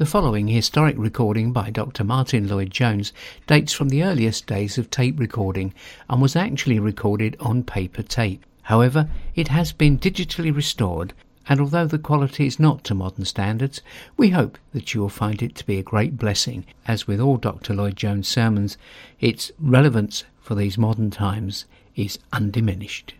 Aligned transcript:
The 0.00 0.06
following 0.06 0.48
historic 0.48 0.96
recording 0.96 1.52
by 1.52 1.68
Dr. 1.68 2.04
Martyn 2.04 2.48
Lloyd 2.48 2.70
Jones 2.70 3.12
dates 3.46 3.74
from 3.74 3.90
the 3.90 4.02
earliest 4.02 4.46
days 4.46 4.78
of 4.78 4.88
tape 4.88 5.20
recording 5.20 5.74
and 6.08 6.22
was 6.22 6.34
actually 6.34 6.78
recorded 6.78 7.36
on 7.38 7.64
paper 7.64 8.02
tape. 8.02 8.46
However, 8.62 9.10
it 9.34 9.48
has 9.48 9.72
been 9.72 9.98
digitally 9.98 10.56
restored, 10.56 11.12
and 11.50 11.60
although 11.60 11.84
the 11.84 11.98
quality 11.98 12.46
is 12.46 12.58
not 12.58 12.82
to 12.84 12.94
modern 12.94 13.26
standards, 13.26 13.82
we 14.16 14.30
hope 14.30 14.56
that 14.72 14.94
you 14.94 15.02
will 15.02 15.10
find 15.10 15.42
it 15.42 15.54
to 15.56 15.66
be 15.66 15.78
a 15.78 15.82
great 15.82 16.16
blessing. 16.16 16.64
As 16.88 17.06
with 17.06 17.20
all 17.20 17.36
Dr. 17.36 17.74
Lloyd 17.74 17.96
Jones' 17.96 18.26
sermons, 18.26 18.78
its 19.20 19.52
relevance 19.58 20.24
for 20.40 20.54
these 20.54 20.78
modern 20.78 21.10
times 21.10 21.66
is 21.94 22.18
undiminished 22.32 23.12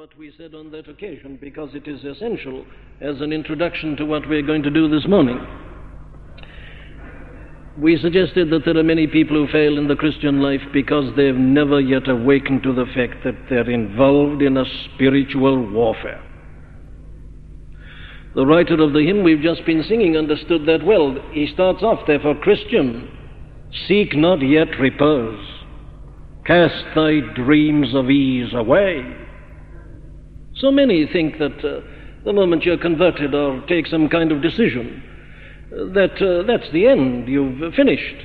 what 0.00 0.16
we 0.16 0.32
said 0.38 0.54
on 0.54 0.70
that 0.70 0.88
occasion 0.88 1.36
because 1.42 1.68
it 1.74 1.86
is 1.86 2.02
essential 2.04 2.64
as 3.02 3.20
an 3.20 3.34
introduction 3.34 3.94
to 3.96 4.06
what 4.06 4.26
we're 4.30 4.40
going 4.40 4.62
to 4.62 4.70
do 4.70 4.88
this 4.88 5.06
morning. 5.06 5.38
We 7.76 7.98
suggested 7.98 8.48
that 8.48 8.62
there 8.64 8.78
are 8.78 8.82
many 8.82 9.06
people 9.06 9.36
who 9.36 9.52
fail 9.52 9.76
in 9.76 9.88
the 9.88 9.96
Christian 9.96 10.40
life 10.40 10.62
because 10.72 11.14
they've 11.16 11.34
never 11.34 11.78
yet 11.78 12.08
awakened 12.08 12.62
to 12.62 12.72
the 12.72 12.86
fact 12.94 13.24
that 13.24 13.34
they're 13.50 13.68
involved 13.68 14.40
in 14.40 14.56
a 14.56 14.64
spiritual 14.86 15.70
warfare. 15.70 16.24
The 18.34 18.46
writer 18.46 18.82
of 18.82 18.94
the 18.94 19.04
hymn 19.04 19.22
we've 19.22 19.42
just 19.42 19.66
been 19.66 19.84
singing 19.86 20.16
understood 20.16 20.64
that 20.64 20.82
well. 20.82 21.14
He 21.32 21.46
starts 21.52 21.82
off, 21.82 22.06
therefore, 22.06 22.36
Christian, 22.36 23.06
seek 23.86 24.16
not 24.16 24.40
yet 24.40 24.68
repose, 24.80 25.46
cast 26.46 26.86
thy 26.94 27.20
dreams 27.34 27.94
of 27.94 28.08
ease 28.08 28.54
away 28.54 29.26
so 30.60 30.70
many 30.70 31.08
think 31.10 31.38
that 31.38 31.58
uh, 31.64 31.80
the 32.24 32.32
moment 32.32 32.64
you're 32.64 32.78
converted 32.78 33.34
or 33.34 33.64
take 33.66 33.86
some 33.86 34.08
kind 34.08 34.30
of 34.30 34.42
decision, 34.42 35.02
uh, 35.72 35.92
that 35.94 36.20
uh, 36.20 36.46
that's 36.46 36.70
the 36.72 36.86
end. 36.86 37.28
You've 37.28 37.74
finished. 37.74 38.16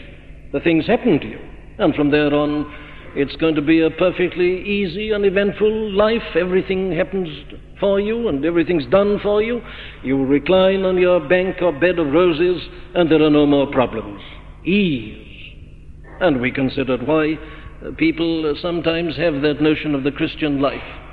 The 0.51 0.59
things 0.59 0.85
happen 0.85 1.19
to 1.19 1.27
you. 1.27 1.39
And 1.77 1.93
from 1.95 2.11
there 2.11 2.33
on, 2.33 2.73
it's 3.15 3.35
going 3.37 3.55
to 3.55 3.61
be 3.61 3.81
a 3.81 3.89
perfectly 3.89 4.61
easy, 4.61 5.13
uneventful 5.13 5.91
life. 5.91 6.35
Everything 6.35 6.91
happens 6.91 7.29
for 7.79 7.99
you 7.99 8.27
and 8.27 8.43
everything's 8.45 8.85
done 8.87 9.19
for 9.21 9.41
you. 9.41 9.61
You 10.03 10.25
recline 10.25 10.83
on 10.83 10.97
your 10.97 11.25
bank 11.27 11.61
or 11.61 11.71
bed 11.71 11.99
of 11.99 12.07
roses 12.07 12.61
and 12.93 13.09
there 13.09 13.21
are 13.21 13.29
no 13.29 13.45
more 13.45 13.71
problems. 13.71 14.21
Ease. 14.65 15.21
And 16.19 16.39
we 16.39 16.51
considered 16.51 17.05
why 17.05 17.35
people 17.97 18.55
sometimes 18.61 19.17
have 19.17 19.41
that 19.41 19.61
notion 19.61 19.95
of 19.95 20.03
the 20.03 20.11
Christian 20.11 20.61
life. 20.61 21.04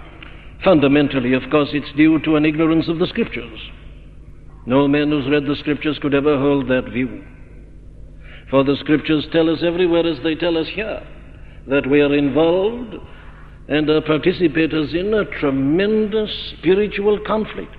Fundamentally, 0.64 1.34
of 1.34 1.42
course, 1.50 1.70
it's 1.72 1.96
due 1.96 2.20
to 2.20 2.36
an 2.36 2.44
ignorance 2.44 2.88
of 2.88 2.98
the 2.98 3.06
Scriptures. 3.08 3.58
No 4.64 4.86
man 4.86 5.10
who's 5.10 5.28
read 5.28 5.44
the 5.44 5.56
Scriptures 5.56 5.98
could 6.00 6.14
ever 6.14 6.38
hold 6.38 6.68
that 6.68 6.88
view. 6.92 7.24
For 8.48 8.62
the 8.62 8.76
Scriptures 8.76 9.26
tell 9.32 9.50
us 9.50 9.60
everywhere, 9.64 10.06
as 10.06 10.22
they 10.22 10.36
tell 10.36 10.56
us 10.56 10.68
here, 10.72 11.02
that 11.66 11.88
we 11.90 12.00
are 12.00 12.14
involved 12.14 12.94
and 13.68 13.88
are 13.90 14.02
participators 14.02 14.94
in 14.94 15.14
a 15.14 15.24
tremendous 15.40 16.30
spiritual 16.58 17.18
conflict. 17.26 17.76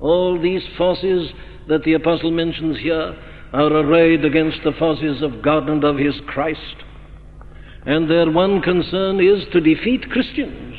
All 0.00 0.40
these 0.40 0.62
forces 0.76 1.30
that 1.68 1.82
the 1.84 1.94
Apostle 1.94 2.30
mentions 2.30 2.78
here 2.78 3.16
are 3.52 3.72
arrayed 3.72 4.24
against 4.24 4.58
the 4.64 4.72
forces 4.78 5.22
of 5.22 5.42
God 5.42 5.68
and 5.68 5.82
of 5.82 5.96
His 5.96 6.14
Christ. 6.26 6.60
And 7.86 8.10
their 8.10 8.30
one 8.30 8.60
concern 8.60 9.20
is 9.20 9.44
to 9.52 9.60
defeat 9.60 10.10
Christians. 10.10 10.74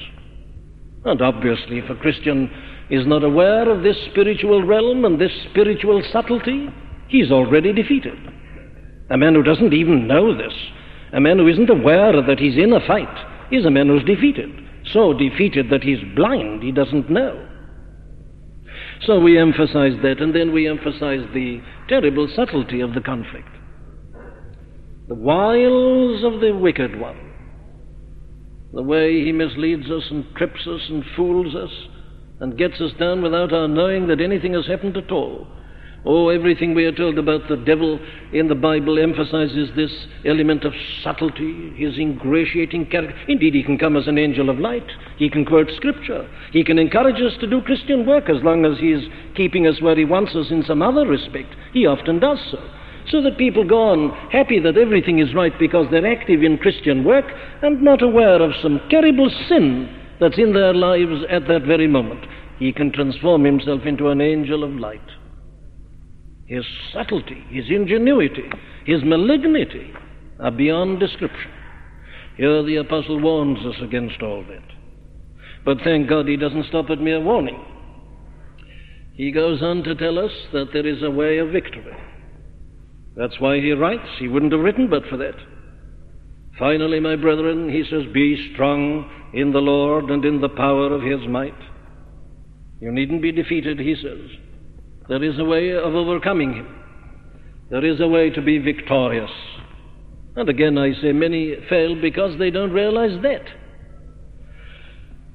And 1.06 1.22
obviously, 1.22 1.80
if 1.80 1.90
a 1.90 1.96
Christian 1.96 2.52
is 2.90 3.06
not 3.08 3.24
aware 3.24 3.70
of 3.70 3.84
this 3.84 3.98
spiritual 4.12 4.64
realm 4.66 5.06
and 5.06 5.20
this 5.20 5.32
spiritual 5.50 6.04
subtlety, 6.12 6.68
he's 7.08 7.32
already 7.32 7.72
defeated. 7.72 8.18
A 9.10 9.18
man 9.18 9.34
who 9.34 9.44
doesn't 9.44 9.74
even 9.74 10.08
know 10.08 10.36
this, 10.36 10.54
a 11.14 11.20
man 11.20 11.38
who 11.38 11.48
isn't 11.48 11.70
aware 11.70 12.22
that 12.22 12.40
he's 12.40 12.58
in 12.58 12.74
a 12.74 12.86
fight, 12.86 13.08
is 13.52 13.66
a 13.66 13.72
man 13.72 13.88
who's 13.88 14.04
defeated. 14.04 14.50
So 14.94 15.14
defeated 15.14 15.70
that 15.72 15.84
he's 15.84 16.00
blind, 16.16 16.64
he 16.64 16.72
doesn't 16.72 17.10
know. 17.10 17.48
So 19.06 19.20
we 19.20 19.40
emphasize 19.40 19.94
that, 20.04 20.20
and 20.20 20.36
then 20.36 20.52
we 20.52 20.68
emphasize 20.68 21.26
the 21.34 21.62
terrible 21.88 22.28
subtlety 22.36 22.82
of 22.82 22.94
the 22.94 23.02
conflict. 23.02 23.48
The 25.08 25.16
wiles 25.16 26.24
of 26.24 26.42
the 26.42 26.52
wicked 26.52 27.00
one 27.00 27.29
the 28.74 28.84
way 28.84 29.24
he 29.24 29.32
misleads 29.32 29.90
us 29.90 30.04
and 30.12 30.26
trips 30.36 30.68
us 30.68 30.82
and 30.90 31.04
fools 31.16 31.56
us 31.56 31.72
and 32.40 32.58
gets 32.58 32.80
us 32.80 32.92
down 33.00 33.22
without 33.22 33.52
our 33.52 33.68
knowing 33.68 34.08
that 34.08 34.22
anything 34.22 34.54
has 34.54 34.68
happened 34.68 34.96
at 34.96 35.12
all. 35.12 35.48
Oh, 36.06 36.30
everything 36.30 36.74
we 36.74 36.86
are 36.86 36.94
told 36.94 37.18
about 37.18 37.50
the 37.50 37.58
devil 37.58 38.00
in 38.32 38.48
the 38.48 38.56
Bible 38.56 39.00
emphasizes 39.00 39.70
this 39.76 39.92
element 40.24 40.64
of 40.64 40.74
subtlety, 41.04 41.74
his 41.76 41.98
ingratiating 41.98 42.86
character. 42.86 43.16
Indeed, 43.28 43.54
he 43.54 43.64
can 43.64 43.78
come 43.78 43.98
as 43.98 44.08
an 44.08 44.18
angel 44.18 44.50
of 44.50 44.60
light. 44.60 44.88
He 45.18 45.30
can 45.30 45.44
quote 45.44 45.70
scripture. 45.76 46.30
He 46.54 46.64
can 46.64 46.80
encourage 46.80 47.22
us 47.22 47.38
to 47.42 47.48
do 47.48 47.62
Christian 47.62 48.06
work 48.06 48.30
as 48.30 48.42
long 48.44 48.66
as 48.66 48.80
he 48.80 48.94
is 48.94 49.04
keeping 49.36 49.68
us 49.68 49.82
where 49.82 49.98
he 49.98 50.06
wants 50.06 50.36
us 50.36 50.52
in 50.52 50.64
some 50.64 50.82
other 50.82 51.06
respect. 51.06 51.54
He 51.74 51.86
often 51.86 52.20
does 52.20 52.40
so 52.50 52.60
so 53.10 53.22
that 53.22 53.38
people 53.38 53.68
go 53.68 53.90
on 53.90 54.10
happy 54.32 54.60
that 54.60 54.78
everything 54.78 55.20
is 55.20 55.34
right 55.34 55.54
because 55.60 55.88
they're 55.90 56.06
active 56.06 56.44
in 56.44 56.58
Christian 56.58 57.04
work 57.04 57.26
and 57.62 57.82
not 57.82 58.02
aware 58.02 58.42
of 58.42 58.52
some 58.62 58.80
terrible 58.90 59.30
sin 59.48 59.96
that's 60.20 60.38
in 60.38 60.54
their 60.54 60.74
lives 60.74 61.24
at 61.30 61.48
that 61.48 61.64
very 61.66 61.88
moment. 61.88 62.26
He 62.60 62.74
can 62.74 62.92
transform 62.92 63.46
himself 63.46 63.82
into 63.86 64.10
an 64.10 64.22
angel 64.22 64.64
of 64.64 64.72
light. 64.72 65.02
His 66.46 66.66
subtlety, 66.94 67.46
his 67.50 67.66
ingenuity, 67.70 68.50
his 68.86 69.04
malignity 69.04 69.94
are 70.40 70.52
beyond 70.52 71.00
description. 71.00 71.52
Here 72.38 72.64
the 72.64 72.78
apostle 72.78 73.20
warns 73.22 73.60
us 73.66 73.82
against 73.82 74.22
all 74.22 74.44
that. 74.50 74.64
But 75.64 75.78
thank 75.84 76.10
God 76.10 76.28
he 76.28 76.38
doesn't 76.38 76.68
stop 76.68 76.90
at 76.90 77.00
mere 77.00 77.22
warning. 77.22 77.64
He 79.14 79.32
goes 79.32 79.62
on 79.62 79.84
to 79.84 79.96
tell 79.96 80.18
us 80.18 80.32
that 80.54 80.68
there 80.74 80.88
is 80.88 81.04
a 81.04 81.12
way 81.12 81.38
of 81.40 81.52
victory. 81.52 81.96
That's 83.20 83.38
why 83.38 83.60
he 83.60 83.74
writes. 83.74 84.08
He 84.18 84.30
wouldn't 84.30 84.54
have 84.54 84.62
written 84.62 84.90
but 84.90 85.04
for 85.10 85.18
that. 85.18 85.36
Finally, 86.58 87.02
my 87.02 87.18
brethren, 87.18 87.70
he 87.70 87.84
says, 87.84 88.04
Be 88.14 88.54
strong 88.54 89.12
in 89.34 89.52
the 89.52 89.60
Lord 89.60 90.06
and 90.06 90.24
in 90.24 90.40
the 90.40 90.48
power 90.48 90.94
of 90.94 91.02
his 91.02 91.28
might. 91.28 91.54
You 92.80 92.94
needn't 92.94 93.22
be 93.22 93.34
defeated, 93.34 93.78
he 93.78 93.96
says. 93.96 94.30
There 95.10 95.22
is 95.22 95.38
a 95.38 95.44
way 95.44 95.72
of 95.72 95.96
overcoming 95.96 96.54
him. 96.54 96.76
There 97.70 97.84
is 97.84 98.00
a 98.00 98.08
way 98.08 98.30
to 98.30 98.42
be 98.42 98.58
victorious. 98.58 99.32
And 100.38 100.48
again, 100.48 100.78
I 100.78 100.94
say 101.02 101.12
many 101.12 101.56
fail 101.70 102.02
because 102.02 102.40
they 102.40 102.52
don't 102.52 102.72
realize 102.72 103.22
that. 103.22 103.44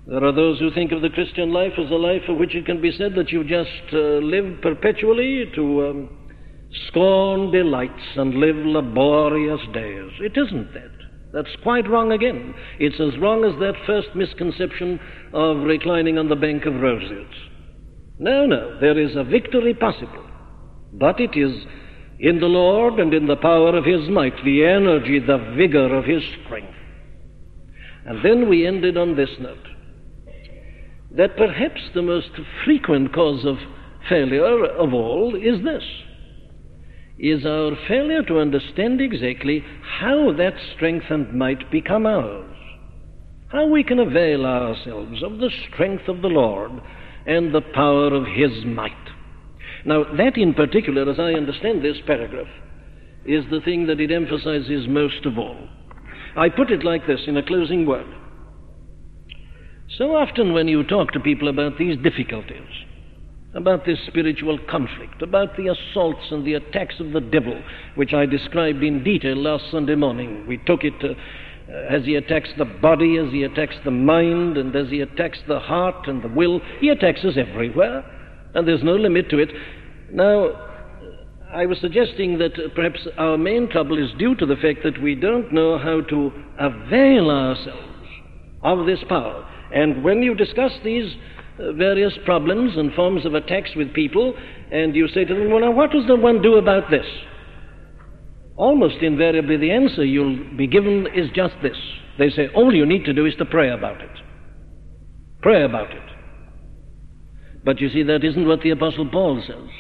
There 0.07 0.25
are 0.25 0.33
those 0.33 0.59
who 0.59 0.71
think 0.71 0.91
of 0.91 1.03
the 1.03 1.11
Christian 1.11 1.53
life 1.53 1.73
as 1.79 1.91
a 1.91 1.97
life 1.97 2.23
of 2.31 2.39
which 2.39 2.55
it 2.55 2.65
can 2.65 2.81
be 2.81 2.97
said 2.97 3.15
that 3.17 3.31
you 3.31 3.45
just 3.45 3.93
uh, 3.93 4.25
live 4.25 4.63
perpetually 4.63 5.51
to 5.55 5.87
um, 5.87 6.24
scorn 6.89 7.51
delights 7.51 8.17
and 8.17 8.35
live 8.35 8.57
laborious 8.57 9.61
days. 9.73 10.11
It 10.21 10.37
isn't 10.37 10.75
that. 10.75 10.91
That's 11.33 11.57
quite 11.63 11.89
wrong 11.89 12.13
again. 12.13 12.55
It's 12.79 13.01
as 13.01 13.19
wrong 13.21 13.45
as 13.45 13.59
that 13.59 13.87
first 13.87 14.09
misconception 14.15 15.01
of 15.33 15.65
reclining 15.65 16.17
on 16.19 16.29
the 16.29 16.37
bank 16.37 16.65
of 16.65 16.81
roses. 16.81 17.27
No, 18.19 18.47
no, 18.47 18.79
there 18.81 18.99
is 18.99 19.17
a 19.17 19.25
victory 19.25 19.75
possible. 19.75 20.25
But 20.93 21.19
it 21.21 21.37
is 21.37 21.53
in 22.21 22.39
the 22.39 22.47
Lord 22.47 23.01
and 23.01 23.13
in 23.13 23.27
the 23.27 23.37
power 23.37 23.77
of 23.77 23.85
His 23.85 24.09
might, 24.09 24.37
the 24.45 24.65
energy, 24.65 25.19
the 25.19 25.55
vigor 25.57 25.97
of 25.97 26.05
His 26.05 26.23
strength. 26.45 26.73
And 28.07 28.25
then 28.25 28.49
we 28.49 28.67
ended 28.67 28.97
on 28.97 29.17
this 29.17 29.31
note 29.41 29.67
that 31.17 31.37
perhaps 31.37 31.81
the 31.95 32.03
most 32.03 32.31
frequent 32.65 33.13
cause 33.13 33.45
of 33.45 33.57
failure 34.09 34.67
of 34.67 34.93
all 34.93 35.35
is 35.35 35.65
this 35.65 35.83
is 37.19 37.47
our 37.47 37.73
failure 37.89 38.23
to 38.25 38.41
understand 38.41 39.01
exactly 39.01 39.65
how 40.01 40.33
that 40.37 40.55
strength 40.75 41.07
and 41.11 41.33
might 41.33 41.71
become 41.71 42.07
ours. 42.07 42.57
How 43.49 43.67
we 43.69 43.85
can 43.85 44.01
avail 44.01 44.45
ourselves 44.45 45.23
of 45.23 45.39
the 45.39 45.51
strength 45.69 46.09
of 46.09 46.23
the 46.23 46.29
Lord 46.29 46.73
and 47.27 47.55
the 47.55 47.61
power 47.61 48.13
of 48.13 48.27
His 48.27 48.65
might. 48.65 48.93
Now, 49.85 50.05
that 50.17 50.37
in 50.37 50.55
particular, 50.55 51.09
as 51.09 51.21
I 51.21 51.35
understand 51.35 51.85
this 51.85 51.99
paragraph, 52.07 52.49
is 53.25 53.45
the 53.51 53.61
thing 53.61 53.87
that 53.87 54.01
it 54.01 54.11
emphasizes 54.11 54.89
most 54.89 55.25
of 55.25 55.39
all. 55.39 55.69
I 56.37 56.49
put 56.49 56.71
it 56.71 56.85
like 56.85 57.07
this 57.07 57.21
in 57.27 57.37
a 57.37 57.47
closing 57.47 57.87
word. 57.87 58.07
So 59.99 60.17
often, 60.17 60.53
when 60.53 60.67
you 60.67 60.83
talk 60.83 61.13
to 61.13 61.21
people 61.21 61.49
about 61.49 61.79
these 61.79 61.97
difficulties, 62.03 62.84
about 63.55 63.87
this 63.87 63.99
spiritual 64.07 64.59
conflict, 64.69 65.23
about 65.23 65.57
the 65.57 65.69
assaults 65.69 66.27
and 66.31 66.45
the 66.45 66.55
attacks 66.55 66.97
of 66.99 67.13
the 67.13 67.21
devil, 67.21 67.61
which 67.95 68.13
I 68.13 68.27
described 68.27 68.83
in 68.83 69.05
detail 69.05 69.37
last 69.37 69.71
Sunday 69.71 69.95
morning. 69.95 70.47
We 70.47 70.59
took 70.59 70.83
it 70.83 70.95
uh, 71.03 71.15
as 71.89 72.05
he 72.05 72.17
attacks 72.17 72.49
the 72.59 72.65
body, 72.65 73.17
as 73.17 73.33
he 73.33 73.45
attacks 73.45 73.77
the 73.85 73.93
mind, 73.93 74.57
and 74.57 74.75
as 74.75 74.89
he 74.89 75.01
attacks 75.01 75.39
the 75.47 75.61
heart 75.61 76.09
and 76.09 76.23
the 76.23 76.29
will. 76.29 76.61
He 76.81 76.89
attacks 76.89 77.25
us 77.25 77.35
everywhere, 77.37 78.05
and 78.55 78.67
there's 78.67 78.83
no 78.83 78.97
limit 78.97 79.31
to 79.31 79.39
it. 79.39 79.51
Now, 80.13 80.51
I 81.53 81.67
was 81.67 81.79
suggesting 81.81 82.39
that 82.39 82.55
uh, 82.55 82.75
perhaps 82.75 83.07
our 83.17 83.39
main 83.39 83.71
trouble 83.71 84.03
is 84.03 84.11
due 84.19 84.35
to 84.35 84.47
the 84.47 84.57
fact 84.57 84.81
that 84.83 85.01
we 85.01 85.15
don't 85.15 85.53
know 85.53 85.79
how 85.79 86.01
to 86.01 86.33
avail 86.59 87.31
ourselves 87.31 88.09
of 88.63 88.87
this 88.87 88.99
power. 89.09 89.49
And 89.73 90.03
when 90.03 90.23
you 90.23 90.35
discuss 90.35 90.73
these 90.83 91.15
Uh, 91.57 91.73
various 91.73 92.13
problems 92.25 92.77
and 92.77 92.93
forms 92.95 93.25
of 93.25 93.35
attacks 93.35 93.71
with 93.77 93.95
people, 93.95 94.35
and 94.73 94.97
you 94.97 95.07
say 95.09 95.25
to 95.25 95.35
them, 95.35 95.51
Well, 95.51 95.61
now, 95.61 95.71
what 95.71 95.93
does 95.93 96.07
the 96.09 96.17
one 96.17 96.43
do 96.43 96.57
about 96.57 96.91
this? 96.91 97.07
Almost 98.57 98.97
invariably, 99.03 99.57
the 99.57 99.71
answer 99.71 100.05
you'll 100.05 100.57
be 100.57 100.67
given 100.67 101.07
is 101.15 101.31
just 101.33 101.55
this. 101.63 101.77
They 102.19 102.31
say, 102.31 102.49
All 102.55 102.75
you 102.75 102.85
need 102.85 103.05
to 103.05 103.13
do 103.13 103.25
is 103.25 103.37
to 103.37 103.45
pray 103.45 103.71
about 103.71 104.01
it. 104.01 104.11
Pray 105.43 105.63
about 105.63 105.93
it. 105.93 106.03
But 107.65 107.81
you 107.81 107.89
see, 107.89 108.03
that 108.03 108.25
isn't 108.25 108.49
what 108.49 108.63
the 108.63 108.71
Apostle 108.71 109.09
Paul 109.11 109.41
says. 109.47 109.71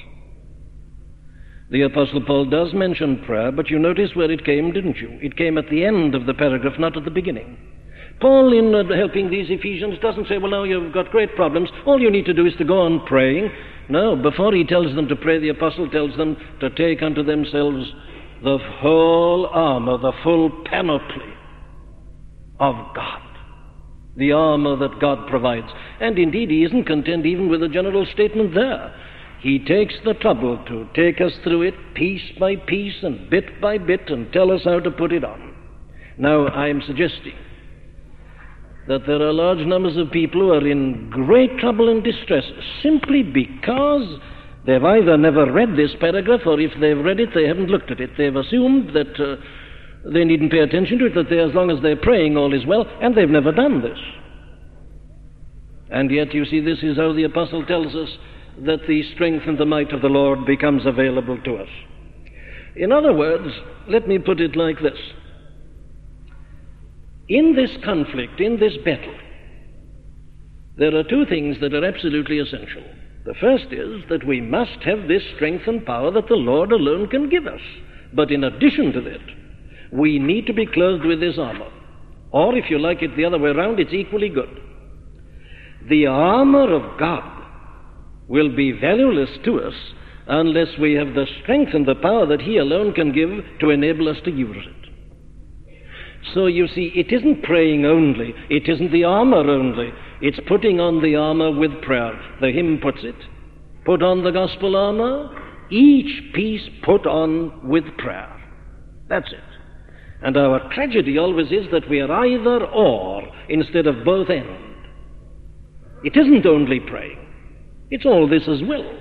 The 1.71 1.82
Apostle 1.82 2.23
Paul 2.25 2.49
does 2.49 2.73
mention 2.73 3.25
prayer, 3.26 3.50
but 3.50 3.69
you 3.69 3.81
notice 3.81 4.11
where 4.15 4.31
it 4.31 4.44
came, 4.44 4.73
didn't 4.73 4.99
you? 4.99 5.19
It 5.21 5.37
came 5.37 5.59
at 5.59 5.69
the 5.71 5.85
end 5.85 6.15
of 6.15 6.26
the 6.26 6.35
paragraph, 6.35 6.79
not 6.79 6.97
at 6.97 7.05
the 7.05 7.11
beginning. 7.11 7.74
Paul, 8.20 8.56
in 8.56 8.75
uh, 8.75 8.94
helping 8.94 9.31
these 9.31 9.46
Ephesians, 9.50 9.99
doesn't 10.00 10.28
say, 10.28 10.38
well, 10.38 10.50
now 10.50 10.64
you've 10.64 10.93
got 10.93 11.11
great 11.11 11.34
problems. 11.34 11.69
All 11.87 12.00
you 12.00 12.11
need 12.11 12.26
to 12.26 12.34
do 12.34 12.46
is 12.46 12.55
to 12.58 12.64
go 12.64 12.82
on 12.82 13.05
praying. 13.06 13.50
No, 13.88 14.16
before 14.16 14.55
he 14.55 14.64
tells 14.64 14.94
them 14.94 15.08
to 15.08 15.16
pray, 15.16 15.38
the 15.38 15.50
apostle 15.50 15.90
tells 15.90 16.16
them 16.16 16.37
to 16.61 16.70
take 16.70 17.02
unto 17.02 17.22
themselves 17.22 17.93
the 18.43 18.58
whole 18.78 19.46
armor, 19.46 19.99
the 19.99 20.12
full 20.22 20.50
panoply 20.64 21.34
of 22.61 22.75
God. 22.94 23.20
The 24.16 24.32
armor 24.32 24.76
that 24.76 25.00
God 25.00 25.26
provides. 25.28 25.66
And 26.00 26.19
indeed, 26.19 26.50
he 26.50 26.64
isn't 26.64 26.84
content 26.84 27.26
even 27.26 27.49
with 27.49 27.62
a 27.62 27.69
general 27.69 28.06
statement 28.12 28.55
there. 28.55 28.94
He 29.40 29.58
takes 29.58 29.94
the 30.05 30.14
trouble 30.14 30.62
to 30.69 30.88
take 30.94 31.20
us 31.20 31.32
through 31.43 31.62
it 31.62 31.75
piece 31.94 32.22
by 32.38 32.56
piece 32.56 33.02
and 33.02 33.28
bit 33.28 33.61
by 33.61 33.76
bit 33.76 34.08
and 34.08 34.32
tell 34.32 34.50
us 34.50 34.62
how 34.64 34.81
to 34.81 34.90
put 34.90 35.12
it 35.12 35.25
on. 35.25 35.55
Now, 36.16 36.46
I'm 36.46 36.81
suggesting 36.87 37.34
that 38.86 39.06
there 39.06 39.22
are 39.22 39.32
large 39.32 39.66
numbers 39.66 39.96
of 39.96 40.10
people 40.10 40.40
who 40.40 40.52
are 40.52 40.66
in 40.66 41.08
great 41.10 41.58
trouble 41.58 41.88
and 41.88 42.04
distress 42.04 42.44
simply 42.82 43.22
because 43.22 44.20
they've 44.66 44.84
either 44.84 45.16
never 45.16 45.50
read 45.50 45.70
this 45.76 45.92
paragraph 46.00 46.40
or 46.44 46.60
if 46.60 46.72
they've 46.81 46.98
read 46.98 47.19
it, 47.19 47.31
they 47.34 47.46
haven't 47.46 47.70
looked 47.70 47.90
at 47.90 48.00
it. 48.00 48.10
They've 48.19 48.36
assumed 48.36 48.90
that 48.94 49.19
uh, 49.19 49.40
they 50.12 50.25
needn't 50.25 50.52
pay 50.52 50.58
attention 50.58 50.98
to 50.98 51.06
it, 51.06 51.14
that 51.14 51.31
they, 51.31 51.38
as 51.38 51.54
long 51.54 51.70
as 51.70 51.82
they're 51.82 51.96
praying, 51.96 52.36
all 52.36 52.52
is 52.52 52.66
well, 52.66 52.84
and 53.00 53.16
they've 53.16 53.28
never 53.28 53.52
done 53.52 53.81
this. 53.81 53.98
And 55.90 56.10
yet, 56.10 56.34
you 56.34 56.44
see, 56.44 56.60
this 56.60 56.82
is 56.82 56.96
how 56.96 57.14
the 57.14 57.25
apostle 57.25 57.64
tells 57.64 57.94
us 57.94 58.08
that 58.66 58.80
the 58.87 59.02
strength 59.14 59.44
and 59.46 59.58
the 59.58 59.64
might 59.64 59.92
of 59.92 60.02
the 60.02 60.08
Lord 60.08 60.44
becomes 60.44 60.84
available 60.84 61.38
to 61.44 61.56
us. 61.56 61.69
In 62.76 62.92
other 62.92 63.12
words, 63.12 63.48
let 63.88 64.06
me 64.08 64.19
put 64.19 64.40
it 64.40 64.56
like 64.56 64.80
this 64.82 64.98
in 67.29 67.55
this 67.55 67.71
conflict, 67.85 68.41
in 68.41 68.59
this 68.59 68.75
battle, 68.85 69.15
there 70.76 70.94
are 70.97 71.05
two 71.05 71.25
things 71.26 71.56
that 71.61 71.73
are 71.73 71.85
absolutely 71.85 72.38
essential. 72.38 72.82
The 73.25 73.35
first 73.41 73.67
is 73.71 74.03
that 74.11 74.26
we 74.26 74.41
must 74.41 74.82
have 74.85 75.09
this 75.09 75.23
strength 75.35 75.67
and 75.67 75.87
power 75.87 76.11
that 76.11 76.29
the 76.29 76.35
Lord 76.35 76.73
alone 76.73 77.09
can 77.09 77.31
give 77.31 77.47
us. 77.47 77.61
But 78.12 78.31
in 78.31 78.44
addition 78.44 78.93
to 78.93 79.00
that, 79.03 79.93
we 79.93 80.19
need 80.19 80.47
to 80.47 80.53
be 80.53 80.67
clothed 80.67 81.05
with 81.05 81.21
this 81.21 81.38
armor. 81.38 81.71
Or, 82.32 82.56
if 82.56 82.69
you 82.69 82.79
like 82.79 83.03
it 83.03 83.17
the 83.17 83.25
other 83.25 83.38
way 83.38 83.50
around, 83.50 83.79
it's 83.79 83.93
equally 83.93 84.29
good. 84.29 84.61
The 85.88 86.06
armor 86.06 86.73
of 86.75 86.99
God 86.99 87.44
will 88.29 88.55
be 88.55 88.73
valueless 88.73 89.31
to 89.44 89.61
us 89.61 89.75
unless 90.26 90.79
we 90.81 90.94
have 90.94 91.15
the 91.15 91.26
strength 91.43 91.75
and 91.75 91.87
the 91.87 91.94
power 91.94 92.26
that 92.26 92.41
He 92.41 92.56
alone 92.56 92.93
can 92.93 93.12
give 93.12 93.31
to 93.61 93.71
enable 93.71 94.09
us 94.09 94.17
to 94.25 94.31
use 94.31 94.67
it. 94.67 94.83
So 96.32 96.47
you 96.47 96.67
see, 96.69 96.93
it 96.94 97.12
isn't 97.12 97.43
praying 97.43 97.85
only, 97.85 98.35
it 98.49 98.69
isn't 98.69 98.93
the 98.93 99.05
armor 99.05 99.49
only, 99.50 99.93
it's 100.23 100.41
putting 100.49 100.81
on 100.81 101.03
the 101.03 101.17
armor 101.17 101.50
with 101.50 101.82
prayer. 101.82 102.19
The 102.41 102.50
hymn 102.50 102.79
puts 102.82 103.00
it. 103.03 103.17
Put 103.85 104.03
on 104.03 104.25
the 104.25 104.31
gospel 104.31 104.75
armor, 104.76 105.29
each 105.71 106.32
piece 106.32 106.67
put 106.82 107.06
on 107.06 107.69
with 107.69 107.85
prayer. 107.99 108.31
That's 109.09 109.31
it. 109.31 109.44
And 110.23 110.37
our 110.38 110.73
tragedy 110.73 111.19
always 111.19 111.49
is 111.49 111.67
that 111.71 111.91
we 111.91 112.00
are 112.00 112.25
either 112.25 112.65
or 112.65 113.23
instead 113.50 113.87
of 113.87 114.05
both 114.05 114.31
and. 114.31 114.49
It 116.03 116.17
isn't 116.17 116.47
only 116.47 116.81
praying, 116.81 117.19
it's 117.91 118.06
all 118.06 118.26
this 118.26 118.49
as 118.49 118.62
well. 118.67 118.99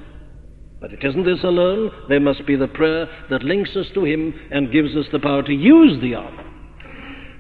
But 0.82 0.92
it 0.92 1.00
isn't 1.02 1.24
this 1.24 1.44
alone. 1.46 1.92
There 2.10 2.20
must 2.20 2.46
be 2.46 2.58
the 2.58 2.68
prayer 2.68 3.08
that 3.30 3.42
links 3.44 3.74
us 3.78 3.86
to 3.94 4.04
Him 4.04 4.34
and 4.52 4.70
gives 4.70 4.98
us 4.98 5.06
the 5.14 5.20
power 5.20 5.42
to 5.42 5.54
use 5.54 6.02
the 6.02 6.16
armor. 6.16 6.43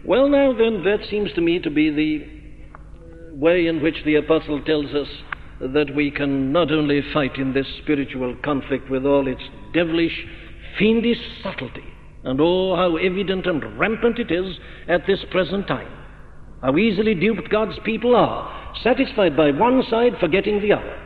Well, 0.06 0.28
now 0.28 0.52
then, 0.52 0.84
that 0.84 1.08
seems 1.10 1.32
to 1.34 1.42
me 1.42 1.60
to 1.60 1.70
be 1.70 1.90
the 1.90 3.38
way 3.38 3.68
in 3.68 3.82
which 3.82 4.04
the 4.04 4.16
apostle 4.16 4.62
tells 4.64 4.94
us 4.94 5.08
that 5.62 5.96
we 5.96 6.12
can 6.12 6.52
not 6.52 6.72
only 6.72 7.02
fight 7.14 7.38
in 7.38 7.54
this 7.54 7.68
spiritual 7.82 8.36
conflict 8.44 8.90
with 8.90 9.06
all 9.06 9.28
its 9.28 9.42
devilish, 9.74 10.26
fiendish 10.78 11.20
subtlety, 11.42 11.86
and 12.26 12.40
oh, 12.42 12.76
how 12.76 12.98
evident 12.98 13.46
and 13.46 13.80
rampant 13.80 14.20
it 14.20 14.30
is 14.30 14.58
at 14.90 15.08
this 15.08 15.20
present 15.32 15.68
time. 15.68 15.92
How 16.62 16.78
easily 16.78 17.16
duped 17.16 17.50
God's 17.50 17.78
people 17.86 18.16
are, 18.16 18.74
satisfied 18.84 19.38
by 19.38 19.52
one 19.52 19.84
side, 19.90 20.14
forgetting 20.20 20.62
the 20.62 20.74
other, 20.74 21.00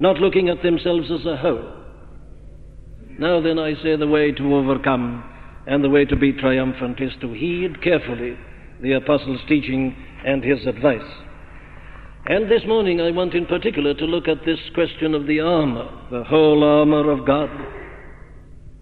not 0.00 0.18
looking 0.18 0.50
at 0.50 0.62
themselves 0.62 1.10
as 1.10 1.24
a 1.24 1.36
whole. 1.36 1.72
Now 3.18 3.40
then, 3.40 3.58
I 3.58 3.74
say 3.82 3.96
the 3.96 4.06
way 4.06 4.32
to 4.32 4.54
overcome 4.54 5.24
and 5.68 5.84
the 5.84 5.90
way 5.90 6.06
to 6.06 6.16
be 6.16 6.32
triumphant 6.32 6.98
is 6.98 7.12
to 7.20 7.34
heed 7.34 7.82
carefully 7.82 8.38
the 8.80 8.92
Apostle's 8.92 9.40
teaching 9.46 9.94
and 10.24 10.42
his 10.42 10.66
advice. 10.66 11.10
And 12.24 12.50
this 12.50 12.62
morning 12.66 13.02
I 13.02 13.10
want 13.10 13.34
in 13.34 13.44
particular 13.44 13.92
to 13.92 14.04
look 14.06 14.28
at 14.28 14.46
this 14.46 14.58
question 14.74 15.14
of 15.14 15.26
the 15.26 15.40
armor, 15.40 15.86
the 16.10 16.24
whole 16.24 16.64
armor 16.64 17.10
of 17.10 17.26
God, 17.26 17.50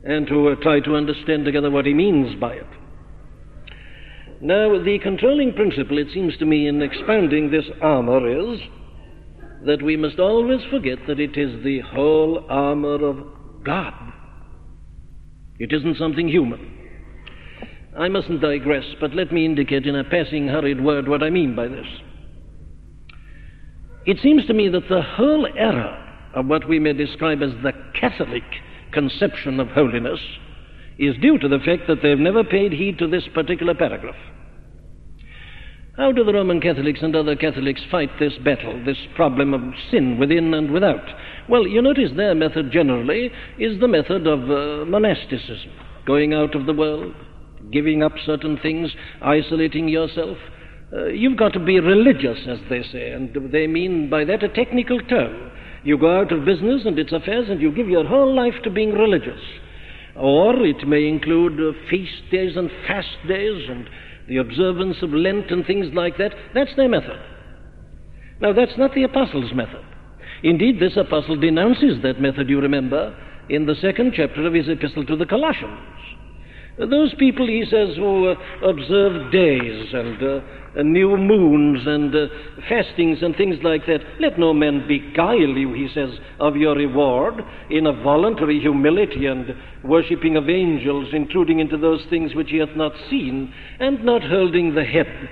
and 0.05 0.29
to 0.29 0.49
uh, 0.49 0.55
try 0.63 0.79
to 0.81 0.95
understand 0.95 1.45
together 1.45 1.73
what 1.73 1.87
he 1.87 1.93
means 1.93 2.39
by 2.41 2.53
it. 2.53 2.67
Now, 4.41 4.81
the 4.81 5.01
controlling 5.03 5.55
principle, 5.55 5.99
it 5.99 6.09
seems 6.15 6.37
to 6.39 6.47
me, 6.47 6.69
in 6.69 6.83
expounding 6.83 7.51
this 7.51 7.65
armor 7.83 8.55
is 8.55 8.61
that 9.65 9.83
we 9.83 9.97
must 9.97 10.21
always 10.21 10.61
forget 10.71 10.99
that 11.09 11.19
it 11.19 11.37
is 11.37 11.65
the 11.65 11.81
whole 11.81 12.47
armor 12.49 13.05
of 13.05 13.17
God. 13.65 13.95
It 15.59 15.73
isn't 15.73 15.97
something 15.97 16.29
human. 16.29 16.76
I 17.99 18.09
mustn't 18.09 18.43
digress, 18.43 18.85
but 19.01 19.15
let 19.15 19.33
me 19.33 19.45
indicate 19.45 19.87
in 19.87 19.97
a 19.97 20.05
passing, 20.05 20.49
hurried 20.49 20.85
word 20.85 21.09
what 21.09 21.23
I 21.23 21.31
mean 21.31 21.57
by 21.57 21.69
this. 21.69 21.87
It 24.05 24.19
seems 24.23 24.47
to 24.47 24.55
me 24.55 24.69
that 24.69 24.89
the 24.89 25.03
whole 25.03 25.47
error 25.57 26.03
of 26.35 26.47
what 26.47 26.69
we 26.69 26.79
may 26.79 26.93
describe 26.93 27.43
as 27.43 27.53
the 27.63 27.73
Catholic 27.99 28.45
conception 28.93 29.59
of 29.59 29.69
holiness 29.69 30.21
is 30.99 31.17
due 31.21 31.39
to 31.39 31.49
the 31.49 31.59
fact 31.59 31.89
that 31.89 32.03
they've 32.03 32.19
never 32.19 32.45
paid 32.45 32.73
heed 32.73 32.99
to 32.99 33.09
this 33.09 33.25
particular 33.35 33.75
paragraph. 33.75 34.17
How 35.97 36.13
do 36.13 36.25
the 36.25 36.35
Roman 36.35 36.61
Catholics 36.61 37.01
and 37.03 37.17
other 37.17 37.35
Catholics 37.35 37.81
fight 37.91 38.11
this 38.21 38.35
battle, 38.45 38.85
this 38.85 38.99
problem 39.15 39.55
of 39.55 39.63
sin 39.91 40.19
within 40.19 40.53
and 40.53 40.71
without? 40.71 41.05
Well, 41.49 41.67
you 41.67 41.81
notice 41.81 42.11
their 42.15 42.35
method 42.35 42.71
generally 42.71 43.31
is 43.59 43.81
the 43.81 43.89
method 43.89 44.27
of 44.27 44.51
uh, 44.51 44.85
monasticism, 44.85 45.71
going 46.07 46.35
out 46.35 46.55
of 46.55 46.67
the 46.67 46.75
world, 46.75 47.15
giving 47.73 48.03
up 48.03 48.13
certain 48.25 48.59
things, 48.63 48.91
isolating 49.21 49.89
yourself. 49.89 50.39
Uh, 50.93 51.07
you've 51.07 51.39
got 51.39 51.53
to 51.53 51.59
be 51.59 51.81
religious, 51.81 52.39
as 52.49 52.59
they 52.69 52.83
say, 52.83 53.11
and 53.11 53.37
they 53.51 53.67
mean 53.67 54.09
by 54.09 54.25
that 54.25 54.43
a 54.43 54.49
technical 54.49 55.01
term. 55.01 55.51
You 55.83 55.99
go 55.99 56.21
out 56.21 56.33
of 56.33 56.45
business 56.45 56.83
and 56.85 56.99
its 56.99 57.13
affairs 57.13 57.49
and 57.49 57.61
you 57.61 57.71
give 57.71 57.89
your 57.89 58.05
whole 58.05 58.35
life 58.35 58.55
to 58.65 58.71
being 58.71 58.93
religious. 58.93 59.41
Or 60.17 60.65
it 60.65 60.87
may 60.87 61.07
include 61.07 61.61
uh, 61.61 61.79
feast 61.91 62.31
days 62.31 62.57
and 62.57 62.71
fast 62.87 63.17
days 63.29 63.69
and 63.69 63.89
the 64.29 64.39
observance 64.39 64.97
of 65.03 65.11
Lent 65.11 65.51
and 65.51 65.65
things 65.65 65.87
like 65.95 66.19
that. 66.19 66.33
That's 66.55 66.75
their 66.77 66.89
method. 66.89 67.21
Now, 68.41 68.53
that's 68.53 68.77
not 68.77 68.95
the 68.95 69.05
apostle's 69.05 69.53
method. 69.55 69.85
Indeed, 70.43 70.81
this 70.81 70.97
apostle 70.97 71.37
denounces 71.37 72.03
that 72.03 72.21
method, 72.21 72.49
you 72.49 72.61
remember, 72.61 73.17
in 73.49 73.67
the 73.67 73.75
second 73.77 74.13
chapter 74.17 74.47
of 74.47 74.55
his 74.55 74.69
epistle 74.69 75.07
to 75.07 75.17
the 75.17 75.27
Colossians. 75.27 75.79
Those 76.79 77.15
people, 77.19 77.47
he 77.47 77.65
says, 77.71 77.97
who 77.97 78.29
uh, 78.29 78.35
observe 78.69 79.33
days 79.33 79.95
and 79.95 80.23
uh, 80.23 80.83
new 80.83 81.17
moons 81.17 81.87
and 81.87 82.15
uh, 82.15 82.27
fastings 82.69 83.19
and 83.23 83.35
things 83.35 83.57
like 83.63 83.87
that, 83.87 84.01
let 84.21 84.39
no 84.39 84.53
man 84.53 84.87
beguile 84.87 85.39
you, 85.39 85.73
he 85.73 85.89
says, 85.95 86.11
of 86.39 86.55
your 86.55 86.75
reward 86.75 87.43
in 87.71 87.87
a 87.87 88.03
voluntary 88.03 88.61
humility 88.61 89.25
and 89.25 89.55
worshipping 89.85 90.37
of 90.37 90.51
angels, 90.51 91.09
intruding 91.15 91.61
into 91.61 91.79
those 91.79 92.05
things 92.11 92.35
which 92.35 92.51
he 92.51 92.59
hath 92.59 92.77
not 92.77 92.93
seen, 93.09 93.55
and 93.81 94.05
not 94.05 94.23
holding 94.23 94.75
the 94.75 94.85
head 94.85 95.31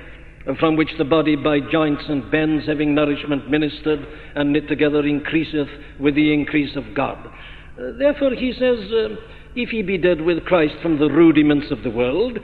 from 0.59 0.77
which 0.77 0.91
the 0.99 1.05
body 1.05 1.37
by 1.37 1.59
joints 1.73 2.05
and 2.09 2.31
bends, 2.31 2.67
having 2.67 2.95
nourishment 2.95 3.51
ministered 3.51 4.07
and 4.35 4.53
knit 4.53 4.69
together, 4.69 5.07
increaseth 5.07 5.69
with 5.99 6.15
the 6.15 6.33
increase 6.33 6.77
of 6.77 6.85
God. 6.95 7.19
Uh, 7.27 7.93
therefore, 7.99 8.31
he 8.31 8.53
says, 8.53 8.79
uh, 8.93 9.17
if 9.57 9.71
he 9.71 9.83
be 9.83 9.99
dead 9.99 10.21
with 10.21 10.45
Christ 10.45 10.75
from 10.83 10.99
the 10.99 11.11
rudiments 11.11 11.71
of 11.71 11.83
the 11.83 11.91
world, 11.91 12.39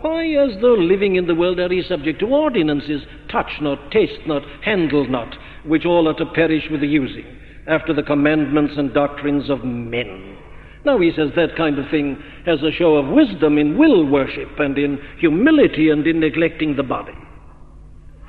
why, 0.00 0.26
as 0.26 0.60
though 0.60 0.74
living 0.74 1.16
in 1.16 1.26
the 1.26 1.34
world, 1.34 1.58
are 1.58 1.72
ye 1.72 1.82
subject 1.82 2.20
to 2.20 2.26
ordinances, 2.26 3.02
touch 3.30 3.50
not, 3.60 3.90
taste 3.90 4.26
not, 4.26 4.42
handle 4.62 5.06
not, 5.06 5.36
which 5.64 5.84
all 5.84 6.08
are 6.08 6.14
to 6.14 6.26
perish 6.26 6.64
with 6.70 6.80
the 6.80 6.86
using, 6.86 7.26
after 7.66 7.92
the 7.92 8.02
commandments 8.02 8.74
and 8.76 8.94
doctrines 8.94 9.50
of 9.50 9.64
men? 9.64 10.38
Now 10.84 10.98
he 10.98 11.12
says 11.16 11.30
that 11.36 11.56
kind 11.56 11.78
of 11.78 11.90
thing 11.90 12.22
has 12.44 12.62
a 12.62 12.72
show 12.72 12.96
of 12.96 13.08
wisdom 13.08 13.58
in 13.58 13.78
will 13.78 14.06
worship 14.06 14.58
and 14.58 14.76
in 14.76 14.98
humility 15.18 15.88
and 15.90 16.06
in 16.06 16.20
neglecting 16.20 16.76
the 16.76 16.82
body. 16.82 17.14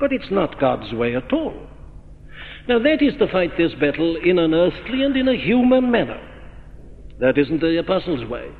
But 0.00 0.12
it's 0.12 0.30
not 0.30 0.60
God's 0.60 0.92
way 0.92 1.14
at 1.16 1.32
all. 1.32 1.54
Now 2.68 2.78
that 2.78 3.02
is 3.02 3.14
to 3.18 3.30
fight 3.30 3.56
this 3.56 3.72
battle 3.74 4.16
in 4.16 4.38
an 4.38 4.54
earthly 4.54 5.02
and 5.02 5.16
in 5.16 5.28
a 5.28 5.36
human 5.36 5.90
manner. 5.90 6.20
That 7.18 7.38
isn't 7.38 7.60
the 7.60 7.78
apostles' 7.78 8.28
way. 8.28 8.50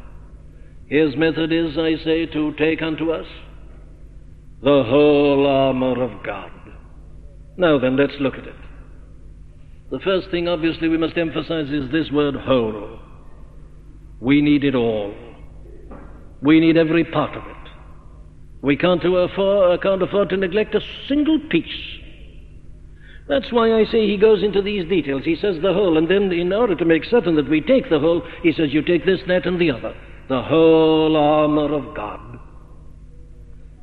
His 0.89 1.17
method 1.17 1.53
is, 1.53 1.77
I 1.77 1.97
say, 2.05 2.27
to 2.27 2.53
take 2.59 2.81
unto 2.81 3.11
us 3.11 3.27
the 4.63 4.85
whole 4.87 5.47
armor 5.47 6.03
of 6.03 6.25
God. 6.25 6.51
Now 7.57 7.79
then, 7.79 7.97
let's 7.97 8.15
look 8.21 8.35
at 8.35 8.47
it. 8.47 8.55
The 9.91 10.01
first 10.01 10.31
thing, 10.31 10.49
obviously, 10.49 10.89
we 10.89 10.99
must 10.99 11.17
emphasize 11.17 11.71
is 11.71 11.91
this 11.91 12.11
word 12.11 12.35
whole. 12.35 12.99
We 14.21 14.41
need 14.41 14.65
it 14.65 14.75
all. 14.75 15.15
We 16.43 16.61
need 16.61 16.77
every 16.77 17.05
part 17.05 17.37
of 17.37 17.45
it. 17.47 17.57
We 18.63 18.77
can't 18.77 19.05
afford, 19.05 19.83
can't 19.83 20.03
afford 20.03 20.31
to 20.31 20.37
neglect 20.37 20.75
a 20.75 20.81
single 21.09 21.39
piece. 21.51 21.96
That's 23.29 23.53
why 23.53 23.73
I 23.73 23.85
say 23.87 24.07
he 24.07 24.17
goes 24.17 24.43
into 24.43 24.63
these 24.63 24.89
details. 24.89 25.23
He 25.25 25.37
says 25.37 25.57
the 25.61 25.73
whole, 25.73 25.99
and 25.99 26.09
then 26.09 26.31
in 26.33 26.53
order 26.53 26.77
to 26.77 26.85
make 26.85 27.05
certain 27.05 27.35
that 27.37 27.51
we 27.51 27.61
take 27.61 27.91
the 27.91 27.99
whole, 27.99 28.23
he 28.43 28.53
says 28.53 28.73
you 28.73 28.83
take 28.83 29.05
this, 29.05 29.21
that, 29.27 29.47
and 29.47 29.61
the 29.61 29.71
other. 29.71 29.95
The 30.29 30.43
whole 30.43 31.17
armor 31.17 31.75
of 31.75 31.95
God. 31.95 32.39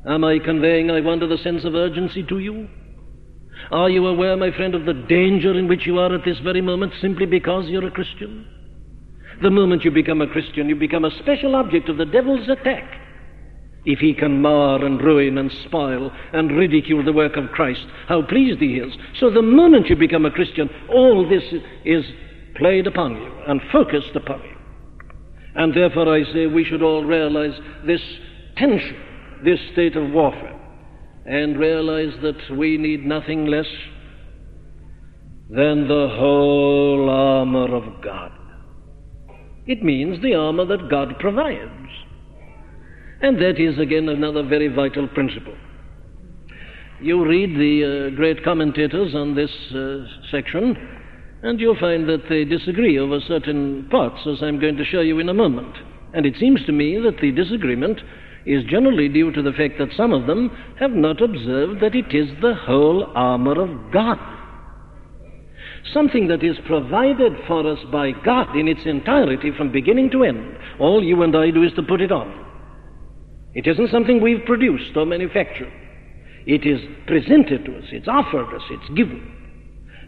Am 0.06 0.24
I 0.24 0.38
conveying, 0.38 0.90
I 0.90 1.00
wonder, 1.00 1.26
the 1.26 1.38
sense 1.38 1.64
of 1.64 1.74
urgency 1.74 2.22
to 2.24 2.38
you? 2.38 2.68
Are 3.70 3.90
you 3.90 4.06
aware, 4.06 4.36
my 4.36 4.50
friend, 4.50 4.74
of 4.74 4.84
the 4.84 4.92
danger 4.94 5.58
in 5.58 5.68
which 5.68 5.86
you 5.86 5.98
are 5.98 6.14
at 6.14 6.24
this 6.24 6.38
very 6.40 6.60
moment 6.60 6.92
simply 7.00 7.26
because 7.26 7.66
you're 7.66 7.86
a 7.86 7.90
Christian? 7.90 8.46
The 9.42 9.50
moment 9.50 9.84
you 9.84 9.90
become 9.90 10.20
a 10.20 10.26
Christian, 10.26 10.68
you 10.68 10.76
become 10.76 11.04
a 11.04 11.18
special 11.18 11.54
object 11.54 11.88
of 11.88 11.96
the 11.96 12.04
devil's 12.04 12.48
attack. 12.48 13.03
If 13.84 13.98
he 13.98 14.14
can 14.14 14.40
mar 14.40 14.82
and 14.84 15.00
ruin 15.00 15.36
and 15.36 15.50
spoil 15.66 16.10
and 16.32 16.56
ridicule 16.56 17.04
the 17.04 17.12
work 17.12 17.36
of 17.36 17.50
Christ, 17.50 17.84
how 18.08 18.22
pleased 18.22 18.60
he 18.60 18.76
is. 18.76 18.92
So 19.20 19.30
the 19.30 19.42
moment 19.42 19.88
you 19.88 19.96
become 19.96 20.24
a 20.24 20.30
Christian, 20.30 20.70
all 20.88 21.28
this 21.28 21.44
is 21.84 22.04
played 22.56 22.86
upon 22.86 23.16
you 23.16 23.30
and 23.46 23.60
focused 23.70 24.14
upon 24.14 24.40
you. 24.42 24.56
And 25.54 25.74
therefore 25.74 26.12
I 26.14 26.24
say 26.32 26.46
we 26.46 26.64
should 26.64 26.82
all 26.82 27.04
realize 27.04 27.58
this 27.86 28.00
tension, 28.56 28.96
this 29.44 29.60
state 29.72 29.96
of 29.96 30.10
warfare, 30.10 30.58
and 31.26 31.58
realize 31.58 32.14
that 32.22 32.56
we 32.56 32.76
need 32.78 33.04
nothing 33.04 33.46
less 33.46 33.68
than 35.50 35.88
the 35.88 36.08
whole 36.18 37.08
armor 37.10 37.74
of 37.74 38.02
God. 38.02 38.32
It 39.66 39.82
means 39.82 40.22
the 40.22 40.34
armor 40.34 40.64
that 40.66 40.90
God 40.90 41.18
provides. 41.18 41.70
And 43.24 43.40
that 43.40 43.58
is, 43.58 43.78
again, 43.78 44.10
another 44.10 44.42
very 44.42 44.68
vital 44.68 45.08
principle. 45.08 45.56
You 47.00 47.24
read 47.26 47.56
the 47.56 48.10
uh, 48.12 48.16
great 48.16 48.44
commentators 48.44 49.14
on 49.14 49.34
this 49.34 49.50
uh, 49.74 50.04
section, 50.30 50.76
and 51.42 51.58
you'll 51.58 51.80
find 51.80 52.06
that 52.06 52.28
they 52.28 52.44
disagree 52.44 52.98
over 52.98 53.20
certain 53.26 53.88
parts, 53.90 54.20
as 54.26 54.42
I'm 54.42 54.60
going 54.60 54.76
to 54.76 54.84
show 54.84 55.00
you 55.00 55.20
in 55.20 55.30
a 55.30 55.34
moment. 55.34 55.74
And 56.12 56.26
it 56.26 56.34
seems 56.38 56.66
to 56.66 56.72
me 56.72 56.98
that 56.98 57.16
the 57.22 57.32
disagreement 57.32 57.98
is 58.44 58.62
generally 58.64 59.08
due 59.08 59.32
to 59.32 59.40
the 59.40 59.52
fact 59.52 59.78
that 59.78 59.96
some 59.96 60.12
of 60.12 60.26
them 60.26 60.50
have 60.78 60.90
not 60.90 61.22
observed 61.22 61.80
that 61.80 61.94
it 61.94 62.14
is 62.14 62.28
the 62.42 62.54
whole 62.54 63.10
armor 63.14 63.58
of 63.58 63.90
God 63.90 64.18
something 65.92 66.26
that 66.28 66.42
is 66.42 66.56
provided 66.66 67.32
for 67.46 67.70
us 67.70 67.78
by 67.92 68.10
God 68.24 68.56
in 68.56 68.66
its 68.66 68.80
entirety 68.84 69.52
from 69.56 69.70
beginning 69.70 70.10
to 70.10 70.24
end. 70.24 70.56
All 70.80 71.04
you 71.04 71.22
and 71.22 71.36
I 71.36 71.50
do 71.50 71.62
is 71.62 71.72
to 71.74 71.82
put 71.82 72.00
it 72.00 72.10
on. 72.10 72.43
It 73.54 73.66
isn't 73.66 73.90
something 73.90 74.20
we've 74.20 74.44
produced 74.44 74.96
or 74.96 75.06
manufactured. 75.06 75.72
It 76.46 76.66
is 76.66 76.80
presented 77.06 77.64
to 77.64 77.78
us, 77.78 77.84
it's 77.90 78.08
offered 78.08 78.54
us, 78.54 78.62
it's 78.70 78.94
given. 78.96 79.30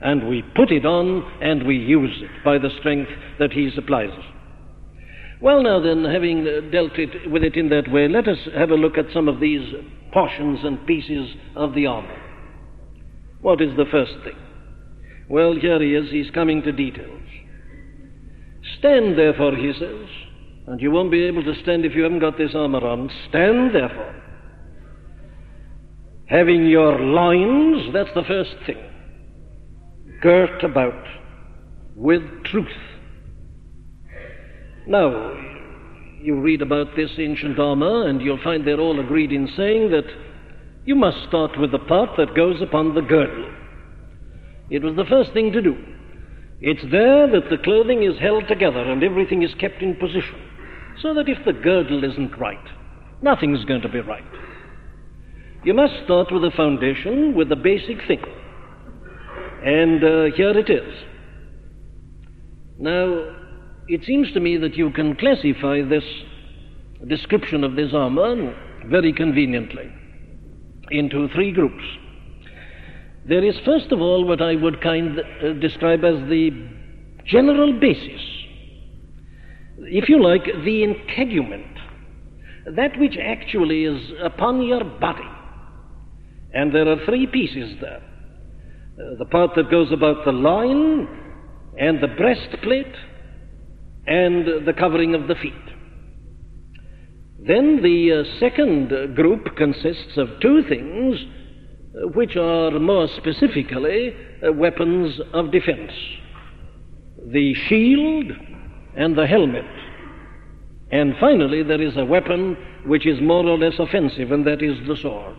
And 0.03 0.29
we 0.29 0.43
put 0.55 0.71
it 0.71 0.85
on 0.85 1.23
and 1.41 1.67
we 1.67 1.77
use 1.77 2.21
it 2.21 2.45
by 2.45 2.59
the 2.59 2.71
strength 2.79 3.11
that 3.39 3.53
He 3.53 3.71
supplies 3.75 4.11
us. 4.11 4.25
Well, 5.41 5.63
now 5.63 5.81
then, 5.81 6.05
having 6.05 6.45
dealt 6.71 6.99
it, 6.99 7.31
with 7.31 7.43
it 7.43 7.57
in 7.57 7.69
that 7.69 7.91
way, 7.91 8.09
let 8.09 8.27
us 8.27 8.39
have 8.55 8.71
a 8.71 8.75
look 8.75 8.97
at 8.97 9.13
some 9.13 9.29
of 9.29 9.41
these 9.41 9.73
portions 10.13 10.61
and 10.65 10.87
pieces 10.87 11.31
of 11.55 11.75
the 11.75 11.87
armor. 11.87 12.23
What 13.43 13.61
is 13.61 13.77
the 13.77 13.85
first 13.91 14.15
thing? 14.25 14.37
Well, 15.29 15.55
here 15.55 15.81
he 15.81 15.95
is. 15.95 16.11
He's 16.11 16.31
coming 16.31 16.63
to 16.63 16.73
details. 16.73 17.23
Stand, 18.79 19.19
therefore, 19.19 19.55
he 19.55 19.73
says, 19.79 20.09
and 20.67 20.81
you 20.81 20.91
won't 20.91 21.11
be 21.11 21.25
able 21.25 21.45
to 21.45 21.55
stand 21.63 21.85
if 21.85 21.95
you 21.95 22.03
haven't 22.03 22.19
got 22.19 22.37
this 22.37 22.55
armor 22.55 22.85
on. 22.87 23.11
Stand, 23.29 23.75
therefore, 23.75 24.23
having 26.27 26.67
your 26.67 26.99
loins, 26.99 27.93
that's 27.93 28.13
the 28.15 28.25
first 28.25 28.55
thing, 28.67 28.83
girt 30.23 30.65
about 30.65 31.05
with 31.95 32.23
truth. 32.45 32.67
Now, 34.87 35.33
you 36.21 36.41
read 36.41 36.63
about 36.63 36.97
this 36.97 37.11
ancient 37.19 37.59
armor, 37.59 38.09
and 38.09 38.21
you'll 38.21 38.43
find 38.43 38.67
they're 38.67 38.81
all 38.81 39.01
agreed 39.01 39.33
in 39.33 39.49
saying 39.57 39.91
that 39.91 40.05
you 40.85 40.95
must 40.95 41.29
start 41.29 41.59
with 41.59 41.73
the 41.73 41.79
part 41.79 42.11
that 42.17 42.35
goes 42.35 42.63
upon 42.63 42.95
the 42.95 43.01
girdle. 43.01 43.53
It 44.71 44.83
was 44.83 44.97
the 44.97 45.05
first 45.05 45.33
thing 45.33 45.53
to 45.53 45.63
do. 45.63 45.77
It's 46.61 46.83
there 46.91 47.31
that 47.31 47.51
the 47.51 47.59
clothing 47.59 48.03
is 48.03 48.19
held 48.19 48.49
together 48.49 48.81
and 48.81 49.03
everything 49.03 49.43
is 49.43 49.55
kept 49.61 49.83
in 49.83 49.97
position, 49.97 50.41
so 51.03 51.15
that 51.15 51.29
if 51.29 51.45
the 51.45 51.53
girdle 51.53 52.05
isn't 52.05 52.39
right, 52.39 52.65
nothing's 53.23 53.65
going 53.65 53.83
to 53.83 53.89
be 53.89 54.01
right. 54.01 54.25
You 55.65 55.75
must 55.75 55.95
start 56.05 56.33
with 56.33 56.43
the 56.43 56.53
foundation, 56.57 57.35
with 57.35 57.49
the 57.49 57.57
basic 57.57 57.99
thing. 58.07 58.23
And 59.65 60.05
uh, 60.05 60.37
here 60.37 60.57
it 60.57 60.71
is. 60.71 60.95
Now, 62.79 63.35
it 63.89 64.05
seems 64.05 64.33
to 64.33 64.41
me 64.41 64.57
that 64.59 64.77
you 64.77 64.91
can 64.91 65.17
classify 65.17 65.83
this 65.83 66.05
description 67.09 67.65
of 67.65 67.75
this 67.75 67.93
armor 67.93 68.55
very 68.87 69.13
conveniently 69.13 69.93
into 70.91 71.29
three 71.35 71.53
groups. 71.53 71.83
There 73.29 73.45
is, 73.45 73.57
first 73.65 73.91
of 73.91 74.01
all, 74.01 74.25
what 74.25 74.41
I 74.41 74.55
would 74.55 74.81
kind 74.81 75.19
uh, 75.19 75.53
describe 75.55 76.05
as 76.05 76.29
the 76.29 76.51
general 77.25 77.79
basis. 77.81 78.21
If 79.79 80.09
you 80.09 80.23
like, 80.23 80.45
the 80.45 80.83
integument. 80.83 81.67
That 82.75 82.99
which 82.99 83.17
actually 83.21 83.85
is 83.85 84.11
upon 84.23 84.63
your 84.63 84.85
body. 84.85 85.29
And 86.53 86.75
there 86.75 86.89
are 86.89 87.05
three 87.05 87.27
pieces 87.27 87.77
there 87.81 88.03
the 89.19 89.27
part 89.27 89.51
that 89.57 89.71
goes 89.71 89.93
about 89.93 90.25
the 90.25 90.33
loin, 90.33 91.07
and 91.79 92.01
the 92.01 92.09
breastplate, 92.09 92.95
and 94.07 94.67
the 94.67 94.73
covering 94.73 95.15
of 95.15 95.29
the 95.29 95.35
feet. 95.35 95.53
Then 97.47 97.83
the 97.83 98.25
uh, 98.25 98.41
second 98.41 99.15
group 99.15 99.55
consists 99.57 100.17
of 100.17 100.29
two 100.41 100.63
things 100.67 101.19
which 102.15 102.37
are 102.37 102.79
more 102.79 103.07
specifically 103.19 104.15
uh, 104.43 104.53
weapons 104.53 105.21
of 105.35 105.53
defense 105.53 105.93
the 107.33 107.55
shield 107.69 108.33
and 108.97 109.17
the 109.17 109.27
helmet. 109.27 109.65
And 110.91 111.15
finally, 111.21 111.63
there 111.63 111.83
is 111.83 111.97
a 111.97 112.05
weapon 112.05 112.57
which 112.87 113.07
is 113.07 113.21
more 113.21 113.45
or 113.47 113.59
less 113.59 113.75
offensive, 113.79 114.31
and 114.31 114.47
that 114.47 114.63
is 114.63 114.77
the 114.87 114.97
sword. 114.97 115.37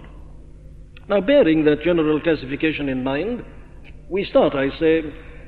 Now, 1.07 1.21
bearing 1.21 1.63
that 1.65 1.83
general 1.83 2.19
classification 2.21 2.89
in 2.89 3.03
mind, 3.03 3.43
we 4.09 4.25
start, 4.25 4.55
I 4.55 4.69
say, 4.77 5.01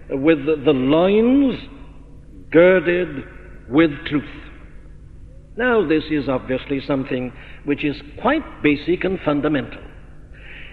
with 0.09 0.45
the 0.45 0.71
loins 0.71 1.59
girded 2.51 3.25
with 3.69 3.91
truth. 4.05 4.23
Now, 5.57 5.85
this 5.85 6.05
is 6.09 6.29
obviously 6.29 6.79
something 6.87 7.33
which 7.65 7.83
is 7.83 7.97
quite 8.21 8.63
basic 8.63 9.03
and 9.03 9.19
fundamental. 9.25 9.81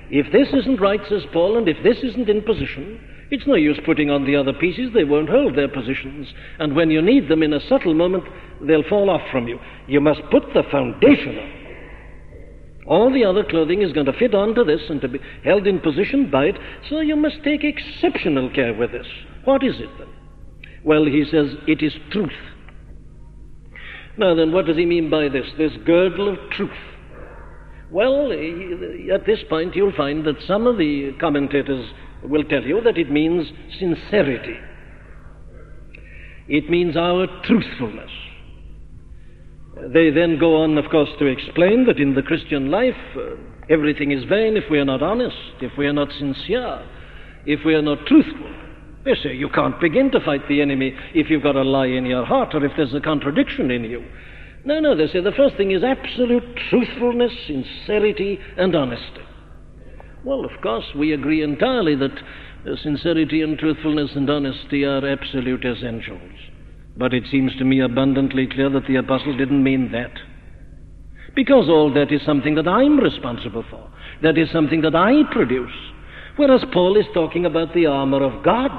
If 0.08 0.32
this 0.32 0.48
isn't 0.54 0.80
right, 0.80 1.00
says 1.08 1.22
Paul, 1.32 1.58
and 1.58 1.68
if 1.68 1.76
this 1.82 1.98
isn't 2.04 2.28
in 2.28 2.42
position, 2.42 3.00
it's 3.30 3.47
no 3.47 3.54
use 3.54 3.78
putting 3.85 4.11
on 4.11 4.25
the 4.25 4.37
other 4.37 4.52
pieces. 4.52 4.90
They 4.95 5.04
won't 5.04 5.28
hold 5.28 5.56
their 5.56 5.68
positions. 5.68 6.28
And 6.59 6.76
when 6.76 6.90
you 6.90 7.02
need 7.02 7.28
them 7.28 7.42
in 7.42 7.52
a 7.52 7.68
subtle 7.68 7.95
moment, 7.95 8.25
they'll 8.61 8.88
fall 8.88 9.11
off 9.11 9.23
from 9.33 9.49
you. 9.49 9.59
You 9.88 10.00
must 10.00 10.21
put 10.30 10.45
the 10.54 10.62
foundation 10.71 11.38
on. 11.38 11.52
All 12.87 13.12
the 13.12 13.25
other 13.25 13.42
clothing 13.42 13.83
is 13.83 13.92
going 13.92 14.06
to 14.06 14.12
fit 14.12 14.33
onto 14.33 14.64
this 14.64 14.83
and 14.88 15.00
to 15.00 15.09
be 15.09 15.18
held 15.45 15.66
in 15.66 15.80
position 15.80 16.30
by 16.30 16.45
it, 16.45 16.59
so 16.88 17.00
you 17.00 17.16
must 17.16 17.42
take 17.42 17.64
exceptional 17.64 18.49
care 18.50 18.75
with 18.75 18.92
this. 18.92 19.06
What 19.45 19.64
is 19.64 19.75
it 19.80 19.90
then? 19.99 20.09
Well, 20.85 21.04
he 21.04 21.25
says 21.25 21.56
it 21.66 21.83
is 21.83 21.95
truth. 22.12 22.30
Now 24.16 24.37
then, 24.37 24.52
what 24.52 24.66
does 24.66 24.76
he 24.76 24.87
mean 24.87 25.11
by 25.11 25.28
this? 25.28 25.47
This 25.59 25.73
girdle 25.85 26.28
of 26.28 26.50
truth. 26.50 26.71
Well, 27.90 28.30
at 28.33 29.26
this 29.26 29.40
point, 29.49 29.75
you'll 29.75 29.92
find 29.92 30.25
that 30.25 30.40
some 30.47 30.66
of 30.66 30.78
the 30.78 31.12
commentators 31.21 31.90
will 32.28 32.45
tell 32.45 32.62
you 32.62 32.80
that 32.83 32.99
it 32.99 33.11
means 33.11 33.47
sincerity. 33.78 34.56
It 36.49 36.71
means 36.71 36.97
our 36.97 37.26
truthfulness. 37.45 38.11
They 39.92 40.11
then 40.11 40.38
go 40.38 40.62
on, 40.62 40.78
of 40.78 40.90
course, 40.90 41.11
to 41.18 41.26
explain 41.26 41.87
that 41.87 41.99
in 41.99 42.14
the 42.14 42.23
Christian 42.23 42.71
life, 42.71 42.95
uh, 43.16 43.37
everything 43.68 44.11
is 44.11 44.25
vain 44.25 44.56
if 44.56 44.64
we 44.71 44.78
are 44.78 44.85
not 44.85 45.02
honest, 45.02 45.37
if 45.61 45.73
we 45.76 45.87
are 45.87 45.92
not 45.92 46.09
sincere, 46.18 46.83
if 47.45 47.61
we 47.64 47.75
are 47.75 47.83
not 47.83 48.06
truthful. 48.06 48.54
They 49.04 49.14
say 49.23 49.35
you 49.35 49.49
can't 49.50 49.78
begin 49.80 50.11
to 50.12 50.21
fight 50.21 50.49
the 50.49 50.62
enemy 50.62 50.95
if 51.14 51.30
you've 51.30 51.42
got 51.42 51.56
a 51.56 51.62
lie 51.62 51.87
in 51.87 52.06
your 52.06 52.25
heart 52.25 52.54
or 52.54 52.64
if 52.64 52.73
there's 52.76 52.95
a 52.95 53.00
contradiction 53.00 53.71
in 53.71 53.85
you. 53.85 54.04
No, 54.64 54.80
no, 54.80 54.97
they 54.97 55.06
say 55.09 55.21
the 55.21 55.30
first 55.33 55.56
thing 55.56 55.71
is 55.71 55.85
absolute 55.85 56.42
truthfulness, 56.71 57.33
sincerity, 57.47 58.40
and 58.56 58.75
honesty. 58.75 59.25
Well, 60.26 60.45
of 60.45 60.61
course, 60.61 60.87
we 60.97 61.12
agree 61.12 61.45
entirely 61.45 61.95
that 61.95 62.11
uh, 62.11 62.75
sincerity 62.83 63.42
and 63.42 63.56
truthfulness 63.56 64.11
and 64.16 64.28
honesty 64.28 64.85
are 64.85 65.09
absolute 65.09 65.64
essentials. 65.64 66.33
But 66.97 67.14
it 67.14 67.23
seems 67.30 67.54
to 67.59 67.64
me 67.64 67.78
abundantly 67.80 68.49
clear 68.49 68.68
that 68.71 68.88
the 68.88 68.97
apostle 68.97 69.37
didn't 69.37 69.62
mean 69.62 69.92
that. 69.92 70.11
Because 71.37 71.68
all 71.68 71.95
that 71.95 72.11
is 72.11 72.23
something 72.26 72.56
that 72.56 72.66
I'm 72.66 72.99
responsible 72.99 73.64
for. 73.71 73.88
That 74.25 74.37
is 74.37 74.50
something 74.50 74.80
that 74.80 74.97
I 74.97 75.23
produce. 75.30 75.71
Whereas 76.35 76.64
Paul 76.73 76.97
is 76.97 77.06
talking 77.14 77.47
about 77.47 77.73
the 77.73 77.87
armor 77.87 78.25
of 78.25 78.42
God. 78.45 78.73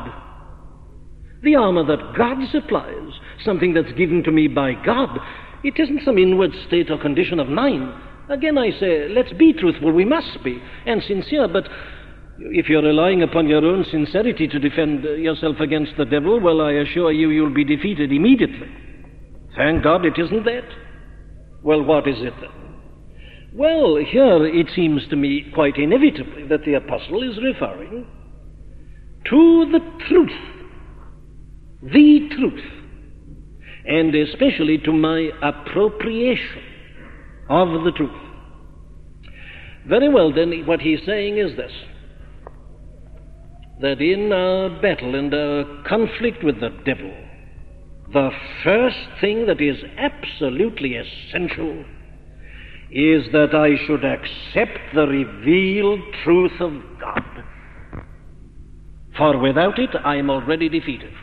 The 1.43 1.55
armor 1.55 1.85
that 1.85 2.17
God 2.17 2.39
supplies, 2.51 3.13
something 3.45 3.73
that's 3.73 3.97
given 3.97 4.21
to 4.23 4.31
me 4.33 4.49
by 4.49 4.73
God. 4.85 5.17
It 5.63 5.75
isn't 5.79 6.01
some 6.03 6.17
inward 6.17 6.51
state 6.67 6.91
or 6.91 6.99
condition 7.01 7.39
of 7.39 7.47
mine. 7.47 7.93
Again, 8.29 8.57
I 8.57 8.71
say, 8.71 9.07
let's 9.09 9.31
be 9.33 9.53
truthful. 9.53 9.91
We 9.91 10.05
must 10.05 10.43
be, 10.43 10.61
and 10.85 11.01
sincere. 11.03 11.47
But 11.47 11.67
if 12.39 12.67
you're 12.67 12.83
relying 12.83 13.23
upon 13.23 13.47
your 13.47 13.65
own 13.65 13.85
sincerity 13.85 14.47
to 14.47 14.59
defend 14.59 15.05
uh, 15.05 15.11
yourself 15.11 15.59
against 15.59 15.93
the 15.97 16.05
devil, 16.05 16.39
well, 16.39 16.61
I 16.61 16.73
assure 16.73 17.11
you, 17.11 17.29
you'll 17.29 17.53
be 17.53 17.63
defeated 17.63 18.11
immediately. 18.11 18.69
Thank 19.55 19.83
God 19.83 20.05
it 20.05 20.17
isn't 20.17 20.43
that. 20.43 20.65
Well, 21.63 21.83
what 21.83 22.07
is 22.07 22.17
it 22.19 22.33
then? 22.41 22.51
Well, 23.53 23.95
here 23.95 24.45
it 24.45 24.67
seems 24.75 25.07
to 25.07 25.15
me 25.15 25.49
quite 25.53 25.77
inevitably 25.77 26.47
that 26.47 26.63
the 26.65 26.75
apostle 26.75 27.23
is 27.23 27.41
referring 27.41 28.05
to 29.29 29.65
the 29.71 29.79
truth, 30.07 30.31
the 31.81 32.29
truth, 32.35 32.63
and 33.85 34.13
especially 34.13 34.77
to 34.79 34.93
my 34.93 35.31
appropriation 35.41 36.66
of 37.49 37.83
the 37.83 37.91
truth. 37.91 38.11
Very 39.87 40.09
well, 40.09 40.33
then, 40.33 40.65
what 40.65 40.81
he's 40.81 40.99
saying 41.05 41.37
is 41.37 41.55
this 41.55 41.71
that 43.79 44.01
in 44.01 44.31
our 44.31 44.69
battle 44.81 45.13
and 45.13 45.31
our 45.33 45.83
conflict 45.87 46.43
with 46.43 46.59
the 46.59 46.69
devil, 46.83 47.13
the 48.11 48.31
first 48.63 48.97
thing 49.21 49.45
that 49.45 49.61
is 49.61 49.77
absolutely 49.97 50.95
essential 50.95 51.85
is 52.89 53.31
that 53.33 53.53
I 53.53 53.75
should 53.85 54.03
accept 54.03 54.79
the 54.95 55.05
revealed 55.05 55.99
truth 56.23 56.59
of 56.59 56.71
God. 56.99 57.23
For 59.15 59.37
without 59.37 59.77
it, 59.77 59.89
I 60.03 60.15
am 60.15 60.29
already 60.29 60.69
defeated. 60.69 61.13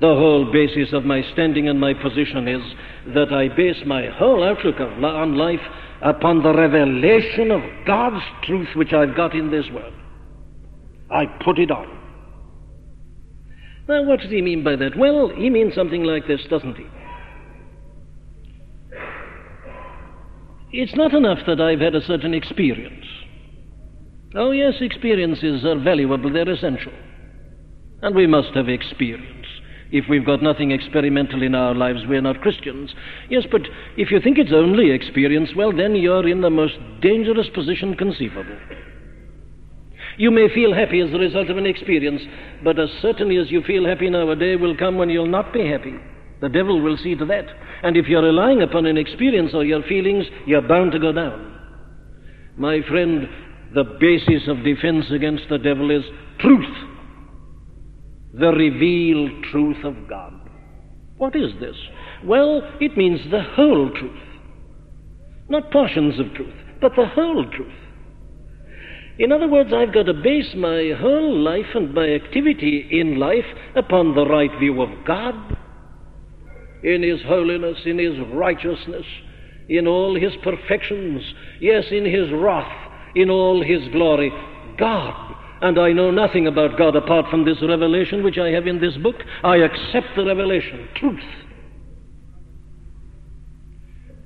The 0.00 0.06
whole 0.06 0.50
basis 0.50 0.94
of 0.94 1.04
my 1.04 1.22
standing 1.32 1.68
and 1.68 1.78
my 1.78 1.92
position 1.92 2.48
is 2.48 2.62
that 3.14 3.32
I 3.32 3.54
base 3.54 3.82
my 3.84 4.06
whole 4.06 4.42
outlook 4.42 4.80
of, 4.80 5.04
on 5.04 5.36
life 5.36 5.60
upon 6.00 6.42
the 6.42 6.54
revelation 6.54 7.50
of 7.50 7.60
God's 7.86 8.24
truth 8.44 8.68
which 8.76 8.94
I've 8.94 9.14
got 9.14 9.34
in 9.34 9.50
this 9.50 9.66
world. 9.72 9.92
I 11.10 11.26
put 11.44 11.58
it 11.58 11.70
on. 11.70 11.98
Now, 13.88 14.04
what 14.04 14.20
does 14.20 14.30
he 14.30 14.40
mean 14.40 14.64
by 14.64 14.76
that? 14.76 14.96
Well, 14.96 15.28
he 15.36 15.50
means 15.50 15.74
something 15.74 16.04
like 16.04 16.26
this, 16.26 16.40
doesn't 16.48 16.76
he? 16.76 16.86
It's 20.72 20.94
not 20.94 21.12
enough 21.12 21.40
that 21.46 21.60
I've 21.60 21.80
had 21.80 21.94
a 21.94 22.06
certain 22.06 22.32
experience. 22.32 23.04
Oh, 24.34 24.52
yes, 24.52 24.74
experiences 24.80 25.64
are 25.64 25.78
valuable, 25.78 26.32
they're 26.32 26.48
essential. 26.48 26.92
And 28.00 28.14
we 28.14 28.28
must 28.28 28.54
have 28.54 28.68
experience. 28.68 29.39
If 29.92 30.04
we've 30.08 30.24
got 30.24 30.42
nothing 30.42 30.70
experimental 30.70 31.42
in 31.42 31.54
our 31.54 31.74
lives, 31.74 32.00
we're 32.06 32.20
not 32.20 32.40
Christians. 32.40 32.94
Yes, 33.28 33.44
but 33.50 33.62
if 33.96 34.10
you 34.10 34.20
think 34.20 34.38
it's 34.38 34.52
only 34.52 34.92
experience, 34.92 35.50
well, 35.56 35.72
then 35.76 35.96
you're 35.96 36.28
in 36.28 36.42
the 36.42 36.50
most 36.50 36.74
dangerous 37.00 37.48
position 37.52 37.96
conceivable. 37.96 38.56
You 40.16 40.30
may 40.30 40.52
feel 40.54 40.74
happy 40.74 41.00
as 41.00 41.12
a 41.12 41.18
result 41.18 41.50
of 41.50 41.56
an 41.56 41.66
experience, 41.66 42.22
but 42.62 42.78
as 42.78 42.88
certainly 43.02 43.36
as 43.38 43.50
you 43.50 43.62
feel 43.62 43.86
happy 43.86 44.10
now, 44.10 44.30
a 44.30 44.36
day 44.36 44.54
will 44.54 44.76
come 44.76 44.96
when 44.96 45.10
you'll 45.10 45.26
not 45.26 45.52
be 45.52 45.66
happy. 45.66 45.94
The 46.40 46.48
devil 46.48 46.80
will 46.80 46.96
see 46.96 47.16
to 47.16 47.24
that. 47.26 47.46
And 47.82 47.96
if 47.96 48.06
you're 48.06 48.22
relying 48.22 48.62
upon 48.62 48.86
an 48.86 48.96
experience 48.96 49.52
or 49.54 49.64
your 49.64 49.82
feelings, 49.82 50.26
you're 50.46 50.66
bound 50.66 50.92
to 50.92 50.98
go 50.98 51.12
down. 51.12 51.58
My 52.56 52.80
friend, 52.88 53.28
the 53.74 53.84
basis 53.98 54.48
of 54.48 54.64
defense 54.64 55.06
against 55.10 55.44
the 55.48 55.58
devil 55.58 55.90
is 55.90 56.04
truth 56.38 56.89
the 58.32 58.52
revealed 58.52 59.44
truth 59.50 59.84
of 59.84 60.08
God. 60.08 60.34
What 61.16 61.36
is 61.36 61.52
this? 61.60 61.76
Well, 62.24 62.62
it 62.80 62.96
means 62.96 63.20
the 63.30 63.42
whole 63.42 63.90
truth. 63.90 64.22
Not 65.48 65.70
portions 65.70 66.18
of 66.20 66.32
truth, 66.34 66.54
but 66.80 66.92
the 66.96 67.06
whole 67.06 67.44
truth. 67.50 67.72
In 69.18 69.32
other 69.32 69.48
words, 69.48 69.70
I've 69.74 69.92
got 69.92 70.04
to 70.04 70.14
base 70.14 70.54
my 70.56 70.92
whole 70.98 71.38
life 71.40 71.66
and 71.74 71.92
my 71.92 72.08
activity 72.08 72.88
in 72.90 73.18
life 73.18 73.44
upon 73.76 74.14
the 74.14 74.26
right 74.26 74.50
view 74.58 74.80
of 74.80 75.04
God, 75.06 75.34
in 76.82 77.02
His 77.02 77.20
holiness, 77.26 77.76
in 77.84 77.98
His 77.98 78.14
righteousness, 78.32 79.04
in 79.68 79.86
all 79.86 80.18
His 80.18 80.32
perfections, 80.42 81.22
yes, 81.60 81.84
in 81.90 82.06
His 82.06 82.32
wrath, 82.32 82.72
in 83.14 83.28
all 83.28 83.62
His 83.62 83.86
glory. 83.92 84.32
God 84.78 85.34
and 85.62 85.78
I 85.78 85.92
know 85.92 86.10
nothing 86.10 86.46
about 86.46 86.78
God 86.78 86.96
apart 86.96 87.26
from 87.30 87.44
this 87.44 87.58
revelation 87.60 88.24
which 88.24 88.38
I 88.38 88.50
have 88.50 88.66
in 88.66 88.80
this 88.80 88.96
book. 88.96 89.16
I 89.44 89.56
accept 89.56 90.16
the 90.16 90.24
revelation, 90.24 90.88
truth. 90.96 91.20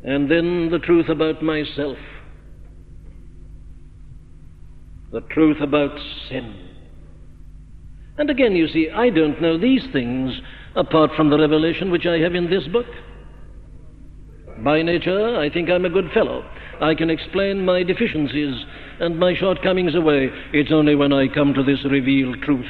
And 0.05 0.31
then 0.31 0.71
the 0.71 0.79
truth 0.79 1.09
about 1.09 1.43
myself, 1.43 1.97
the 5.11 5.23
truth 5.23 5.61
about 5.61 5.99
sin. 6.29 6.69
And 8.17 8.31
again, 8.31 8.55
you 8.55 8.69
see, 8.69 8.91
I 8.91 9.11
don't 9.11 9.41
know 9.43 9.59
these 9.59 9.85
things 9.93 10.41
apart 10.77 11.11
from 11.17 11.31
the 11.31 11.39
revelation 11.39 11.91
which 11.91 12.07
I 12.07 12.19
have 12.19 12.35
in 12.35 12.49
this 12.49 12.67
book. 12.69 12.87
By 14.63 14.83
nature, 14.83 15.37
I 15.39 15.51
think 15.51 15.69
I'm 15.69 15.85
a 15.85 15.91
good 15.91 16.13
fellow. 16.13 16.45
I 16.81 16.95
can 16.95 17.11
explain 17.11 17.65
my 17.65 17.83
deficiencies 17.83 18.65
and 19.01 19.19
my 19.19 19.35
shortcomings 19.35 19.95
away. 19.95 20.31
It's 20.53 20.73
only 20.73 20.95
when 20.95 21.13
I 21.13 21.29
come 21.29 21.55
to 21.55 21.63
this 21.63 21.85
revealed 21.85 22.43
truth 22.43 22.67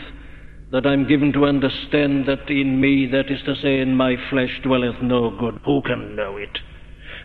that 0.72 0.86
I'm 0.86 1.06
given 1.06 1.32
to 1.32 1.44
understand 1.44 2.26
that 2.26 2.50
in 2.50 2.80
me, 2.80 3.06
that 3.12 3.30
is 3.30 3.40
to 3.46 3.54
say, 3.54 3.78
in 3.78 3.96
my 3.96 4.16
flesh, 4.30 4.60
dwelleth 4.62 5.00
no 5.02 5.30
good. 5.30 5.60
Who 5.64 5.82
can 5.82 6.16
know 6.16 6.36
it? 6.36 6.58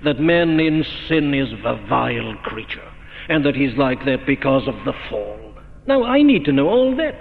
That 0.03 0.19
man 0.19 0.59
in 0.59 0.85
sin 1.07 1.33
is 1.33 1.49
a 1.65 1.75
vile 1.87 2.35
creature, 2.43 2.91
and 3.27 3.43
that 3.45 3.55
he's 3.55 3.75
like 3.75 4.05
that 4.05 4.27
because 4.27 4.67
of 4.67 4.75
the 4.85 4.93
fall. 5.09 5.55
Now, 5.87 6.03
I 6.03 6.21
need 6.21 6.45
to 6.45 6.51
know 6.51 6.67
all 6.67 6.95
that. 6.97 7.19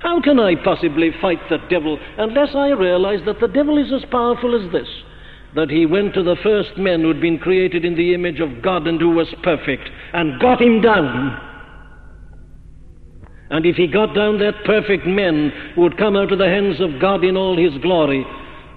How 0.00 0.20
can 0.20 0.38
I 0.38 0.54
possibly 0.62 1.10
fight 1.20 1.40
the 1.48 1.58
devil 1.68 1.98
unless 2.16 2.54
I 2.54 2.68
realize 2.68 3.20
that 3.26 3.40
the 3.40 3.48
devil 3.48 3.76
is 3.76 3.92
as 3.92 4.08
powerful 4.10 4.54
as 4.54 4.70
this? 4.72 4.88
That 5.56 5.70
he 5.70 5.86
went 5.86 6.12
to 6.14 6.22
the 6.22 6.36
first 6.42 6.76
men 6.76 7.00
who 7.00 7.08
had 7.08 7.20
been 7.20 7.38
created 7.38 7.84
in 7.84 7.96
the 7.96 8.12
image 8.14 8.40
of 8.40 8.62
God 8.62 8.86
and 8.86 9.00
who 9.00 9.10
was 9.10 9.34
perfect 9.42 9.88
and 10.12 10.38
got 10.38 10.60
him 10.60 10.82
down. 10.82 11.40
And 13.48 13.64
if 13.64 13.76
he 13.76 13.86
got 13.86 14.14
down 14.14 14.38
that 14.38 14.64
perfect 14.66 15.06
man 15.06 15.52
who 15.74 15.80
would 15.80 15.96
come 15.96 16.14
out 16.14 16.30
of 16.30 16.38
the 16.38 16.48
hands 16.48 16.80
of 16.80 17.00
God 17.00 17.24
in 17.24 17.36
all 17.36 17.56
his 17.56 17.80
glory, 17.80 18.24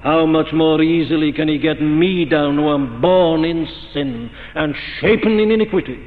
how 0.03 0.25
much 0.25 0.53
more 0.53 0.81
easily 0.81 1.33
can 1.33 1.49
he 1.49 1.57
get 1.57 1.81
me 1.81 2.23
down 2.23 2.55
who 2.55 2.69
am 2.69 3.01
born 3.01 3.43
in 3.43 3.67
sin 3.93 4.31
and 4.55 4.73
shapen 5.01 5.37
in 5.37 5.51
iniquity? 5.51 5.99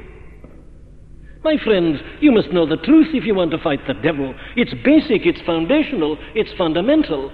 My 1.43 1.57
friends, 1.63 1.99
you 2.19 2.31
must 2.31 2.51
know 2.51 2.65
the 2.65 2.77
truth 2.77 3.09
if 3.13 3.25
you 3.25 3.35
want 3.35 3.51
to 3.51 3.59
fight 3.59 3.85
the 3.85 3.93
devil. 3.93 4.33
It's 4.55 4.73
basic, 4.83 5.27
it's 5.27 5.41
foundational, 5.45 6.17
it's 6.33 6.57
fundamental. 6.57 7.31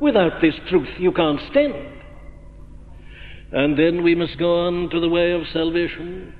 Without 0.00 0.40
this 0.40 0.54
truth, 0.68 0.88
you 0.98 1.10
can't 1.10 1.40
stand. 1.50 1.95
And 3.52 3.78
then 3.78 4.02
we 4.02 4.14
must 4.14 4.38
go 4.38 4.66
on 4.66 4.90
to 4.90 5.00
the 5.00 5.08
way 5.08 5.32
of 5.32 5.42
salvation 5.52 6.34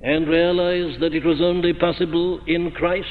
and 0.00 0.26
realize 0.28 0.98
that 1.00 1.14
it 1.14 1.24
was 1.24 1.40
only 1.40 1.74
possible 1.74 2.40
in 2.46 2.70
Christ. 2.70 3.06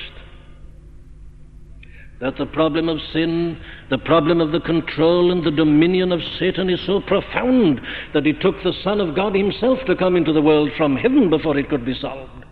that 2.20 2.38
the 2.38 2.46
problem 2.48 2.90
of 2.90 2.98
sin, 3.14 3.62
the 3.90 3.98
problem 3.98 4.42
of 4.42 4.52
the 4.52 4.60
control 4.60 5.32
and 5.32 5.44
the 5.46 5.52
dominion 5.52 6.12
of 6.12 6.20
Satan 6.38 6.70
is 6.70 6.80
so 6.86 7.00
profound 7.00 7.80
that 8.14 8.28
it 8.28 8.42
took 8.42 8.56
the 8.62 8.74
Son 8.84 9.00
of 9.00 9.16
God 9.16 9.36
Himself 9.36 9.80
to 9.88 9.96
come 9.96 10.18
into 10.18 10.34
the 10.34 10.42
world 10.42 10.70
from 10.76 10.98
heaven 10.98 11.30
before 11.30 11.58
it 11.58 11.70
could 11.70 11.86
be 11.86 11.98
solved. 12.00 12.46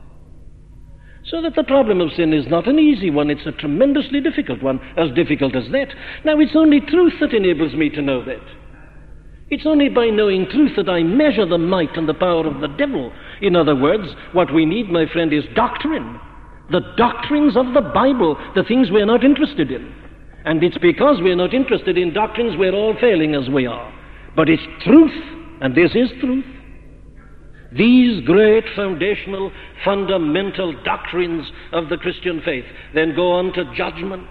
So 1.25 1.41
that 1.41 1.55
the 1.55 1.63
problem 1.63 1.99
of 1.99 2.13
sin 2.13 2.31
is 2.31 2.47
not 2.47 2.69
an 2.69 2.79
easy 2.79 3.09
one, 3.09 3.29
it's 3.29 3.45
a 3.45 3.51
tremendously 3.51 4.21
difficult 4.21 4.63
one, 4.63 4.79
as 4.95 5.13
difficult 5.13 5.55
as 5.57 5.69
that. 5.71 5.89
Now, 6.23 6.39
it's 6.39 6.55
only 6.55 6.79
truth 6.79 7.13
that 7.19 7.33
enables 7.33 7.73
me 7.73 7.89
to 7.89 8.01
know 8.01 8.23
that. 8.23 8.39
It's 9.49 9.65
only 9.65 9.89
by 9.89 10.07
knowing 10.07 10.47
truth 10.49 10.73
that 10.75 10.89
I 10.89 11.03
measure 11.03 11.45
the 11.45 11.57
might 11.57 11.95
and 11.95 12.07
the 12.07 12.13
power 12.13 12.45
of 12.45 12.60
the 12.60 12.67
devil. 12.67 13.13
In 13.41 13.55
other 13.55 13.75
words, 13.75 14.07
what 14.33 14.53
we 14.53 14.65
need, 14.65 14.89
my 14.89 15.05
friend, 15.12 15.31
is 15.31 15.43
doctrine 15.55 16.19
the 16.69 16.81
doctrines 16.97 17.55
of 17.55 17.73
the 17.73 17.81
Bible, 17.93 18.38
the 18.55 18.63
things 18.63 18.89
we're 18.91 19.05
not 19.05 19.23
interested 19.23 19.71
in. 19.71 19.93
And 20.45 20.63
it's 20.63 20.77
because 20.77 21.17
we're 21.21 21.36
not 21.36 21.53
interested 21.53 21.97
in 21.97 22.13
doctrines 22.13 22.55
we're 22.57 22.73
all 22.73 22.95
failing 22.99 23.36
as 23.36 23.49
we 23.49 23.65
are. 23.65 23.93
But 24.36 24.49
it's 24.49 24.63
truth, 24.83 25.12
and 25.62 25.75
this 25.75 25.91
is 25.95 26.10
truth. 26.19 26.45
These 27.71 28.25
great 28.25 28.63
foundational, 28.75 29.51
fundamental 29.83 30.73
doctrines 30.83 31.45
of 31.73 31.89
the 31.89 31.97
Christian 31.97 32.41
faith 32.45 32.65
then 32.93 33.15
go 33.15 33.33
on 33.33 33.51
to 33.53 33.73
judgment. 33.75 34.27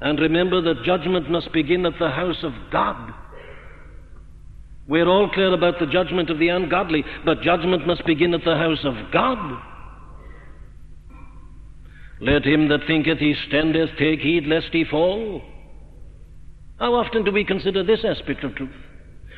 And 0.00 0.18
remember 0.20 0.60
that 0.62 0.84
judgment 0.84 1.30
must 1.30 1.52
begin 1.52 1.84
at 1.86 1.98
the 1.98 2.10
house 2.10 2.42
of 2.42 2.52
God. 2.70 3.12
We're 4.88 5.08
all 5.08 5.28
clear 5.28 5.52
about 5.52 5.78
the 5.78 5.86
judgment 5.86 6.30
of 6.30 6.38
the 6.38 6.48
ungodly, 6.48 7.04
but 7.24 7.42
judgment 7.42 7.86
must 7.86 8.06
begin 8.06 8.32
at 8.32 8.44
the 8.44 8.56
house 8.56 8.84
of 8.84 8.94
God. 9.12 9.60
Let 12.20 12.44
him 12.44 12.68
that 12.68 12.86
thinketh 12.86 13.18
he 13.18 13.34
standeth 13.48 13.90
take 13.98 14.20
heed 14.20 14.46
lest 14.46 14.68
he 14.72 14.84
fall. 14.84 15.42
How 16.78 16.94
often 16.94 17.24
do 17.24 17.32
we 17.32 17.44
consider 17.44 17.84
this 17.84 18.04
aspect 18.04 18.44
of 18.44 18.54
truth? 18.54 18.70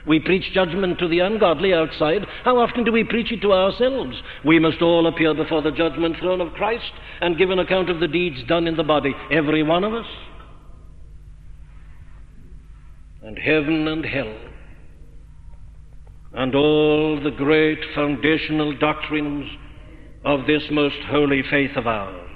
We 0.07 0.21
preach 0.21 0.53
judgment 0.55 0.99
to 0.99 1.09
the 1.09 1.21
ungodly 1.21 1.75
outside. 1.75 2.27
How 2.45 2.59
often 2.59 2.85
do 2.85 2.93
we 2.93 3.05
preach 3.05 3.33
it 3.33 3.43
to 3.43 3.53
ourselves? 3.53 4.17
We 4.47 4.59
must 4.59 4.81
all 4.81 5.07
appear 5.07 5.35
before 5.35 5.63
the 5.63 5.73
judgment 5.73 6.17
throne 6.21 6.41
of 6.41 6.55
Christ 6.55 6.93
and 7.21 7.37
give 7.37 7.51
an 7.51 7.59
account 7.59 7.91
of 7.91 8.01
the 8.01 8.09
deeds 8.09 8.39
done 8.49 8.67
in 8.67 8.77
the 8.77 8.83
body, 8.83 9.15
every 9.31 9.63
one 9.63 9.85
of 9.85 9.93
us. 9.93 10.07
And 13.23 13.39
heaven 13.39 13.87
and 13.87 14.05
hell, 14.05 14.35
and 16.33 16.55
all 16.55 17.21
the 17.23 17.31
great 17.31 17.81
foundational 17.95 18.77
doctrines 18.79 19.47
of 20.25 20.47
this 20.47 20.63
most 20.71 20.97
holy 21.09 21.43
faith 21.51 21.77
of 21.77 21.87
ours. 21.87 22.31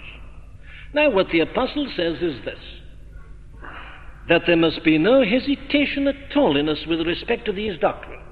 Now, 0.93 1.11
what 1.11 1.29
the 1.31 1.41
apostle 1.41 1.91
says 1.97 2.17
is 2.21 2.45
this 2.45 2.59
that 4.29 4.43
there 4.47 4.57
must 4.57 4.83
be 4.85 4.97
no 4.97 5.23
hesitation 5.23 6.09
at 6.09 6.37
all 6.37 6.57
in 6.57 6.69
us 6.69 6.79
with 6.87 7.07
respect 7.07 7.45
to 7.45 7.53
these 7.53 7.79
doctrines. 7.79 8.23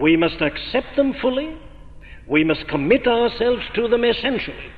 We 0.00 0.16
must 0.16 0.40
accept 0.40 0.96
them 0.96 1.14
fully, 1.20 1.56
we 2.28 2.42
must 2.44 2.66
commit 2.68 3.06
ourselves 3.06 3.62
to 3.74 3.88
them 3.88 4.04
essentially. 4.04 4.70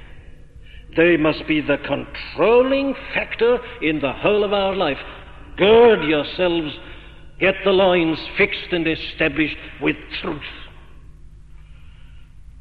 They 0.96 1.16
must 1.16 1.46
be 1.46 1.60
the 1.60 1.76
controlling 1.86 2.94
factor 3.14 3.58
in 3.82 4.00
the 4.00 4.12
whole 4.12 4.42
of 4.42 4.52
our 4.52 4.74
life. 4.74 4.98
Gird 5.58 6.04
yourselves, 6.04 6.72
get 7.40 7.54
the 7.64 7.72
loins 7.72 8.18
fixed 8.36 8.72
and 8.72 8.86
established 8.86 9.56
with 9.82 9.96
truth. 10.22 10.40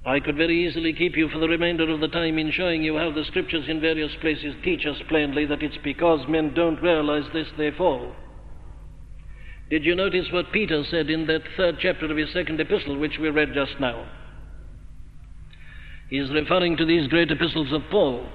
I 0.06 0.20
could 0.20 0.38
very 0.38 0.66
easily 0.66 0.94
keep 0.94 1.18
you 1.18 1.28
for 1.30 1.38
the 1.38 1.50
remainder 1.50 1.90
of 1.90 2.00
the 2.00 2.08
time 2.08 2.38
in 2.40 2.52
showing 2.52 2.82
you 2.82 2.98
how 2.98 3.12
the 3.12 3.26
scriptures 3.26 3.66
in 3.68 3.82
various 3.82 4.12
places 4.22 4.56
teach 4.64 4.86
us 4.86 4.98
plainly 5.10 5.46
that 5.46 5.62
it's 5.62 5.78
because 5.84 6.28
men 6.30 6.54
don't 6.54 6.82
realize 6.82 7.26
this 7.34 7.48
they 7.58 7.72
fall. 7.72 8.16
Did 9.70 9.84
you 9.84 9.96
notice 9.96 10.28
what 10.32 10.54
Peter 10.54 10.84
said 10.90 11.10
in 11.10 11.28
that 11.28 11.42
third 11.58 11.78
chapter 11.82 12.10
of 12.10 12.16
his 12.16 12.32
second 12.32 12.60
epistle, 12.62 12.98
which 12.98 13.20
we 13.20 13.30
read 13.30 13.54
just 13.54 13.80
now? 13.82 14.08
He's 16.10 16.32
referring 16.32 16.78
to 16.78 16.86
these 16.86 17.10
great 17.10 17.30
epistles 17.30 17.74
of 17.74 17.82
Paul. 17.92 18.30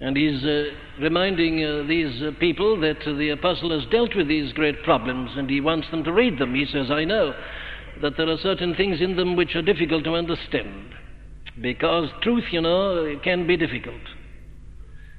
And 0.00 0.16
he's 0.16 0.42
uh, 0.44 0.64
reminding 0.98 1.62
uh, 1.62 1.82
these 1.86 2.22
uh, 2.22 2.30
people 2.40 2.80
that 2.80 3.04
the 3.04 3.30
apostle 3.30 3.78
has 3.78 3.88
dealt 3.90 4.16
with 4.16 4.28
these 4.28 4.52
great 4.54 4.82
problems 4.82 5.30
and 5.36 5.48
he 5.48 5.60
wants 5.60 5.90
them 5.90 6.04
to 6.04 6.12
read 6.12 6.38
them. 6.38 6.54
He 6.54 6.64
says, 6.64 6.90
I 6.90 7.04
know 7.04 7.34
that 8.00 8.16
there 8.16 8.28
are 8.28 8.38
certain 8.38 8.74
things 8.74 9.02
in 9.02 9.16
them 9.16 9.36
which 9.36 9.54
are 9.54 9.62
difficult 9.62 10.04
to 10.04 10.14
understand. 10.14 10.94
Because 11.60 12.08
truth, 12.22 12.44
you 12.50 12.62
know, 12.62 13.18
can 13.22 13.46
be 13.46 13.58
difficult. 13.58 14.00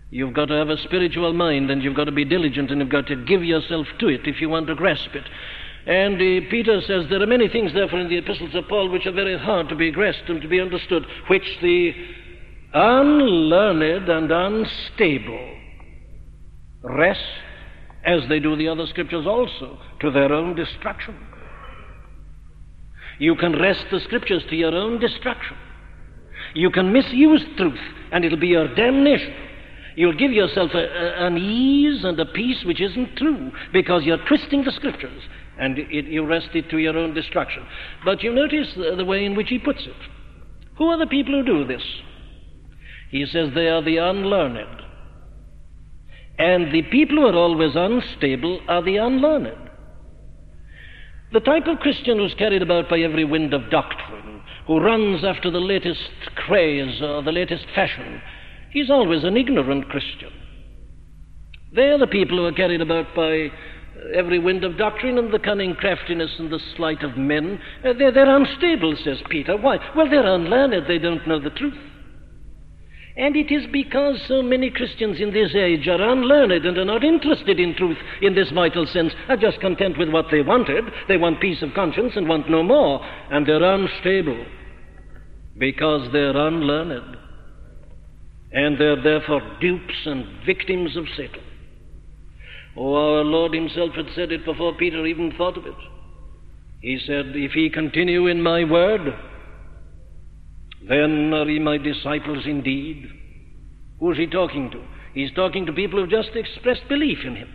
You've 0.09 0.33
got 0.33 0.45
to 0.45 0.55
have 0.55 0.69
a 0.69 0.77
spiritual 0.77 1.33
mind 1.33 1.69
and 1.69 1.83
you've 1.83 1.95
got 1.95 2.05
to 2.05 2.11
be 2.11 2.25
diligent 2.25 2.71
and 2.71 2.81
you've 2.81 2.89
got 2.89 3.07
to 3.07 3.15
give 3.15 3.43
yourself 3.43 3.85
to 3.99 4.07
it 4.07 4.21
if 4.25 4.41
you 4.41 4.49
want 4.49 4.67
to 4.67 4.75
grasp 4.75 5.13
it. 5.13 5.23
And 5.85 6.15
uh, 6.15 6.49
Peter 6.49 6.81
says 6.81 7.05
there 7.09 7.21
are 7.21 7.27
many 7.27 7.47
things, 7.47 7.73
therefore, 7.73 7.99
in 7.99 8.09
the 8.09 8.17
epistles 8.17 8.53
of 8.55 8.67
Paul 8.67 8.89
which 8.89 9.05
are 9.05 9.11
very 9.11 9.37
hard 9.37 9.69
to 9.69 9.75
be 9.75 9.91
grasped 9.91 10.29
and 10.29 10.41
to 10.41 10.47
be 10.47 10.59
understood, 10.59 11.05
which 11.27 11.57
the 11.61 11.93
unlearned 12.73 14.09
and 14.09 14.31
unstable 14.31 15.57
wrest, 16.83 17.19
as 18.03 18.21
they 18.29 18.39
do 18.39 18.55
the 18.55 18.67
other 18.67 18.87
scriptures 18.87 19.25
also, 19.27 19.77
to 19.99 20.11
their 20.11 20.33
own 20.33 20.55
destruction. 20.55 21.15
You 23.19 23.35
can 23.35 23.59
wrest 23.59 23.85
the 23.91 23.99
scriptures 23.99 24.43
to 24.49 24.55
your 24.55 24.73
own 24.73 24.99
destruction. 24.99 25.57
You 26.55 26.71
can 26.71 26.91
misuse 26.91 27.43
truth, 27.55 27.79
and 28.11 28.25
it'll 28.25 28.39
be 28.39 28.47
your 28.47 28.73
damnation. 28.73 29.33
You'll 29.95 30.17
give 30.17 30.31
yourself 30.31 30.71
a, 30.73 30.77
a, 30.77 31.27
an 31.27 31.37
ease 31.37 32.03
and 32.03 32.19
a 32.19 32.25
peace 32.25 32.63
which 32.65 32.81
isn't 32.81 33.17
true 33.17 33.51
because 33.73 34.03
you're 34.03 34.25
twisting 34.25 34.63
the 34.63 34.71
scriptures 34.71 35.21
and 35.57 35.77
it, 35.77 36.05
you 36.05 36.25
wrest 36.25 36.49
it 36.53 36.69
to 36.69 36.77
your 36.77 36.97
own 36.97 37.13
destruction. 37.13 37.63
But 38.05 38.23
you 38.23 38.33
notice 38.33 38.67
the, 38.75 38.95
the 38.95 39.05
way 39.05 39.25
in 39.25 39.35
which 39.35 39.49
he 39.49 39.59
puts 39.59 39.81
it. 39.85 39.95
Who 40.77 40.87
are 40.87 40.97
the 40.97 41.07
people 41.07 41.33
who 41.33 41.45
do 41.45 41.65
this? 41.65 41.83
He 43.11 43.25
says 43.25 43.49
they 43.53 43.67
are 43.67 43.83
the 43.83 43.97
unlearned. 43.97 44.81
And 46.39 46.73
the 46.73 46.81
people 46.83 47.17
who 47.17 47.27
are 47.27 47.35
always 47.35 47.75
unstable 47.75 48.61
are 48.67 48.81
the 48.81 48.97
unlearned. 48.97 49.69
The 51.33 51.41
type 51.41 51.67
of 51.67 51.79
Christian 51.79 52.17
who's 52.17 52.33
carried 52.33 52.61
about 52.61 52.89
by 52.89 52.99
every 52.99 53.25
wind 53.25 53.53
of 53.53 53.69
doctrine, 53.69 54.41
who 54.65 54.79
runs 54.79 55.23
after 55.23 55.51
the 55.51 55.59
latest 55.59 56.09
craze 56.35 57.01
or 57.01 57.21
the 57.21 57.31
latest 57.31 57.65
fashion, 57.75 58.21
he's 58.71 58.89
always 58.89 59.23
an 59.23 59.37
ignorant 59.37 59.89
Christian. 59.89 60.31
They're 61.73 61.97
the 61.97 62.07
people 62.07 62.37
who 62.37 62.45
are 62.45 62.53
carried 62.53 62.81
about 62.81 63.13
by 63.15 63.49
every 64.15 64.39
wind 64.39 64.63
of 64.63 64.77
doctrine 64.77 65.17
and 65.17 65.33
the 65.33 65.39
cunning 65.39 65.75
craftiness 65.75 66.31
and 66.39 66.51
the 66.51 66.59
sleight 66.75 67.03
of 67.03 67.17
men. 67.17 67.59
Uh, 67.85 67.93
they're, 67.93 68.11
they're 68.11 68.35
unstable, 68.35 68.95
says 69.03 69.21
Peter. 69.29 69.57
Why? 69.57 69.77
Well, 69.95 70.09
they're 70.09 70.25
unlearned. 70.25 70.85
They 70.87 70.97
don't 70.97 71.27
know 71.27 71.39
the 71.39 71.49
truth. 71.49 71.77
And 73.21 73.35
it 73.35 73.53
is 73.53 73.67
because 73.71 74.19
so 74.27 74.41
many 74.41 74.71
Christians 74.71 75.21
in 75.21 75.31
this 75.31 75.53
age 75.53 75.87
are 75.87 76.01
unlearned 76.01 76.65
and 76.65 76.75
are 76.75 76.85
not 76.85 77.03
interested 77.03 77.59
in 77.59 77.75
truth 77.75 77.99
in 78.19 78.33
this 78.33 78.49
vital 78.49 78.87
sense, 78.87 79.13
are 79.29 79.37
just 79.37 79.61
content 79.61 79.99
with 79.99 80.09
what 80.09 80.25
they 80.31 80.41
wanted. 80.41 80.85
They 81.07 81.17
want 81.17 81.39
peace 81.39 81.61
of 81.61 81.75
conscience 81.75 82.13
and 82.15 82.27
want 82.27 82.49
no 82.49 82.63
more. 82.63 82.99
And 83.29 83.45
they're 83.45 83.63
unstable 83.63 84.43
because 85.55 86.11
they're 86.11 86.35
unlearned. 86.35 87.15
And 88.53 88.81
they're 88.81 89.03
therefore 89.03 89.57
dupes 89.61 90.01
and 90.07 90.25
victims 90.43 90.97
of 90.97 91.05
Satan. 91.15 91.43
Oh, 92.75 92.95
our 92.95 93.23
Lord 93.23 93.53
Himself 93.53 93.91
had 93.93 94.07
said 94.15 94.31
it 94.31 94.45
before 94.45 94.73
Peter 94.77 95.05
even 95.05 95.31
thought 95.37 95.59
of 95.59 95.67
it. 95.67 95.75
He 96.81 96.97
said, 97.05 97.35
If 97.35 97.55
ye 97.55 97.69
continue 97.69 98.25
in 98.25 98.41
my 98.41 98.63
word, 98.63 99.13
then 100.87 101.33
are 101.33 101.49
ye 101.49 101.59
my 101.59 101.77
disciples 101.77 102.43
indeed. 102.45 103.09
Who 103.99 104.11
is 104.11 104.17
he 104.17 104.27
talking 104.27 104.71
to? 104.71 104.81
He's 105.13 105.31
talking 105.33 105.65
to 105.65 105.73
people 105.73 105.99
who've 105.99 106.09
just 106.09 106.35
expressed 106.35 106.87
belief 106.89 107.19
in 107.23 107.35
him. 107.35 107.49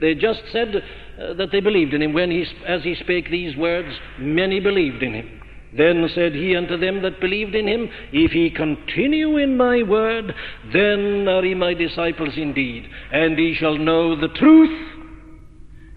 They 0.00 0.14
just 0.14 0.40
said 0.52 0.74
uh, 0.76 1.34
that 1.34 1.50
they 1.50 1.60
believed 1.60 1.94
in 1.94 2.02
him. 2.02 2.12
When 2.12 2.30
he, 2.30 2.44
as 2.66 2.82
he 2.82 2.94
spake 2.96 3.30
these 3.30 3.56
words, 3.56 3.88
many 4.18 4.60
believed 4.60 5.02
in 5.02 5.14
him. 5.14 5.40
Then 5.76 6.08
said 6.14 6.32
he 6.32 6.56
unto 6.56 6.78
them 6.78 7.02
that 7.02 7.20
believed 7.20 7.54
in 7.54 7.66
him, 7.66 7.88
If 8.12 8.34
ye 8.34 8.50
continue 8.50 9.36
in 9.36 9.56
my 9.56 9.82
word, 9.82 10.34
then 10.72 11.28
are 11.28 11.44
ye 11.44 11.54
my 11.54 11.74
disciples 11.74 12.34
indeed, 12.36 12.88
and 13.12 13.38
ye 13.38 13.54
shall 13.54 13.76
know 13.76 14.18
the 14.18 14.28
truth, 14.28 14.88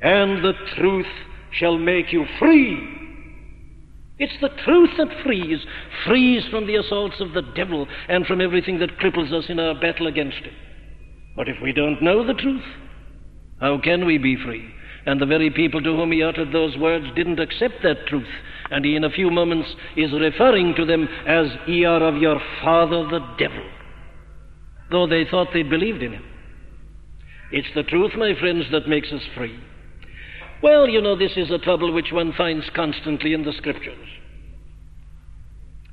and 0.02 0.44
the 0.44 0.54
truth 0.76 1.06
shall 1.52 1.78
make 1.78 2.12
you 2.12 2.26
free. 2.38 3.01
It's 4.22 4.40
the 4.40 4.50
truth 4.64 4.92
that 5.00 5.24
frees, 5.26 5.66
frees 6.06 6.44
from 6.52 6.68
the 6.68 6.76
assaults 6.76 7.20
of 7.22 7.34
the 7.34 7.42
devil 7.56 7.88
and 8.08 8.24
from 8.28 8.40
everything 8.40 8.78
that 8.78 9.00
cripples 9.00 9.34
us 9.34 9.46
in 9.50 9.60
our 9.60 9.74
battle 9.74 10.06
against 10.06 10.38
him. 10.38 10.54
But 11.36 11.50
if 11.50 11.56
we 11.60 11.74
don't 11.74 12.04
know 12.04 12.24
the 12.24 12.36
truth, 12.36 12.64
how 13.60 13.80
can 13.84 14.06
we 14.06 14.20
be 14.20 14.36
free? 14.36 14.70
And 15.08 15.20
the 15.20 15.26
very 15.26 15.50
people 15.50 15.82
to 15.82 15.96
whom 15.96 16.12
he 16.12 16.22
uttered 16.22 16.54
those 16.54 16.78
words 16.78 17.08
didn't 17.16 17.40
accept 17.40 17.82
that 17.82 18.06
truth. 18.06 18.28
And 18.70 18.86
he, 18.86 18.96
in 18.96 19.06
a 19.06 19.10
few 19.10 19.32
moments, 19.32 19.70
is 19.98 20.12
referring 20.12 20.76
to 20.76 20.86
them 20.86 21.10
as 21.26 21.48
ye 21.66 21.86
are 21.86 22.04
of 22.04 22.22
your 22.22 22.40
father 22.62 23.08
the 23.10 23.26
devil. 23.40 23.66
though 24.92 25.08
they 25.08 25.26
thought 25.26 25.48
they 25.52 25.64
believed 25.64 26.04
in 26.04 26.12
him. 26.14 26.26
It's 27.52 27.74
the 27.74 27.82
truth, 27.82 28.12
my 28.16 28.36
friends, 28.40 28.66
that 28.72 28.88
makes 28.88 29.12
us 29.12 29.24
free. 29.36 29.58
Well, 30.62 30.88
you 30.88 31.02
know, 31.02 31.16
this 31.16 31.34
is 31.36 31.50
a 31.50 31.58
trouble 31.58 31.92
which 31.92 32.12
one 32.12 32.34
finds 32.34 32.70
constantly 32.76 33.34
in 33.34 33.44
the 33.44 33.54
Scriptures. 33.54 34.08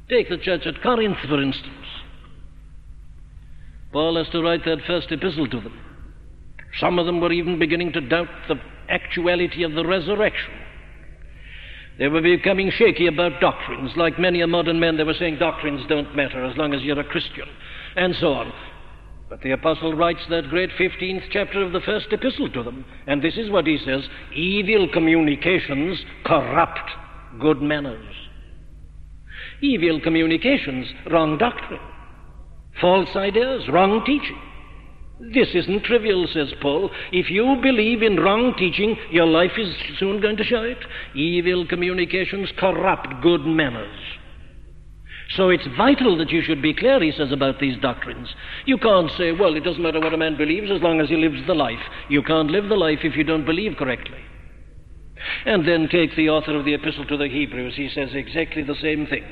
Take 0.08 0.28
the 0.28 0.38
church 0.38 0.66
at 0.66 0.82
Corinth, 0.82 1.18
for 1.26 1.42
instance. 1.42 1.86
Paul 3.92 4.16
has 4.16 4.28
to 4.32 4.42
write 4.42 4.64
that 4.64 4.84
first 4.86 5.10
epistle 5.10 5.48
to 5.48 5.60
them. 5.60 5.78
Some 6.80 6.98
of 6.98 7.06
them 7.06 7.20
were 7.20 7.32
even 7.32 7.58
beginning 7.58 7.92
to 7.94 8.00
doubt 8.00 8.28
the 8.46 8.56
actuality 8.88 9.62
of 9.62 9.72
the 9.72 9.86
resurrection. 9.86 10.52
They 11.98 12.08
were 12.08 12.20
becoming 12.20 12.70
shaky 12.70 13.06
about 13.06 13.40
doctrines. 13.40 13.92
Like 13.96 14.18
many 14.18 14.40
a 14.40 14.46
modern 14.46 14.78
man, 14.78 14.96
they 14.96 15.04
were 15.04 15.14
saying 15.14 15.38
doctrines 15.38 15.82
don't 15.88 16.14
matter 16.14 16.44
as 16.44 16.56
long 16.56 16.74
as 16.74 16.82
you're 16.82 17.00
a 17.00 17.04
Christian, 17.04 17.48
and 17.96 18.14
so 18.20 18.32
on. 18.34 18.52
But 19.28 19.42
the 19.42 19.50
apostle 19.50 19.94
writes 19.94 20.22
that 20.30 20.48
great 20.48 20.70
15th 20.70 21.24
chapter 21.30 21.62
of 21.62 21.72
the 21.72 21.80
first 21.80 22.06
epistle 22.12 22.50
to 22.50 22.62
them, 22.62 22.84
and 23.06 23.22
this 23.22 23.36
is 23.36 23.50
what 23.50 23.66
he 23.66 23.78
says 23.84 24.08
evil 24.34 24.88
communications 24.92 25.98
corrupt 26.24 26.90
good 27.40 27.60
manners. 27.60 28.14
Evil 29.60 30.00
communications, 30.00 30.86
wrong 31.10 31.36
doctrine, 31.36 31.80
false 32.80 33.14
ideas, 33.16 33.68
wrong 33.68 34.02
teaching. 34.06 34.38
This 35.20 35.48
isn't 35.52 35.84
trivial, 35.84 36.28
says 36.32 36.52
Paul. 36.62 36.90
If 37.12 37.28
you 37.28 37.56
believe 37.60 38.02
in 38.02 38.20
wrong 38.20 38.54
teaching, 38.56 38.96
your 39.10 39.26
life 39.26 39.50
is 39.58 39.74
soon 39.98 40.20
going 40.20 40.36
to 40.36 40.44
show 40.44 40.62
it. 40.62 40.78
Evil 41.14 41.66
communications 41.66 42.48
corrupt 42.56 43.08
good 43.20 43.44
manners. 43.44 43.98
So 45.36 45.50
it's 45.50 45.66
vital 45.76 46.16
that 46.18 46.30
you 46.30 46.42
should 46.42 46.62
be 46.62 46.74
clear, 46.74 47.00
he 47.02 47.12
says, 47.12 47.32
about 47.32 47.60
these 47.60 47.78
doctrines. 47.80 48.28
You 48.64 48.78
can't 48.78 49.10
say, 49.18 49.32
well, 49.32 49.54
it 49.56 49.64
doesn't 49.64 49.82
matter 49.82 50.00
what 50.00 50.14
a 50.14 50.18
man 50.18 50.36
believes 50.38 50.70
as 50.70 50.82
long 50.82 51.00
as 51.00 51.08
he 51.08 51.16
lives 51.16 51.46
the 51.46 51.54
life. 51.54 51.82
You 52.08 52.22
can't 52.22 52.50
live 52.50 52.68
the 52.68 52.76
life 52.76 53.00
if 53.02 53.14
you 53.14 53.24
don't 53.24 53.44
believe 53.44 53.76
correctly. 53.76 54.18
And 55.44 55.68
then 55.68 55.88
take 55.90 56.16
the 56.16 56.30
author 56.30 56.56
of 56.56 56.64
the 56.64 56.74
Epistle 56.74 57.04
to 57.06 57.16
the 57.16 57.28
Hebrews. 57.28 57.74
He 57.76 57.90
says 57.94 58.10
exactly 58.14 58.62
the 58.62 58.76
same 58.80 59.06
thing. 59.06 59.24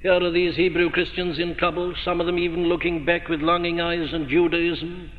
Here 0.00 0.14
are 0.14 0.30
these 0.30 0.56
Hebrew 0.56 0.90
Christians 0.90 1.38
in 1.38 1.56
trouble, 1.56 1.94
some 2.04 2.20
of 2.20 2.26
them 2.26 2.38
even 2.38 2.64
looking 2.64 3.04
back 3.04 3.28
with 3.28 3.40
longing 3.40 3.82
eyes 3.82 4.14
on 4.14 4.28
Judaism, 4.30 5.10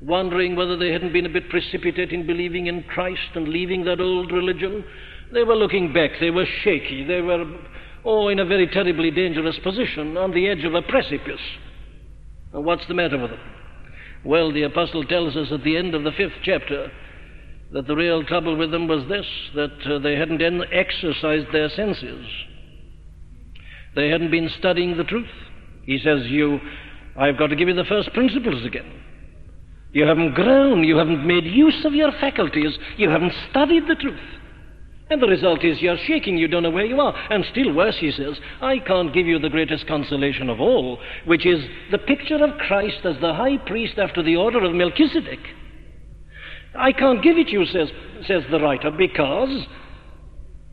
wondering 0.00 0.54
whether 0.54 0.76
they 0.76 0.92
hadn't 0.92 1.12
been 1.12 1.26
a 1.26 1.30
bit 1.30 1.50
precipitate 1.50 2.12
in 2.12 2.24
believing 2.24 2.68
in 2.68 2.84
Christ 2.84 3.34
and 3.34 3.48
leaving 3.48 3.84
that 3.84 4.00
old 4.00 4.30
religion. 4.30 4.84
They 5.32 5.44
were 5.44 5.56
looking 5.56 5.92
back, 5.92 6.10
they 6.20 6.30
were 6.30 6.46
shaky, 6.62 7.04
they 7.04 7.20
were, 7.20 7.44
oh, 8.04 8.28
in 8.28 8.38
a 8.38 8.44
very 8.44 8.66
terribly 8.66 9.10
dangerous 9.10 9.58
position, 9.62 10.16
on 10.16 10.32
the 10.32 10.48
edge 10.48 10.64
of 10.64 10.74
a 10.74 10.82
precipice. 10.82 11.40
And 12.52 12.64
what's 12.64 12.86
the 12.88 12.94
matter 12.94 13.18
with 13.18 13.30
them? 13.30 13.40
Well, 14.24 14.52
the 14.52 14.64
apostle 14.64 15.04
tells 15.04 15.36
us 15.36 15.48
at 15.52 15.64
the 15.64 15.76
end 15.76 15.94
of 15.94 16.04
the 16.04 16.12
fifth 16.12 16.42
chapter 16.42 16.90
that 17.72 17.86
the 17.86 17.94
real 17.94 18.24
trouble 18.24 18.56
with 18.56 18.70
them 18.70 18.88
was 18.88 19.08
this 19.08 19.26
that 19.54 19.86
uh, 19.86 19.98
they 20.00 20.16
hadn't 20.16 20.42
exercised 20.72 21.46
their 21.52 21.68
senses. 21.70 22.26
They 23.94 24.08
hadn't 24.08 24.30
been 24.30 24.50
studying 24.58 24.96
the 24.96 25.04
truth. 25.04 25.30
He 25.84 25.98
says, 25.98 26.26
You, 26.26 26.58
I've 27.16 27.38
got 27.38 27.48
to 27.48 27.56
give 27.56 27.68
you 27.68 27.74
the 27.74 27.84
first 27.84 28.12
principles 28.12 28.64
again. 28.64 29.00
You 29.92 30.06
haven't 30.06 30.34
grown, 30.34 30.84
you 30.84 30.96
haven't 30.96 31.26
made 31.26 31.44
use 31.44 31.84
of 31.84 31.94
your 31.94 32.12
faculties, 32.20 32.76
you 32.96 33.08
haven't 33.08 33.32
studied 33.50 33.88
the 33.88 33.96
truth. 33.96 34.20
And 35.10 35.20
the 35.20 35.26
result 35.26 35.64
is 35.64 35.82
you're 35.82 35.98
shaking, 36.06 36.38
you 36.38 36.46
don't 36.46 36.62
know 36.62 36.70
where 36.70 36.84
you 36.84 37.00
are. 37.00 37.12
And 37.30 37.44
still 37.50 37.74
worse, 37.74 37.96
he 37.98 38.12
says, 38.12 38.38
I 38.62 38.78
can't 38.78 39.12
give 39.12 39.26
you 39.26 39.40
the 39.40 39.48
greatest 39.48 39.88
consolation 39.88 40.48
of 40.48 40.60
all, 40.60 41.00
which 41.24 41.44
is 41.44 41.64
the 41.90 41.98
picture 41.98 42.42
of 42.42 42.56
Christ 42.58 43.04
as 43.04 43.16
the 43.20 43.34
high 43.34 43.58
priest 43.58 43.98
after 43.98 44.22
the 44.22 44.36
order 44.36 44.62
of 44.64 44.72
Melchizedek. 44.72 45.40
I 46.76 46.92
can't 46.92 47.24
give 47.24 47.38
it 47.38 47.48
you, 47.48 47.66
says, 47.66 47.88
says 48.24 48.44
the 48.52 48.60
writer, 48.60 48.92
because 48.92 49.66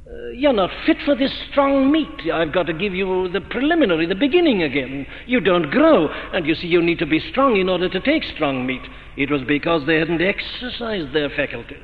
uh, 0.06 0.30
you're 0.36 0.54
not 0.54 0.70
fit 0.86 0.98
for 1.04 1.16
this 1.16 1.34
strong 1.50 1.92
meat. 1.92 2.32
I've 2.32 2.54
got 2.54 2.68
to 2.68 2.74
give 2.74 2.94
you 2.94 3.30
the 3.30 3.42
preliminary, 3.42 4.06
the 4.06 4.14
beginning 4.14 4.62
again. 4.62 5.08
You 5.26 5.40
don't 5.40 5.72
grow. 5.72 6.10
And 6.10 6.46
you 6.46 6.54
see, 6.54 6.68
you 6.68 6.84
need 6.84 7.00
to 7.00 7.08
be 7.08 7.20
strong 7.32 7.58
in 7.58 7.70
order 7.70 7.90
to 7.90 8.00
take 8.02 8.24
strong 8.36 8.68
meat. 8.68 8.84
It 9.18 9.32
was 9.32 9.42
because 9.48 9.88
they 9.88 9.98
hadn't 9.98 10.22
exercised 10.22 11.12
their 11.12 11.32
faculties 11.32 11.82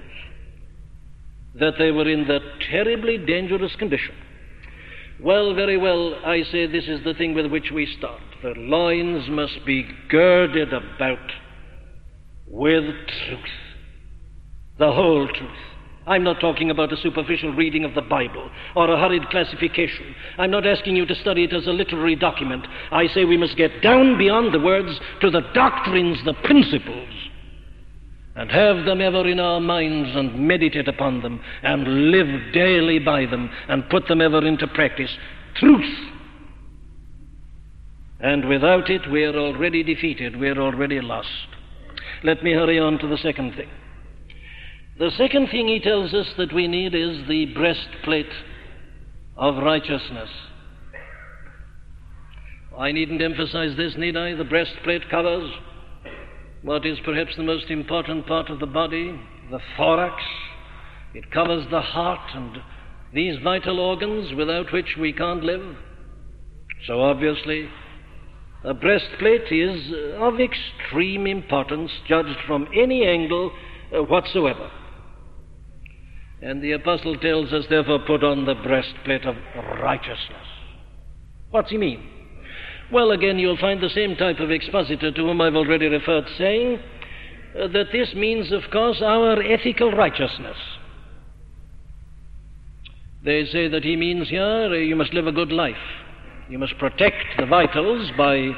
that 1.55 1.75
they 1.77 1.91
were 1.91 2.09
in 2.09 2.27
that 2.27 2.41
terribly 2.71 3.17
dangerous 3.17 3.75
condition. 3.75 4.15
Well, 5.19 5.53
very 5.53 5.77
well, 5.77 6.15
I 6.25 6.43
say 6.51 6.65
this 6.65 6.87
is 6.87 7.03
the 7.03 7.13
thing 7.13 7.33
with 7.33 7.47
which 7.47 7.71
we 7.71 7.85
start. 7.97 8.21
The 8.41 8.53
loins 8.57 9.29
must 9.29 9.65
be 9.65 9.87
girded 10.09 10.73
about 10.73 11.31
with 12.47 12.83
truth, 12.83 13.39
the 14.79 14.91
whole 14.91 15.27
truth. 15.27 15.49
I'm 16.05 16.23
not 16.23 16.41
talking 16.41 16.69
about 16.69 16.91
a 16.91 16.97
superficial 16.97 17.53
reading 17.53 17.85
of 17.85 17.93
the 17.93 18.01
Bible 18.01 18.49
or 18.75 18.89
a 18.89 18.99
hurried 18.99 19.29
classification. 19.29 20.13
I'm 20.37 20.51
not 20.51 20.67
asking 20.67 20.97
you 20.97 21.05
to 21.05 21.15
study 21.15 21.45
it 21.45 21.53
as 21.53 21.65
a 21.67 21.71
literary 21.71 22.17
document. 22.17 22.67
I 22.91 23.07
say 23.07 23.23
we 23.23 23.37
must 23.37 23.55
get 23.55 23.81
down 23.81 24.17
beyond 24.17 24.53
the 24.53 24.59
words 24.59 24.99
to 25.21 25.31
the 25.31 25.43
doctrines, 25.53 26.17
the 26.25 26.33
principles 26.43 27.22
and 28.35 28.49
have 28.49 28.85
them 28.85 28.99
ever 28.99 29.27
in 29.27 29.39
our 29.39 29.59
minds 29.59 30.09
and 30.15 30.47
meditate 30.47 30.87
upon 30.87 31.21
them 31.21 31.39
and 31.61 32.11
live 32.11 32.53
daily 32.53 32.99
by 32.99 33.25
them 33.25 33.49
and 33.67 33.89
put 33.89 34.07
them 34.07 34.21
ever 34.21 34.45
into 34.45 34.67
practice. 34.67 35.11
Truth. 35.55 36.09
And 38.19 38.47
without 38.47 38.89
it, 38.89 39.09
we 39.11 39.23
are 39.23 39.35
already 39.35 39.83
defeated, 39.83 40.39
we 40.39 40.49
are 40.49 40.59
already 40.59 41.01
lost. 41.01 41.27
Let 42.23 42.43
me 42.43 42.53
hurry 42.53 42.79
on 42.79 42.97
to 42.99 43.07
the 43.07 43.17
second 43.17 43.55
thing. 43.55 43.69
The 44.97 45.11
second 45.17 45.49
thing 45.49 45.67
he 45.67 45.79
tells 45.79 46.13
us 46.13 46.27
that 46.37 46.53
we 46.53 46.67
need 46.67 46.95
is 46.95 47.27
the 47.27 47.47
breastplate 47.53 48.31
of 49.35 49.57
righteousness. 49.57 50.29
I 52.77 52.91
needn't 52.91 53.21
emphasize 53.21 53.75
this, 53.77 53.95
need 53.97 54.17
I? 54.17 54.35
The 54.35 54.43
breastplate 54.43 55.09
covers 55.09 55.51
what 56.63 56.86
is 56.86 56.97
perhaps 57.04 57.36
the 57.36 57.43
most 57.43 57.69
important 57.69 58.26
part 58.26 58.49
of 58.49 58.60
the 58.60 58.65
body, 58.65 59.19
the 59.52 59.60
thorax. 59.78 60.23
It 61.13 61.30
covers 61.32 61.65
the 61.69 61.82
heart 61.82 62.32
and 62.34 62.58
these 63.13 63.38
vital 63.43 63.80
organs 63.80 64.34
without 64.34 64.71
which 64.71 64.95
we 64.99 65.13
can't 65.13 65.43
live. 65.43 65.76
So 66.88 67.02
obviously, 67.02 67.69
a 68.63 68.73
breastplate 68.73 69.52
is 69.52 69.93
of 70.17 70.39
extreme 70.39 71.28
importance, 71.28 71.91
judged 72.08 72.39
from 72.47 72.67
any 72.76 73.06
angle 73.06 73.52
uh, 73.93 74.02
whatsoever. 74.04 74.71
And 76.41 76.62
the 76.62 76.71
apostle 76.71 77.17
tells 77.17 77.54
us, 77.54 77.65
therefore, 77.69 77.99
put 78.08 78.23
on 78.23 78.45
the 78.45 78.56
breastplate 78.56 79.26
of 79.26 79.36
righteousness. 79.82 80.47
What's 81.52 81.69
he 81.69 81.78
mean? 81.78 82.10
Well, 82.93 83.10
again, 83.10 83.39
you'll 83.39 83.58
find 83.58 83.82
the 83.82 83.89
same 83.89 84.15
type 84.15 84.39
of 84.39 84.51
expositor 84.51 85.12
to 85.12 85.21
whom 85.21 85.41
I've 85.41 85.56
already 85.56 85.88
referred 85.88 86.25
saying 86.38 86.77
uh, 87.60 87.67
that 87.69 87.88
this 87.91 88.13
means, 88.13 88.51
of 88.51 88.62
course, 88.71 89.01
our 89.01 89.41
ethical 89.41 89.91
righteousness. 89.91 90.58
They 93.25 93.45
say 93.45 93.67
that 93.67 93.84
he 93.84 93.95
means 93.95 94.29
here 94.29 94.43
uh, 94.43 94.73
you 94.73 94.95
must 94.95 95.12
live 95.12 95.25
a 95.25 95.32
good 95.32 95.51
life. 95.51 95.75
You 96.47 96.60
must 96.60 96.77
protect 96.77 97.25
the 97.39 97.47
vitals 97.47 98.12
by 98.15 98.51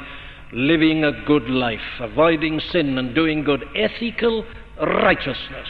living 0.52 1.02
a 1.02 1.24
good 1.24 1.48
life, 1.48 1.80
avoiding 1.98 2.60
sin 2.60 2.98
and 2.98 3.14
doing 3.14 3.42
good. 3.42 3.64
Ethical 3.74 4.44
righteousness. 4.78 5.68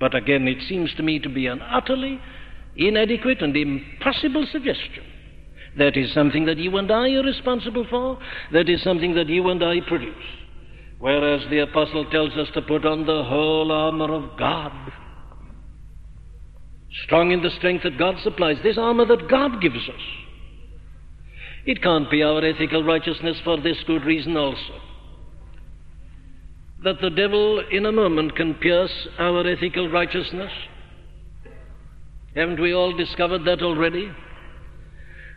But 0.00 0.14
again, 0.14 0.48
it 0.48 0.66
seems 0.66 0.94
to 0.94 1.02
me 1.02 1.18
to 1.18 1.28
be 1.28 1.48
an 1.48 1.60
utterly 1.60 2.18
inadequate 2.76 3.42
and 3.42 3.54
impossible 3.54 4.46
suggestion. 4.50 5.04
That 5.78 5.96
is 5.96 6.12
something 6.14 6.46
that 6.46 6.58
you 6.58 6.76
and 6.78 6.90
I 6.90 7.10
are 7.10 7.22
responsible 7.22 7.86
for. 7.90 8.18
That 8.52 8.68
is 8.68 8.82
something 8.82 9.14
that 9.14 9.28
you 9.28 9.48
and 9.50 9.62
I 9.62 9.80
produce. 9.86 10.14
Whereas 10.98 11.42
the 11.50 11.58
apostle 11.58 12.10
tells 12.10 12.32
us 12.32 12.48
to 12.54 12.62
put 12.62 12.86
on 12.86 13.04
the 13.04 13.24
whole 13.24 13.70
armor 13.70 14.12
of 14.14 14.38
God. 14.38 14.72
Strong 17.04 17.32
in 17.32 17.42
the 17.42 17.50
strength 17.58 17.82
that 17.82 17.98
God 17.98 18.14
supplies, 18.22 18.56
this 18.62 18.78
armor 18.78 19.04
that 19.04 19.28
God 19.28 19.60
gives 19.60 19.76
us. 19.76 20.00
It 21.66 21.82
can't 21.82 22.10
be 22.10 22.22
our 22.22 22.42
ethical 22.42 22.82
righteousness 22.82 23.36
for 23.44 23.60
this 23.60 23.76
good 23.86 24.04
reason 24.04 24.36
also. 24.36 24.80
That 26.84 27.00
the 27.02 27.10
devil 27.10 27.62
in 27.70 27.84
a 27.84 27.92
moment 27.92 28.36
can 28.36 28.54
pierce 28.54 29.08
our 29.18 29.46
ethical 29.46 29.90
righteousness. 29.90 30.52
Haven't 32.34 32.60
we 32.60 32.72
all 32.72 32.96
discovered 32.96 33.44
that 33.44 33.62
already? 33.62 34.10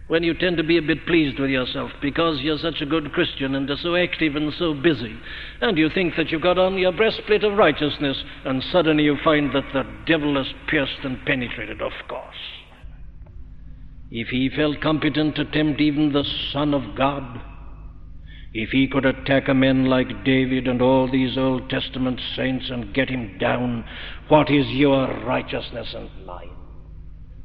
When 0.09 0.23
you 0.23 0.33
tend 0.33 0.57
to 0.57 0.63
be 0.63 0.77
a 0.77 0.81
bit 0.81 1.05
pleased 1.05 1.39
with 1.39 1.51
yourself 1.51 1.91
because 2.01 2.41
you're 2.41 2.57
such 2.57 2.81
a 2.81 2.85
good 2.85 3.11
Christian 3.13 3.53
and 3.53 3.69
are 3.69 3.77
so 3.77 3.95
active 3.95 4.35
and 4.35 4.51
so 4.57 4.73
busy. 4.73 5.15
And 5.61 5.77
you 5.77 5.87
think 5.87 6.15
that 6.17 6.31
you've 6.31 6.41
got 6.41 6.57
on 6.57 6.79
your 6.79 6.91
breastplate 6.91 7.43
of 7.43 7.57
righteousness, 7.57 8.17
and 8.43 8.63
suddenly 8.71 9.03
you 9.03 9.17
find 9.23 9.53
that 9.53 9.71
the 9.71 9.83
devil 10.07 10.35
has 10.35 10.51
pierced 10.67 11.03
and 11.03 11.23
penetrated, 11.25 11.79
of 11.81 11.91
course. 12.07 12.35
If 14.09 14.29
he 14.29 14.49
felt 14.49 14.81
competent 14.81 15.35
to 15.35 15.45
tempt 15.45 15.79
even 15.79 16.11
the 16.11 16.25
Son 16.51 16.73
of 16.73 16.95
God, 16.97 17.41
If 18.53 18.69
he 18.71 18.87
could 18.87 19.05
attack 19.05 19.47
a 19.47 19.53
man 19.53 19.85
like 19.85 20.25
David 20.25 20.67
and 20.67 20.81
all 20.81 21.09
these 21.09 21.37
Old 21.37 21.69
Testament 21.69 22.19
saints 22.35 22.69
and 22.71 22.93
get 22.95 23.09
him 23.09 23.37
down, 23.37 23.85
what 24.27 24.49
is 24.49 24.65
your 24.69 25.05
righteousness 25.23 25.93
and 25.95 26.09
mine? 26.25 26.48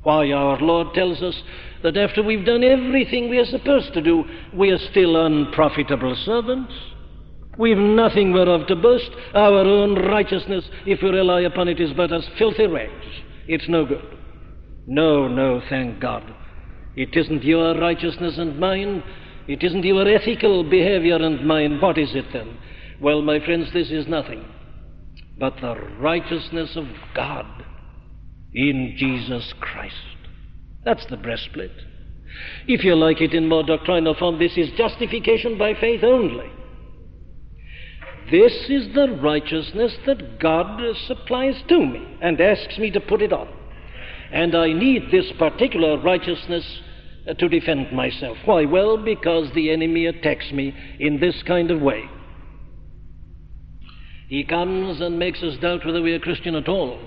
Why, 0.05 0.31
our 0.33 0.59
Lord 0.59 0.95
tells 0.95 1.23
us 1.23 1.35
that 1.83 1.97
after 1.97 2.23
we've 2.23 2.45
done 2.45 2.63
everything 2.63 3.29
we 3.29 3.39
are 3.39 3.47
supposed 3.47 3.93
to 3.95 4.03
do, 4.03 4.25
we 4.55 4.71
are 4.71 4.91
still 4.91 5.25
unprofitable 5.25 6.15
servants. 6.25 6.73
We've 7.59 7.79
nothing 7.79 8.33
whereof 8.33 8.67
to 8.69 8.77
boast. 8.77 9.11
Our 9.35 9.61
own 9.61 9.95
righteousness, 9.95 10.65
if 10.87 11.03
we 11.03 11.11
rely 11.11 11.43
upon 11.43 11.69
it, 11.69 11.81
is 11.81 11.93
but 11.97 12.13
as 12.13 12.27
filthy 12.39 12.67
rags. 12.67 13.07
It's 13.49 13.69
no 13.69 13.87
good. 13.87 14.05
No, 14.87 15.27
no, 15.27 15.63
thank 15.69 16.01
God. 16.01 16.35
It 16.97 17.17
isn't 17.17 17.43
your 17.43 17.79
righteousness 17.79 18.35
and 18.39 18.59
mine. 18.59 19.03
It 19.49 19.63
isn't 19.63 19.85
your 19.85 20.07
ethical 20.09 20.69
behavior 20.69 21.17
and 21.17 21.47
mine. 21.47 21.81
What 21.81 21.99
is 21.99 22.15
it 22.15 22.27
then? 22.33 22.59
Well, 23.01 23.23
my 23.23 23.45
friends, 23.45 23.73
this 23.73 23.91
is 23.91 24.07
nothing 24.07 24.45
but 25.39 25.55
the 25.61 25.75
righteousness 25.99 26.77
of 26.77 26.85
God 27.15 27.47
in 28.55 28.95
Jesus 28.97 29.53
Christ. 29.61 29.95
That's 30.85 31.07
the 31.07 31.17
breastplate. 31.17 31.73
If 32.67 32.85
you 32.85 32.95
like 32.95 33.21
it 33.21 33.35
in 33.35 33.49
more 33.49 33.63
doctrinal 33.63 34.15
form, 34.15 34.39
this 34.39 34.57
is 34.57 34.71
justification 34.77 35.59
by 35.59 35.75
faith 35.75 36.03
only. 36.03 36.51
This 38.31 38.53
is 38.69 38.95
the 38.95 39.19
righteousness 39.23 39.95
that 40.07 40.41
God 40.41 40.81
supplies 41.07 41.63
to 41.69 41.79
me 41.85 42.19
and 42.23 42.41
asks 42.41 42.79
me 42.79 42.91
to 42.91 43.01
put 43.01 43.23
it 43.23 43.33
on. 43.33 43.49
And 44.33 44.55
I 44.55 44.73
need 44.73 45.11
this 45.11 45.31
particular 45.39 45.99
righteousness 45.99 46.65
uh, 47.29 47.35
to 47.35 47.49
defend 47.49 47.93
myself. 47.93 48.39
Why? 48.45 48.65
Well, 48.65 48.97
because 48.97 49.53
the 49.55 49.71
enemy 49.71 50.07
attacks 50.07 50.51
me 50.53 50.75
in 50.99 51.21
this 51.21 51.43
kind 51.47 51.71
of 51.71 51.81
way. 51.81 52.09
He 54.29 54.43
comes 54.45 55.01
and 55.01 55.19
makes 55.19 55.43
us 55.43 55.59
doubt 55.59 55.85
whether 55.85 56.03
we 56.03 56.13
are 56.13 56.19
Christian 56.19 56.55
at 56.55 56.69
all. 56.69 56.99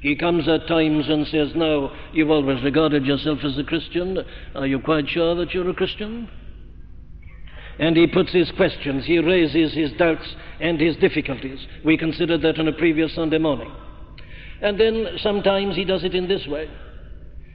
He 0.00 0.16
comes 0.16 0.48
at 0.48 0.68
times 0.68 1.08
and 1.08 1.26
says, 1.26 1.52
Now, 1.54 1.92
you've 2.12 2.30
always 2.30 2.62
regarded 2.62 3.04
yourself 3.04 3.40
as 3.44 3.58
a 3.58 3.64
Christian. 3.64 4.18
Are 4.54 4.66
you 4.66 4.78
quite 4.78 5.08
sure 5.08 5.34
that 5.36 5.52
you're 5.52 5.68
a 5.68 5.74
Christian? 5.74 6.28
And 7.78 7.96
he 7.96 8.06
puts 8.06 8.32
his 8.32 8.50
questions, 8.56 9.04
he 9.06 9.18
raises 9.18 9.72
his 9.72 9.92
doubts 9.92 10.34
and 10.60 10.80
his 10.80 10.96
difficulties. 10.96 11.64
We 11.84 11.96
considered 11.96 12.42
that 12.42 12.58
on 12.58 12.66
a 12.66 12.72
previous 12.72 13.14
Sunday 13.14 13.38
morning. 13.38 13.72
And 14.60 14.80
then 14.80 15.06
sometimes 15.18 15.76
he 15.76 15.84
does 15.84 16.02
it 16.02 16.14
in 16.14 16.26
this 16.26 16.44
way 16.46 16.68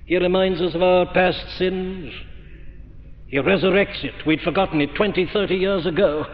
he 0.06 0.18
reminds 0.18 0.62
us 0.62 0.76
of 0.76 0.84
our 0.84 1.06
past 1.14 1.58
sins. 1.58 2.14
He 3.28 3.38
resurrects 3.38 4.04
it. 4.04 4.14
We'd 4.28 4.42
forgotten 4.42 4.82
it 4.82 4.94
20, 4.96 5.30
30 5.32 5.56
years 5.56 5.86
ago. 5.86 6.26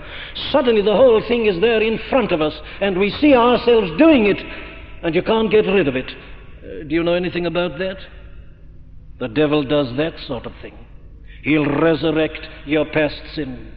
Suddenly 0.52 0.82
the 0.82 0.96
whole 0.96 1.22
thing 1.28 1.46
is 1.46 1.62
there 1.62 1.82
in 1.82 2.00
front 2.10 2.32
of 2.32 2.42
us, 2.42 2.54
and 2.82 3.00
we 3.00 3.10
see 3.22 3.34
ourselves 3.36 3.92
doing 3.98 4.26
it, 4.26 4.38
and 5.04 5.16
you 5.16 5.22
can't 5.22 5.52
get 5.52 5.66
rid 5.66 5.88
of 5.88 5.96
it. 5.96 6.10
Uh, 6.10 6.84
do 6.88 6.96
you 6.96 7.04
know 7.04 7.14
anything 7.14 7.46
about 7.46 7.78
that? 7.80 7.98
The 9.20 9.28
devil 9.28 9.64
does 9.64 9.96
that 9.98 10.14
sort 10.28 10.46
of 10.46 10.54
thing. 10.62 10.78
He'll 11.44 11.66
resurrect 11.66 12.40
your 12.66 12.86
past 12.86 13.22
sins. 13.34 13.76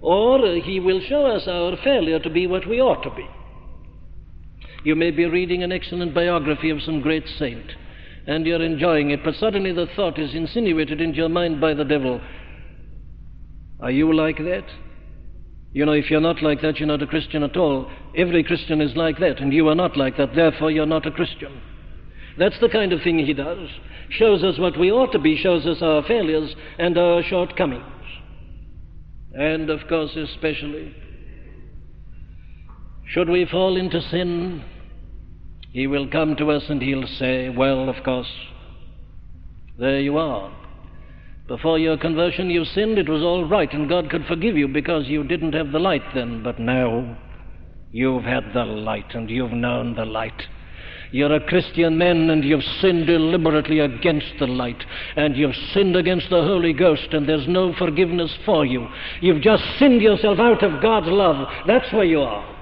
Or 0.00 0.38
uh, 0.38 0.54
he 0.62 0.80
will 0.80 1.00
show 1.08 1.26
us 1.26 1.46
our 1.46 1.76
failure 1.82 2.18
to 2.20 2.30
be 2.30 2.46
what 2.46 2.68
we 2.68 2.80
ought 2.80 3.02
to 3.02 3.10
be. 3.10 3.26
You 4.82 4.96
may 4.96 5.10
be 5.10 5.26
reading 5.26 5.62
an 5.62 5.72
excellent 5.72 6.14
biography 6.14 6.70
of 6.70 6.80
some 6.82 7.02
great 7.02 7.26
saint, 7.38 7.72
and 8.26 8.46
you're 8.46 8.62
enjoying 8.62 9.10
it, 9.10 9.20
but 9.22 9.34
suddenly 9.34 9.72
the 9.72 9.88
thought 9.94 10.18
is 10.18 10.34
insinuated 10.34 11.00
into 11.00 11.18
your 11.18 11.28
mind 11.28 11.60
by 11.60 11.74
the 11.74 11.84
devil. 11.84 12.20
Are 13.80 13.90
you 13.90 14.14
like 14.14 14.38
that? 14.38 14.64
You 15.72 15.86
know, 15.86 15.92
if 15.92 16.10
you're 16.10 16.20
not 16.20 16.42
like 16.42 16.62
that, 16.62 16.78
you're 16.78 16.88
not 16.88 17.02
a 17.02 17.06
Christian 17.06 17.42
at 17.42 17.56
all. 17.56 17.90
Every 18.16 18.42
Christian 18.42 18.80
is 18.80 18.96
like 18.96 19.18
that, 19.20 19.38
and 19.40 19.52
you 19.52 19.68
are 19.68 19.74
not 19.74 19.96
like 19.96 20.16
that, 20.16 20.34
therefore 20.34 20.70
you're 20.70 20.86
not 20.86 21.06
a 21.06 21.12
Christian. 21.12 21.60
That's 22.38 22.58
the 22.60 22.68
kind 22.68 22.92
of 22.92 23.02
thing 23.02 23.18
he 23.18 23.34
does. 23.34 23.68
Shows 24.08 24.42
us 24.42 24.58
what 24.58 24.78
we 24.78 24.90
ought 24.90 25.12
to 25.12 25.18
be, 25.18 25.36
shows 25.36 25.66
us 25.66 25.78
our 25.82 26.02
failures 26.02 26.54
and 26.78 26.98
our 26.98 27.22
shortcomings. 27.22 27.84
And, 29.32 29.70
of 29.70 29.86
course, 29.88 30.16
especially, 30.16 30.94
should 33.06 33.28
we 33.28 33.44
fall 33.44 33.76
into 33.76 34.00
sin, 34.00 34.64
he 35.72 35.86
will 35.86 36.08
come 36.08 36.34
to 36.36 36.50
us 36.50 36.64
and 36.68 36.82
he'll 36.82 37.06
say, 37.06 37.48
Well, 37.48 37.88
of 37.88 38.02
course, 38.04 38.30
there 39.78 40.00
you 40.00 40.16
are. 40.16 40.52
Before 41.50 41.80
your 41.80 41.96
conversion, 41.96 42.48
you 42.48 42.64
sinned, 42.64 42.96
it 42.96 43.08
was 43.08 43.22
all 43.22 43.44
right, 43.44 43.72
and 43.72 43.88
God 43.88 44.08
could 44.08 44.24
forgive 44.26 44.56
you 44.56 44.68
because 44.68 45.08
you 45.08 45.24
didn't 45.24 45.52
have 45.54 45.72
the 45.72 45.80
light 45.80 46.04
then. 46.14 46.44
But 46.44 46.60
now, 46.60 47.18
you've 47.90 48.22
had 48.22 48.52
the 48.54 48.64
light, 48.64 49.16
and 49.16 49.28
you've 49.28 49.50
known 49.50 49.96
the 49.96 50.04
light. 50.04 50.44
You're 51.10 51.34
a 51.34 51.44
Christian 51.48 51.98
man, 51.98 52.30
and 52.30 52.44
you've 52.44 52.62
sinned 52.80 53.08
deliberately 53.08 53.80
against 53.80 54.32
the 54.38 54.46
light, 54.46 54.80
and 55.16 55.36
you've 55.36 55.56
sinned 55.74 55.96
against 55.96 56.30
the 56.30 56.40
Holy 56.40 56.72
Ghost, 56.72 57.08
and 57.10 57.28
there's 57.28 57.48
no 57.48 57.74
forgiveness 57.76 58.30
for 58.46 58.64
you. 58.64 58.86
You've 59.20 59.42
just 59.42 59.64
sinned 59.80 60.02
yourself 60.02 60.38
out 60.38 60.62
of 60.62 60.80
God's 60.80 61.08
love. 61.08 61.48
That's 61.66 61.92
where 61.92 62.04
you 62.04 62.20
are. 62.20 62.56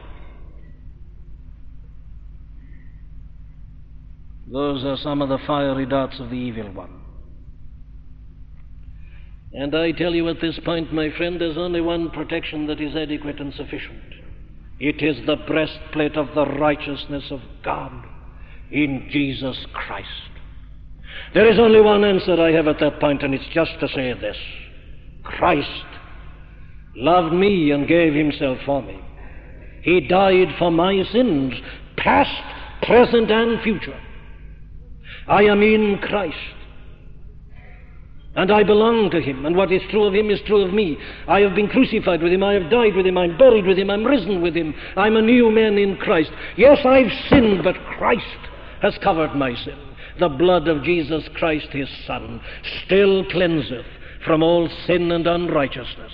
Those 4.51 4.83
are 4.83 4.97
some 4.97 5.21
of 5.21 5.29
the 5.29 5.47
fiery 5.47 5.85
darts 5.85 6.19
of 6.21 6.31
the 6.31 6.37
evil 6.37 6.73
one. 6.73 6.98
And 9.53 9.75
I 9.75 9.93
tell 9.93 10.15
you 10.15 10.29
at 10.29 10.41
this 10.41 10.59
point, 10.65 10.93
my 10.93 11.11
friend, 11.17 11.41
there's 11.41 11.57
only 11.57 11.81
one 11.81 12.11
protection 12.11 12.67
that 12.67 12.81
is 12.81 12.95
adequate 12.95 13.41
and 13.41 13.55
sufficient. 13.55 14.03
It 14.79 15.03
is 15.03 15.27
the 15.27 15.37
breastplate 15.37 16.17
of 16.17 16.35
the 16.35 16.47
righteousness 16.47 17.25
of 17.31 17.41
God 17.65 17.93
in 18.71 19.09
Jesus 19.11 19.57
Christ. 19.73 20.09
There 21.35 21.51
is 21.51 21.59
only 21.59 21.81
one 21.81 22.05
answer 22.05 22.41
I 22.41 22.53
have 22.53 22.69
at 22.69 22.79
that 22.81 23.01
point, 23.01 23.23
and 23.23 23.35
it's 23.35 23.49
just 23.53 23.73
to 23.81 23.89
say 23.89 24.13
this 24.13 24.37
Christ 25.25 25.87
loved 26.95 27.35
me 27.35 27.71
and 27.71 27.89
gave 27.89 28.15
himself 28.15 28.59
for 28.65 28.83
me. 28.83 29.01
He 29.83 30.07
died 30.07 30.55
for 30.59 30.71
my 30.71 31.03
sins, 31.13 31.55
past, 31.97 32.31
present, 32.83 33.31
and 33.31 33.63
future. 33.63 33.99
I 35.27 35.45
am 35.45 35.63
in 35.63 35.99
Christ. 35.99 36.37
And 38.39 38.53
I 38.53 38.63
belong 38.63 39.11
to 39.11 39.21
him, 39.21 39.45
and 39.47 39.57
what 39.57 39.73
is 39.73 39.83
true 39.91 40.05
of 40.05 40.15
him 40.15 40.31
is 40.31 40.39
true 40.47 40.63
of 40.63 40.73
me. 40.73 40.97
I 41.27 41.41
have 41.41 41.57
been 41.57 41.67
crucified 41.67 42.23
with 42.23 42.33
him, 42.33 42.45
I 42.45 42.53
have 42.53 42.71
died 42.71 42.95
with 42.95 43.05
him, 43.05 43.19
I'm 43.19 43.37
buried 43.37 43.67
with 43.67 43.77
him, 43.77 43.91
I'm 43.91 44.05
risen 44.05 44.41
with 44.41 44.55
him. 44.55 44.73
I'm 44.97 45.17
a 45.17 45.23
new 45.23 45.51
man 45.51 45.77
in 45.77 45.97
Christ. 45.97 46.31
Yes, 46.57 46.79
I've 46.85 47.11
sinned, 47.29 47.65
but 47.65 47.75
Christ 47.99 48.23
has 48.81 48.97
covered 49.03 49.35
my 49.35 49.57
sin. 49.57 49.77
The 50.21 50.29
blood 50.29 50.69
of 50.69 50.85
Jesus 50.85 51.25
Christ, 51.35 51.67
his 51.73 51.89
Son, 52.07 52.41
still 52.85 53.25
cleanseth 53.25 53.87
from 54.25 54.45
all 54.45 54.69
sin 54.87 55.11
and 55.11 55.27
unrighteousness. 55.27 56.13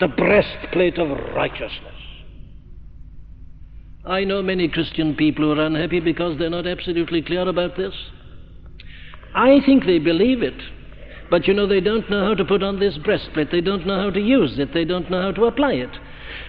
The 0.00 0.08
breastplate 0.08 0.96
of 0.96 1.10
righteousness. 1.34 1.92
I 4.06 4.24
know 4.24 4.40
many 4.40 4.68
Christian 4.68 5.14
people 5.16 5.44
who 5.44 5.60
are 5.60 5.66
unhappy 5.66 6.00
because 6.00 6.38
they're 6.38 6.48
not 6.48 6.66
absolutely 6.66 7.20
clear 7.20 7.46
about 7.46 7.76
this. 7.76 7.92
I 9.34 9.58
think 9.66 9.84
they 9.84 9.98
believe 9.98 10.42
it. 10.42 10.58
But 11.32 11.48
you 11.48 11.54
know, 11.54 11.66
they 11.66 11.80
don't 11.80 12.10
know 12.10 12.26
how 12.26 12.34
to 12.34 12.44
put 12.44 12.62
on 12.62 12.78
this 12.78 12.98
breastplate. 12.98 13.50
They 13.50 13.62
don't 13.62 13.86
know 13.86 13.98
how 13.98 14.10
to 14.10 14.20
use 14.20 14.58
it. 14.58 14.74
They 14.74 14.84
don't 14.84 15.10
know 15.10 15.22
how 15.22 15.32
to 15.32 15.46
apply 15.46 15.72
it. 15.72 15.88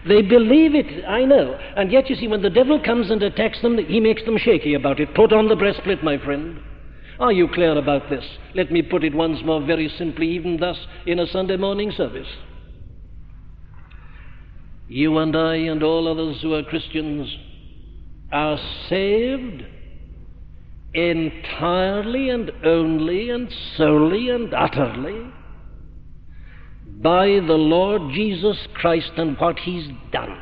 They 0.06 0.22
believe 0.22 0.76
it, 0.76 1.06
I 1.06 1.24
know. 1.24 1.58
And 1.78 1.90
yet, 1.90 2.10
you 2.10 2.18
see, 2.18 2.28
when 2.28 2.42
the 2.42 2.50
devil 2.50 2.84
comes 2.84 3.10
and 3.10 3.24
attacks 3.24 3.62
them, 3.62 3.78
he 3.78 4.02
makes 4.02 4.26
them 4.26 4.38
shaky 4.38 4.74
about 4.74 5.00
it. 5.00 5.16
Put 5.16 5.32
on 5.32 5.48
the 5.48 5.56
breastplate, 5.56 6.04
my 6.04 6.18
friend. 6.18 6.60
Are 7.18 7.32
you 7.32 7.48
clear 7.48 7.78
about 7.78 8.10
this? 8.10 8.26
Let 8.56 8.74
me 8.74 8.82
put 8.82 9.06
it 9.06 9.16
once 9.16 9.40
more 9.46 9.66
very 9.66 9.88
simply, 9.98 10.28
even 10.32 10.58
thus, 10.58 10.78
in 11.06 11.18
a 11.18 11.28
Sunday 11.28 11.56
morning 11.56 11.94
service. 11.96 12.28
You 14.90 15.18
and 15.20 15.34
I 15.34 15.56
and 15.56 15.82
all 15.82 16.10
others 16.10 16.42
who 16.42 16.56
are 16.56 16.64
Christians 16.64 17.34
are 18.34 18.60
saved 18.90 19.64
entirely 20.94 22.30
and 22.30 22.52
only 22.64 23.30
and 23.30 23.54
solely 23.76 24.30
and 24.30 24.54
utterly 24.54 25.32
by 27.02 27.26
the 27.26 27.58
Lord 27.58 28.14
Jesus 28.14 28.58
Christ 28.74 29.12
and 29.18 29.38
what 29.38 29.60
He's 29.60 29.88
done. 30.12 30.38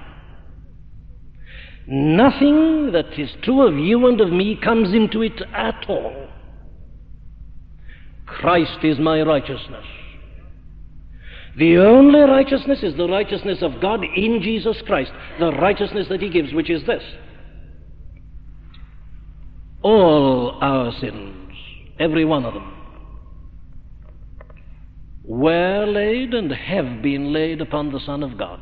Nothing 1.88 2.91
that 2.91 3.18
is 3.18 3.32
true 3.41 3.68
of 3.68 3.78
you 3.78 4.08
and 4.08 4.22
of 4.22 4.32
me 4.32 4.56
comes 4.62 4.93
into 4.93 5.22
it 5.24 5.41
at 5.54 5.86
all. 5.89 6.28
Christ 8.26 8.84
is 8.84 8.99
my 8.99 9.22
righteousness. 9.22 9.86
The 11.58 11.78
only 11.78 12.22
righteousness 12.22 12.80
is 12.82 12.95
the 12.95 13.10
righteousness 13.10 13.62
of 13.62 13.82
God 13.82 14.04
in 14.04 14.41
Jesus 14.41 14.78
Christ, 14.86 15.12
the 15.39 15.52
righteousness 15.52 16.08
that 16.10 16.22
He 16.22 16.30
gives, 16.30 16.54
which 16.54 16.70
is 16.70 16.86
this 16.86 17.04
all 19.82 20.57
our 20.61 20.91
sins, 20.99 21.53
every 21.99 22.25
one 22.25 22.45
of 22.45 22.53
them, 22.53 22.73
were 25.23 25.86
laid 25.86 26.34
and 26.34 26.51
have 26.51 27.01
been 27.01 27.32
laid 27.32 27.61
upon 27.61 27.91
the 27.91 27.99
Son 27.99 28.23
of 28.23 28.38
God. 28.38 28.59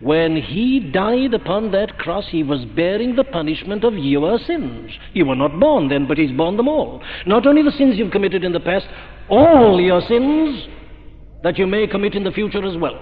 When 0.00 0.36
he 0.36 0.80
died 0.80 1.34
upon 1.34 1.72
that 1.72 1.98
cross, 1.98 2.24
he 2.28 2.42
was 2.42 2.64
bearing 2.74 3.16
the 3.16 3.24
punishment 3.24 3.84
of 3.84 3.94
your 3.94 4.38
sins. 4.46 4.90
You 5.12 5.26
were 5.26 5.36
not 5.36 5.60
born 5.60 5.88
then, 5.88 6.06
but 6.08 6.16
he's 6.16 6.32
borne 6.32 6.56
them 6.56 6.68
all. 6.68 7.02
Not 7.26 7.46
only 7.46 7.62
the 7.62 7.72
sins 7.72 7.96
you've 7.96 8.12
committed 8.12 8.42
in 8.42 8.52
the 8.52 8.60
past, 8.60 8.86
all 9.28 9.78
your 9.80 10.00
sins 10.02 10.66
that 11.42 11.58
you 11.58 11.66
may 11.66 11.86
commit 11.86 12.14
in 12.14 12.24
the 12.24 12.32
future 12.32 12.64
as 12.64 12.78
well. 12.78 12.98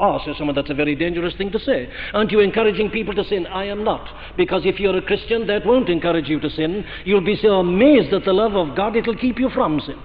Oh, 0.00 0.20
says 0.24 0.36
someone, 0.38 0.54
that's 0.54 0.70
a 0.70 0.74
very 0.74 0.94
dangerous 0.94 1.34
thing 1.36 1.50
to 1.50 1.58
say. 1.58 1.90
Aren't 2.14 2.30
you 2.30 2.38
encouraging 2.38 2.90
people 2.90 3.14
to 3.14 3.24
sin? 3.24 3.46
I 3.48 3.64
am 3.64 3.82
not. 3.82 4.06
Because 4.36 4.62
if 4.64 4.78
you're 4.78 4.96
a 4.96 5.02
Christian, 5.02 5.46
that 5.48 5.66
won't 5.66 5.88
encourage 5.88 6.28
you 6.28 6.38
to 6.38 6.50
sin. 6.50 6.84
You'll 7.04 7.24
be 7.24 7.38
so 7.42 7.54
amazed 7.54 8.12
at 8.14 8.24
the 8.24 8.32
love 8.32 8.54
of 8.54 8.76
God, 8.76 8.94
it'll 8.94 9.16
keep 9.16 9.38
you 9.38 9.50
from 9.50 9.80
sin. 9.80 9.98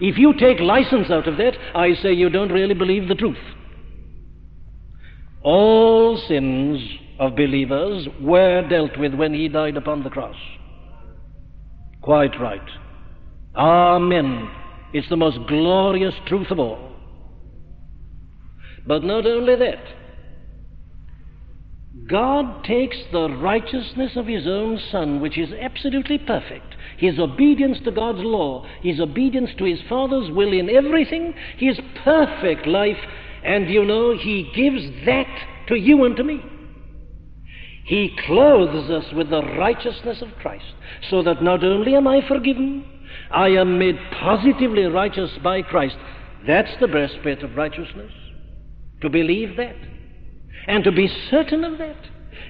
If 0.00 0.16
you 0.16 0.32
take 0.38 0.60
license 0.60 1.10
out 1.10 1.28
of 1.28 1.36
that, 1.36 1.54
I 1.74 1.94
say 1.94 2.12
you 2.12 2.30
don't 2.30 2.52
really 2.52 2.74
believe 2.74 3.08
the 3.08 3.14
truth. 3.14 3.36
All 5.42 6.22
sins 6.26 6.80
of 7.18 7.36
believers 7.36 8.08
were 8.20 8.66
dealt 8.68 8.96
with 8.98 9.14
when 9.14 9.34
he 9.34 9.48
died 9.48 9.76
upon 9.76 10.04
the 10.04 10.10
cross. 10.10 10.36
Quite 12.00 12.40
right. 12.40 12.66
Amen. 13.54 14.50
It's 14.92 15.08
the 15.08 15.16
most 15.16 15.38
glorious 15.48 16.14
truth 16.26 16.50
of 16.50 16.58
all. 16.58 16.97
But 18.88 19.04
not 19.04 19.26
only 19.26 19.54
that, 19.54 19.84
God 22.08 22.64
takes 22.64 22.96
the 23.12 23.28
righteousness 23.28 24.12
of 24.16 24.26
His 24.26 24.46
own 24.46 24.80
Son, 24.90 25.20
which 25.20 25.36
is 25.36 25.52
absolutely 25.52 26.16
perfect, 26.16 26.74
His 26.96 27.18
obedience 27.18 27.78
to 27.84 27.90
God's 27.90 28.22
law, 28.22 28.66
His 28.80 28.98
obedience 28.98 29.50
to 29.58 29.64
His 29.64 29.80
Father's 29.90 30.30
will 30.30 30.54
in 30.54 30.70
everything, 30.70 31.34
His 31.58 31.78
perfect 32.02 32.66
life, 32.66 32.96
and 33.44 33.68
you 33.68 33.84
know, 33.84 34.16
He 34.16 34.50
gives 34.54 34.82
that 35.04 35.26
to 35.68 35.74
you 35.74 36.04
and 36.04 36.16
to 36.16 36.24
me. 36.24 36.42
He 37.84 38.16
clothes 38.26 38.90
us 38.90 39.12
with 39.12 39.28
the 39.28 39.42
righteousness 39.42 40.22
of 40.22 40.34
Christ, 40.40 40.64
so 41.10 41.22
that 41.24 41.42
not 41.42 41.62
only 41.62 41.94
am 41.94 42.08
I 42.08 42.26
forgiven, 42.26 42.86
I 43.30 43.48
am 43.48 43.78
made 43.78 43.98
positively 44.18 44.84
righteous 44.84 45.30
by 45.42 45.60
Christ. 45.60 45.96
That's 46.46 46.72
the 46.80 46.88
breastplate 46.88 47.42
of 47.42 47.54
righteousness. 47.54 48.12
To 49.02 49.08
believe 49.08 49.56
that, 49.56 49.76
and 50.66 50.82
to 50.84 50.92
be 50.92 51.08
certain 51.30 51.64
of 51.64 51.78
that, 51.78 51.96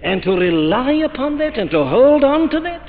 and 0.03 0.23
to 0.23 0.31
rely 0.31 0.93
upon 0.93 1.39
that, 1.39 1.59
and 1.59 1.71
to 1.71 1.85
hold 1.85 2.25
on 2.25 2.49
to 2.51 2.61
that. 2.61 2.89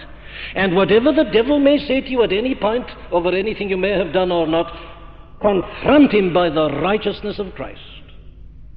And 0.55 0.75
whatever 0.75 1.11
the 1.11 1.29
devil 1.31 1.59
may 1.59 1.77
say 1.85 2.01
to 2.01 2.09
you 2.09 2.23
at 2.23 2.31
any 2.31 2.55
point 2.55 2.85
over 3.11 3.29
anything 3.29 3.69
you 3.69 3.77
may 3.77 3.91
have 3.91 4.13
done 4.13 4.31
or 4.31 4.47
not, 4.47 4.71
confront 5.41 6.13
him 6.13 6.33
by 6.33 6.49
the 6.49 6.69
righteousness 6.81 7.39
of 7.39 7.53
Christ, 7.53 7.81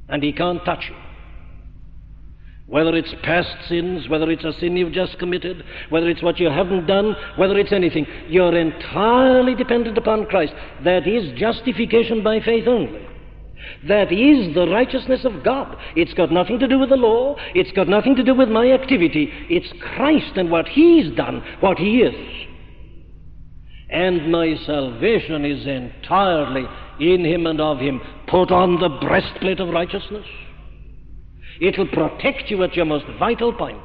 and 0.08 0.22
he 0.22 0.32
can't 0.32 0.64
touch 0.64 0.84
you. 0.88 0.96
Whether 2.66 2.96
it's 2.96 3.14
past 3.22 3.68
sins, 3.68 4.08
whether 4.08 4.30
it's 4.30 4.44
a 4.44 4.52
sin 4.58 4.76
you've 4.76 4.92
just 4.92 5.18
committed, 5.18 5.64
whether 5.90 6.08
it's 6.08 6.22
what 6.22 6.40
you 6.40 6.48
haven't 6.48 6.86
done, 6.86 7.14
whether 7.36 7.58
it's 7.58 7.72
anything, 7.72 8.06
you're 8.28 8.56
entirely 8.56 9.54
dependent 9.54 9.98
upon 9.98 10.26
Christ. 10.26 10.54
That 10.82 11.06
is 11.06 11.38
justification 11.38 12.22
by 12.22 12.40
faith 12.40 12.66
only. 12.66 13.06
That 13.88 14.12
is 14.12 14.54
the 14.54 14.68
righteousness 14.68 15.24
of 15.24 15.44
God. 15.44 15.76
It's 15.96 16.14
got 16.14 16.32
nothing 16.32 16.58
to 16.60 16.68
do 16.68 16.78
with 16.78 16.90
the 16.90 16.96
law. 16.96 17.36
It's 17.54 17.72
got 17.72 17.88
nothing 17.88 18.16
to 18.16 18.24
do 18.24 18.34
with 18.34 18.48
my 18.48 18.70
activity. 18.70 19.30
It's 19.48 19.72
Christ 19.80 20.36
and 20.36 20.50
what 20.50 20.68
He's 20.68 21.14
done, 21.16 21.42
what 21.60 21.78
He 21.78 22.02
is. 22.02 22.48
And 23.90 24.32
my 24.32 24.54
salvation 24.64 25.44
is 25.44 25.66
entirely 25.66 26.64
in 27.00 27.24
Him 27.24 27.46
and 27.46 27.60
of 27.60 27.78
Him. 27.78 28.00
Put 28.26 28.50
on 28.50 28.80
the 28.80 28.88
breastplate 29.06 29.60
of 29.60 29.68
righteousness. 29.68 30.26
It'll 31.60 31.88
protect 31.88 32.50
you 32.50 32.62
at 32.64 32.74
your 32.74 32.86
most 32.86 33.04
vital 33.18 33.52
point. 33.52 33.82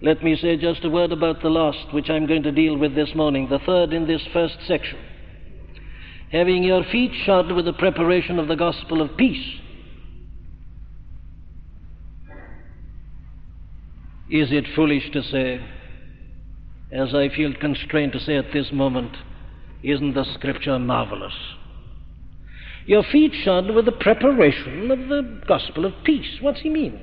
Let 0.00 0.22
me 0.22 0.36
say 0.36 0.56
just 0.56 0.84
a 0.84 0.90
word 0.90 1.12
about 1.12 1.42
the 1.42 1.48
last, 1.48 1.92
which 1.92 2.08
I'm 2.08 2.26
going 2.26 2.44
to 2.44 2.52
deal 2.52 2.76
with 2.76 2.94
this 2.94 3.14
morning, 3.14 3.48
the 3.48 3.58
third 3.60 3.92
in 3.92 4.06
this 4.06 4.22
first 4.32 4.56
section. 4.66 4.98
Having 6.32 6.64
your 6.64 6.84
feet 6.84 7.12
shod 7.24 7.52
with 7.52 7.64
the 7.64 7.72
preparation 7.72 8.38
of 8.38 8.48
the 8.48 8.56
gospel 8.56 9.00
of 9.00 9.16
peace. 9.16 9.60
Is 14.30 14.52
it 14.52 14.66
foolish 14.76 15.10
to 15.12 15.22
say, 15.22 15.64
as 16.92 17.14
I 17.14 17.30
feel 17.30 17.54
constrained 17.54 18.12
to 18.12 18.20
say 18.20 18.36
at 18.36 18.52
this 18.52 18.70
moment, 18.72 19.16
isn't 19.82 20.14
the 20.14 20.24
scripture 20.34 20.78
marvelous? 20.78 21.32
Your 22.84 23.02
feet 23.04 23.32
shod 23.42 23.70
with 23.70 23.86
the 23.86 23.92
preparation 23.92 24.90
of 24.90 24.98
the 25.08 25.42
gospel 25.46 25.86
of 25.86 25.94
peace. 26.04 26.38
What's 26.42 26.60
he 26.60 26.68
mean? 26.68 26.98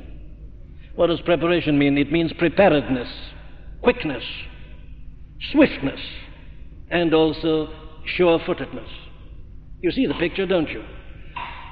What 0.95 1.07
does 1.07 1.21
preparation 1.21 1.80
mean? 1.80 1.97
It 1.97 2.11
means 2.11 2.32
preparedness, 2.34 3.09
quickness, 3.82 4.23
swiftness, 5.51 5.99
and 6.91 7.13
also 7.13 7.69
sure 8.05 8.39
footedness. 8.45 8.89
You 9.82 9.91
see 9.91 10.07
the 10.07 10.13
picture, 10.15 10.45
don't 10.45 10.69
you? 10.69 10.84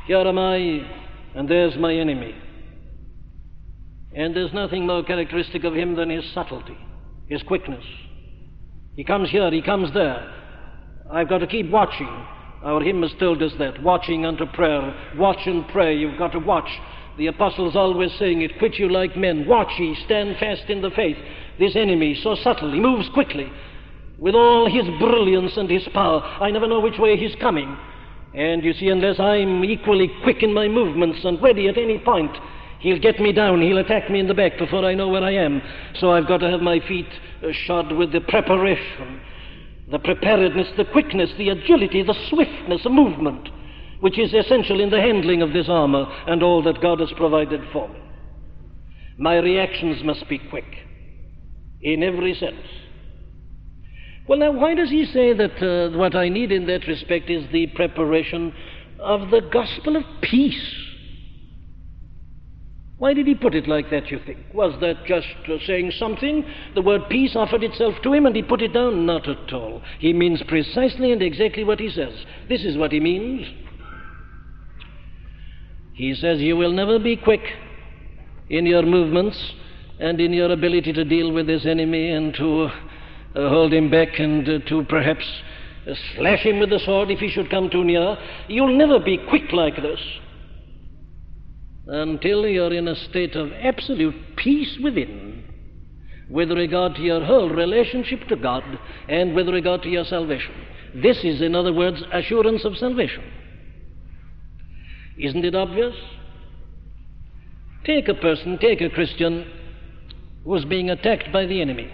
Here 0.06 0.18
am 0.18 0.38
I, 0.38 0.58
and 1.36 1.48
there's 1.50 1.78
my 1.78 1.94
enemy. 1.94 2.36
And 4.16 4.36
there's 4.36 4.54
nothing 4.54 4.86
more 4.86 5.04
characteristic 5.04 5.64
of 5.64 5.74
him 5.74 5.96
than 5.96 6.10
his 6.10 6.24
subtlety, 6.34 6.78
his 7.28 7.42
quickness. 7.44 7.84
He 8.96 9.04
comes 9.04 9.30
here, 9.32 9.50
he 9.50 9.62
comes 9.62 9.94
there. 9.94 10.32
I've 11.12 11.30
got 11.30 11.40
to 11.40 11.48
keep 11.48 11.70
watching. 11.70 12.08
Our 12.64 12.82
hymn 12.82 13.02
has 13.02 13.12
told 13.20 13.42
us 13.42 13.52
that. 13.60 13.82
Watching 13.82 14.26
unto 14.26 14.46
prayer. 14.46 14.96
Watch 15.18 15.46
and 15.46 15.68
pray. 15.68 15.98
You've 15.98 16.18
got 16.18 16.32
to 16.34 16.40
watch. 16.40 16.70
The 17.18 17.28
apostles 17.28 17.76
always 17.76 18.12
saying 18.18 18.42
it, 18.42 18.58
quit 18.58 18.76
you 18.76 18.90
like 18.90 19.18
men. 19.18 19.48
Watch 19.48 19.72
ye, 19.78 19.96
stand 20.06 20.38
fast 20.40 20.70
in 20.70 20.82
the 20.82 20.90
faith. 20.92 21.18
This 21.60 21.76
enemy, 21.76 22.20
so 22.24 22.36
subtle, 22.36 22.72
he 22.72 22.80
moves 22.80 23.08
quickly. 23.14 23.52
With 24.18 24.36
all 24.36 24.72
his 24.72 24.86
brilliance 25.00 25.58
and 25.58 25.70
his 25.70 25.88
power, 25.94 26.22
I 26.22 26.50
never 26.50 26.68
know 26.68 26.80
which 26.80 26.98
way 26.98 27.18
he's 27.18 27.36
coming. 27.40 27.78
And 28.36 28.64
you 28.64 28.74
see, 28.74 28.90
unless 28.90 29.20
I'm 29.20 29.64
equally 29.64 30.12
quick 30.24 30.42
in 30.42 30.54
my 30.54 30.68
movements 30.68 31.20
and 31.24 31.42
ready 31.42 31.68
at 31.68 31.78
any 31.78 32.00
point, 32.00 32.32
he'll 32.80 33.00
get 33.00 33.20
me 33.20 33.32
down, 33.32 33.62
he'll 33.62 33.78
attack 33.78 34.10
me 34.10 34.20
in 34.20 34.28
the 34.28 34.34
back 34.34 34.58
before 34.58 34.84
I 34.86 34.96
know 34.96 35.10
where 35.10 35.24
I 35.24 35.34
am. 35.34 35.62
So 36.00 36.12
I've 36.12 36.28
got 36.28 36.40
to 36.40 36.50
have 36.50 36.62
my 36.62 36.80
feet 36.88 37.08
uh, 37.44 37.52
shod 37.66 37.92
with 37.92 38.12
the 38.12 38.22
preparation 38.22 39.22
the 39.92 40.00
preparedness, 40.00 40.68
the 40.78 40.86
quickness, 40.86 41.30
the 41.38 41.50
agility, 41.50 42.04
the 42.04 42.16
swiftness 42.30 42.86
of 42.86 42.92
movement, 42.92 43.50
which 44.00 44.18
is 44.18 44.34
essential 44.34 44.80
in 44.82 44.90
the 44.90 45.00
handling 45.00 45.42
of 45.42 45.54
this 45.54 45.68
armor 45.70 46.06
and 46.28 46.42
all 46.42 46.64
that 46.64 46.82
God 46.82 47.00
has 47.00 47.12
provided 47.16 47.62
for 47.72 47.88
me. 47.90 48.00
My 49.18 49.38
reactions 49.38 50.04
must 50.04 50.28
be 50.28 50.40
quick 50.40 50.66
in 51.82 52.02
every 52.02 52.34
sense. 52.34 52.66
Well, 54.28 54.40
now, 54.40 54.52
why 54.52 54.74
does 54.74 54.90
he 54.90 55.06
say 55.06 55.34
that 55.34 55.62
uh, 55.62 55.98
what 55.98 56.16
I 56.16 56.30
need 56.30 56.52
in 56.52 56.66
that 56.68 56.88
respect 56.88 57.30
is 57.30 57.46
the 57.52 57.68
preparation 57.68 58.54
of 59.00 59.32
the 59.32 59.42
gospel 59.42 59.98
of 59.98 60.04
peace? 60.22 60.76
Why 62.98 63.14
did 63.14 63.28
he 63.28 63.36
put 63.36 63.54
it 63.54 63.68
like 63.68 63.90
that, 63.90 64.10
you 64.10 64.20
think? 64.26 64.40
Was 64.54 64.80
that 64.80 65.06
just 65.06 65.28
uh, 65.50 65.58
saying 65.68 65.92
something? 65.98 66.46
The 66.74 66.82
word 66.82 67.02
peace 67.10 67.36
offered 67.36 67.64
itself 67.64 67.96
to 68.04 68.14
him 68.14 68.26
and 68.26 68.34
he 68.34 68.42
put 68.42 68.62
it 68.62 68.72
down? 68.72 69.06
Not 69.06 69.28
at 69.28 69.52
all. 69.52 69.82
He 70.00 70.14
means 70.14 70.42
precisely 70.48 71.12
and 71.12 71.22
exactly 71.22 71.66
what 71.66 71.82
he 71.82 71.90
says. 71.90 72.14
This 72.48 72.64
is 72.64 72.78
what 72.78 72.94
he 72.94 73.02
means. 73.02 73.46
He 75.94 76.16
says, 76.16 76.40
You 76.40 76.56
will 76.56 76.72
never 76.72 76.98
be 76.98 77.18
quick 77.18 77.42
in 78.50 78.66
your 78.66 78.84
movements 78.84 79.54
and 80.00 80.22
in 80.22 80.32
your 80.32 80.52
ability 80.52 80.94
to 80.94 81.04
deal 81.04 81.34
with 81.34 81.46
this 81.46 81.66
enemy 81.66 82.10
and 82.10 82.34
to 82.36 82.64
uh, 82.64 82.72
hold 83.36 83.74
him 83.74 83.90
back 83.90 84.20
and 84.20 84.48
uh, 84.48 84.60
to 84.68 84.84
perhaps 84.84 85.26
uh, 85.88 85.94
slash 86.16 86.40
him 86.40 86.60
with 86.60 86.70
the 86.70 86.80
sword 86.80 87.10
if 87.12 87.20
he 87.20 87.30
should 87.30 87.50
come 87.50 87.70
too 87.70 87.84
near. 87.84 88.18
You'll 88.48 88.78
never 88.78 89.00
be 89.00 89.18
quick 89.30 89.52
like 89.52 89.76
this 89.76 90.00
until 91.88 92.48
you're 92.48 92.74
in 92.74 92.88
a 92.88 92.96
state 92.96 93.36
of 93.36 93.52
absolute 93.52 94.16
peace 94.38 94.78
within 94.82 95.44
with 96.30 96.52
regard 96.52 96.96
to 96.96 97.02
your 97.02 97.24
whole 97.24 97.50
relationship 97.50 98.28
to 98.30 98.36
God 98.36 98.64
and 99.10 99.36
with 99.36 99.50
regard 99.50 99.84
to 99.84 99.90
your 99.90 100.06
salvation. 100.06 100.54
This 100.96 101.18
is, 101.24 101.42
in 101.42 101.56
other 101.56 101.74
words, 101.74 102.02
assurance 102.12 102.64
of 102.66 102.78
salvation. 102.78 103.24
Isn't 105.18 105.44
it 105.44 105.56
obvious? 105.56 105.94
Take 107.86 108.08
a 108.08 108.14
person, 108.14 108.58
take 108.60 108.82
a 108.82 108.90
Christian 108.90 109.46
who's 110.46 110.66
being 110.66 110.90
attacked 110.90 111.32
by 111.34 111.46
the 111.46 111.62
enemy. 111.62 111.92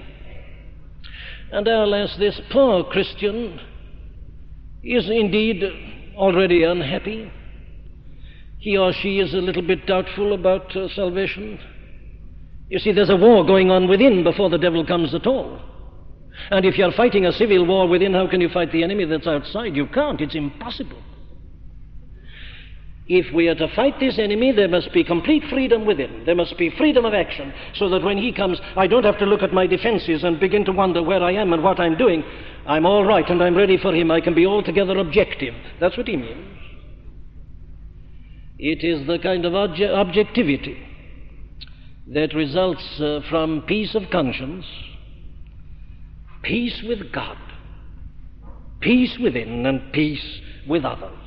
And 1.52 1.68
alas, 1.68 2.16
this 2.18 2.40
poor 2.52 2.84
Christian 2.84 3.60
is 4.84 5.10
indeed 5.10 5.64
already 6.16 6.64
unhappy 6.64 7.32
he 8.60 8.78
or 8.78 8.92
she 8.92 9.20
is 9.20 9.34
a 9.34 9.38
little 9.38 9.62
bit 9.62 9.88
doubtful 9.88 10.34
about 10.34 10.76
uh, 10.76 10.90
salvation. 10.90 11.60
You 12.68 12.78
see, 12.78 12.92
there's 12.92 13.10
a 13.10 13.16
war 13.16 13.46
going 13.46 13.72
on 13.72 13.88
within 13.88 14.24
before 14.24 14.50
the 14.50 14.58
devil 14.58 14.86
comes 14.86 15.16
at 15.16 15.26
all. 15.26 15.60
And 16.52 16.66
if 16.66 16.78
you're 16.78 16.92
fighting 16.92 17.26
a 17.26 17.32
civil 17.32 17.66
war 17.66 17.88
within, 17.88 18.14
how 18.14 18.28
can 18.28 18.42
you 18.42 18.50
fight 18.50 18.72
the 18.72 18.84
enemy 18.84 19.06
that's 19.06 19.28
outside? 19.28 19.76
You 19.76 19.88
can't. 19.88 20.20
It's 20.20 20.36
impossible. 20.36 21.02
If 23.10 23.34
we 23.34 23.48
are 23.48 23.56
to 23.56 23.68
fight 23.76 24.00
this 24.00 24.20
enemy, 24.20 24.52
there 24.52 24.68
must 24.68 24.94
be 24.94 25.04
complete 25.04 25.44
freedom 25.50 25.84
within. 25.84 26.26
There 26.28 26.36
must 26.36 26.56
be 26.60 26.70
freedom 26.78 27.06
of 27.06 27.16
action, 27.16 27.52
so 27.74 27.90
that 27.90 28.04
when 28.04 28.20
he 28.20 28.32
comes, 28.32 28.60
I 28.76 28.86
don't 28.86 29.04
have 29.04 29.18
to 29.18 29.26
look 29.26 29.42
at 29.42 29.52
my 29.52 29.66
defenses 29.66 30.24
and 30.24 30.40
begin 30.40 30.64
to 30.66 30.72
wonder 30.72 31.02
where 31.02 31.24
I 31.24 31.32
am 31.32 31.52
and 31.52 31.64
what 31.64 31.80
I'm 31.80 31.98
doing. 31.98 32.24
I'm 32.68 32.86
all 32.86 33.04
right 33.04 33.28
and 33.28 33.42
I'm 33.42 33.58
ready 33.58 33.78
for 33.78 33.96
him. 33.96 34.12
I 34.12 34.22
can 34.22 34.36
be 34.36 34.46
altogether 34.46 34.96
objective. 35.00 35.56
That's 35.80 35.98
what 35.98 36.08
he 36.08 36.18
means. 36.18 36.56
It 38.60 38.84
is 38.84 39.08
the 39.08 39.18
kind 39.18 39.44
of 39.44 39.54
obje- 39.54 39.90
objectivity 39.90 40.78
that 42.14 42.36
results 42.36 43.00
uh, 43.00 43.22
from 43.28 43.64
peace 43.64 43.96
of 43.96 44.04
conscience, 44.12 44.66
peace 46.44 46.84
with 46.88 47.12
God, 47.12 47.38
peace 48.82 49.18
within, 49.20 49.66
and 49.66 49.92
peace 49.94 50.42
with 50.68 50.86
others. 50.86 51.19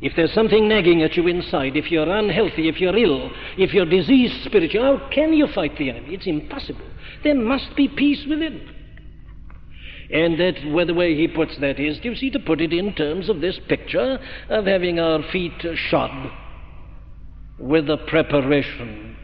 If 0.00 0.16
there's 0.16 0.32
something 0.32 0.66
nagging 0.66 1.02
at 1.02 1.16
you 1.16 1.26
inside, 1.26 1.76
if 1.76 1.90
you're 1.90 2.10
unhealthy, 2.10 2.68
if 2.68 2.80
you're 2.80 2.96
ill, 2.96 3.30
if 3.58 3.74
you're 3.74 3.84
diseased 3.84 4.44
spiritually, 4.44 4.98
how 4.98 5.10
can 5.10 5.34
you 5.34 5.46
fight 5.54 5.76
the 5.76 5.90
enemy? 5.90 6.14
It's 6.14 6.26
impossible. 6.26 6.86
There 7.22 7.34
must 7.34 7.76
be 7.76 7.86
peace 7.88 8.24
within. 8.26 8.66
And 10.10 10.40
that, 10.40 10.54
well, 10.72 10.86
the 10.86 10.94
way 10.94 11.14
he 11.14 11.28
puts 11.28 11.56
that 11.60 11.78
is, 11.78 11.98
you 12.02 12.14
see, 12.16 12.30
to 12.30 12.38
put 12.38 12.60
it 12.60 12.72
in 12.72 12.94
terms 12.94 13.28
of 13.28 13.40
this 13.40 13.60
picture 13.68 14.18
of 14.48 14.66
having 14.66 14.98
our 14.98 15.22
feet 15.30 15.52
shod 15.90 16.32
with 17.58 17.86
the 17.86 17.98
preparation 17.98 19.16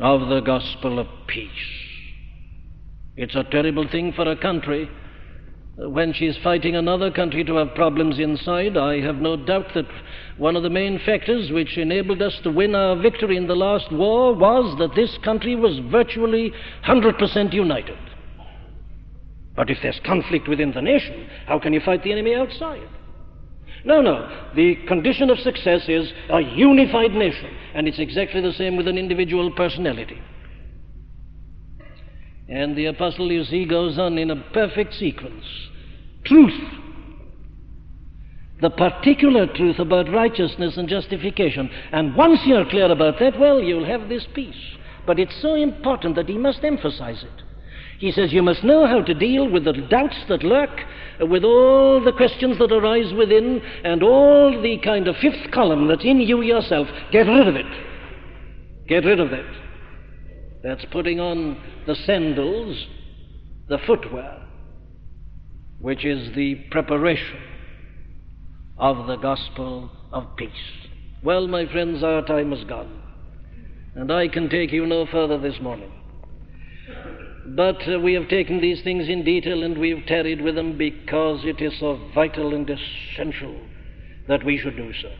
of 0.00 0.28
the 0.28 0.40
gospel 0.40 0.98
of 0.98 1.06
peace. 1.28 1.50
It's 3.16 3.36
a 3.36 3.44
terrible 3.44 3.88
thing 3.88 4.12
for 4.12 4.30
a 4.30 4.36
country 4.36 4.90
when 5.76 6.14
she's 6.14 6.36
fighting 6.42 6.74
another 6.74 7.10
country 7.10 7.44
to 7.44 7.56
have 7.56 7.74
problems 7.74 8.18
inside, 8.18 8.76
I 8.78 9.00
have 9.00 9.16
no 9.16 9.36
doubt 9.36 9.66
that 9.74 9.86
one 10.38 10.56
of 10.56 10.62
the 10.62 10.70
main 10.70 10.98
factors 11.04 11.50
which 11.50 11.76
enabled 11.76 12.22
us 12.22 12.38
to 12.44 12.50
win 12.50 12.74
our 12.74 12.96
victory 12.96 13.36
in 13.36 13.46
the 13.46 13.56
last 13.56 13.92
war 13.92 14.34
was 14.34 14.78
that 14.78 14.94
this 14.94 15.18
country 15.22 15.54
was 15.54 15.78
virtually 15.90 16.52
100% 16.86 17.52
united. 17.52 17.98
But 19.54 19.70
if 19.70 19.78
there's 19.82 20.00
conflict 20.04 20.48
within 20.48 20.72
the 20.72 20.82
nation, 20.82 21.28
how 21.46 21.58
can 21.58 21.72
you 21.72 21.80
fight 21.80 22.02
the 22.02 22.12
enemy 22.12 22.34
outside? 22.34 22.88
No, 23.84 24.00
no. 24.00 24.48
The 24.54 24.76
condition 24.88 25.30
of 25.30 25.38
success 25.38 25.82
is 25.88 26.10
a 26.30 26.40
unified 26.40 27.12
nation, 27.12 27.50
and 27.74 27.86
it's 27.86 27.98
exactly 27.98 28.40
the 28.40 28.52
same 28.52 28.76
with 28.76 28.88
an 28.88 28.98
individual 28.98 29.50
personality. 29.50 30.20
And 32.48 32.76
the 32.76 32.86
apostle, 32.86 33.30
you 33.30 33.44
see, 33.44 33.64
goes 33.64 33.98
on 33.98 34.18
in 34.18 34.30
a 34.30 34.42
perfect 34.52 34.94
sequence. 34.94 35.44
Truth. 36.24 36.60
The 38.60 38.70
particular 38.70 39.46
truth 39.46 39.78
about 39.78 40.10
righteousness 40.12 40.76
and 40.76 40.88
justification. 40.88 41.68
And 41.92 42.14
once 42.16 42.40
you're 42.46 42.68
clear 42.68 42.90
about 42.90 43.18
that, 43.18 43.38
well, 43.38 43.60
you'll 43.60 43.86
have 43.86 44.08
this 44.08 44.26
peace. 44.34 44.54
But 45.06 45.18
it's 45.18 45.40
so 45.42 45.54
important 45.54 46.16
that 46.16 46.28
he 46.28 46.38
must 46.38 46.64
emphasize 46.64 47.22
it. 47.22 47.42
He 47.98 48.12
says 48.12 48.32
you 48.32 48.42
must 48.42 48.62
know 48.62 48.86
how 48.86 49.02
to 49.02 49.14
deal 49.14 49.48
with 49.50 49.64
the 49.64 49.72
doubts 49.72 50.16
that 50.28 50.42
lurk, 50.42 50.70
uh, 51.20 51.26
with 51.26 51.44
all 51.44 52.02
the 52.02 52.12
questions 52.12 52.58
that 52.58 52.72
arise 52.72 53.12
within, 53.14 53.62
and 53.84 54.02
all 54.02 54.60
the 54.60 54.78
kind 54.78 55.08
of 55.08 55.16
fifth 55.16 55.50
column 55.52 55.88
that's 55.88 56.04
in 56.04 56.20
you 56.20 56.42
yourself. 56.42 56.88
Get 57.10 57.26
rid 57.26 57.48
of 57.48 57.56
it. 57.56 57.66
Get 58.86 59.04
rid 59.04 59.18
of 59.18 59.30
that. 59.30 59.65
That's 60.66 60.84
putting 60.86 61.20
on 61.20 61.62
the 61.86 61.94
sandals, 61.94 62.86
the 63.68 63.78
footwear, 63.86 64.42
which 65.78 66.04
is 66.04 66.34
the 66.34 66.56
preparation 66.72 67.38
of 68.76 69.06
the 69.06 69.14
gospel 69.14 69.92
of 70.12 70.36
peace. 70.36 70.50
Well, 71.22 71.46
my 71.46 71.70
friends, 71.70 72.02
our 72.02 72.20
time 72.22 72.52
is 72.52 72.64
gone, 72.64 73.00
and 73.94 74.10
I 74.10 74.26
can 74.26 74.48
take 74.48 74.72
you 74.72 74.86
no 74.86 75.06
further 75.06 75.38
this 75.38 75.54
morning. 75.60 75.92
But 77.46 77.88
uh, 77.88 78.00
we 78.00 78.14
have 78.14 78.28
taken 78.28 78.60
these 78.60 78.82
things 78.82 79.08
in 79.08 79.22
detail 79.22 79.62
and 79.62 79.78
we 79.78 79.90
have 79.90 80.04
tarried 80.06 80.40
with 80.40 80.56
them 80.56 80.76
because 80.76 81.42
it 81.44 81.62
is 81.62 81.78
so 81.78 82.10
vital 82.12 82.56
and 82.56 82.68
essential 82.68 83.56
that 84.26 84.44
we 84.44 84.58
should 84.58 84.76
do 84.76 84.92
so. 85.00 85.12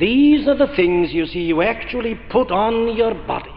These 0.00 0.48
are 0.48 0.56
the 0.56 0.74
things, 0.74 1.12
you 1.12 1.26
see, 1.26 1.40
you 1.40 1.60
actually 1.60 2.18
put 2.30 2.50
on 2.50 2.96
your 2.96 3.12
body. 3.26 3.50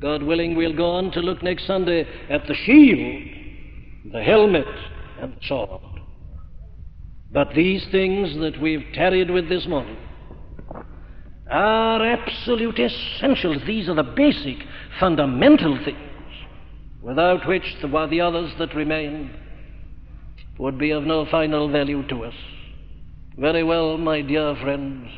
God 0.00 0.22
willing, 0.22 0.56
we'll 0.56 0.76
go 0.76 0.90
on 0.90 1.10
to 1.12 1.20
look 1.20 1.42
next 1.42 1.66
Sunday 1.66 2.06
at 2.28 2.46
the 2.46 2.54
shield, 2.54 4.12
the 4.12 4.22
helmet, 4.22 4.66
and 5.20 5.32
the 5.32 5.46
sword. 5.46 5.80
But 7.32 7.54
these 7.54 7.84
things 7.90 8.36
that 8.38 8.60
we've 8.60 8.84
tarried 8.94 9.30
with 9.30 9.48
this 9.48 9.66
morning 9.66 9.96
are 11.50 12.04
absolute 12.04 12.78
essentials. 12.78 13.62
These 13.66 13.88
are 13.88 13.94
the 13.94 14.02
basic, 14.02 14.58
fundamental 15.00 15.78
things, 15.84 15.98
without 17.02 17.46
which 17.46 17.64
the, 17.82 18.06
the 18.10 18.20
others 18.20 18.52
that 18.58 18.74
remain 18.74 19.30
would 20.58 20.78
be 20.78 20.90
of 20.90 21.04
no 21.04 21.26
final 21.26 21.68
value 21.68 22.06
to 22.08 22.24
us. 22.24 22.34
Very 23.36 23.64
well, 23.64 23.98
my 23.98 24.20
dear 24.20 24.54
friends 24.62 25.08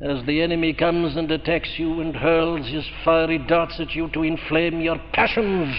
as 0.00 0.24
the 0.26 0.42
enemy 0.42 0.72
comes 0.72 1.16
and 1.16 1.30
attacks 1.30 1.70
you 1.76 2.00
and 2.00 2.14
hurls 2.14 2.66
his 2.68 2.84
fiery 3.04 3.38
darts 3.38 3.80
at 3.80 3.94
you 3.94 4.08
to 4.10 4.22
inflame 4.22 4.80
your 4.80 4.98
passions 5.12 5.74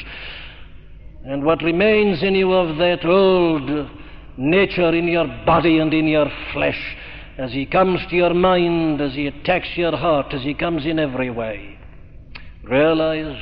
and 1.23 1.43
what 1.43 1.61
remains 1.61 2.21
in 2.23 2.35
you 2.35 2.51
of 2.53 2.77
that 2.77 3.05
old 3.05 3.89
nature 4.37 4.93
in 4.93 5.07
your 5.07 5.27
body 5.45 5.79
and 5.79 5.93
in 5.93 6.07
your 6.07 6.27
flesh 6.53 6.97
as 7.37 7.51
he 7.53 7.65
comes 7.65 8.01
to 8.09 8.15
your 8.17 8.33
mind, 8.33 8.99
as 8.99 9.13
he 9.13 9.27
attacks 9.27 9.69
your 9.75 9.95
heart, 9.95 10.33
as 10.33 10.41
he 10.41 10.53
comes 10.53 10.85
in 10.85 10.99
every 10.99 11.29
way. 11.29 11.77
Realize 12.63 13.41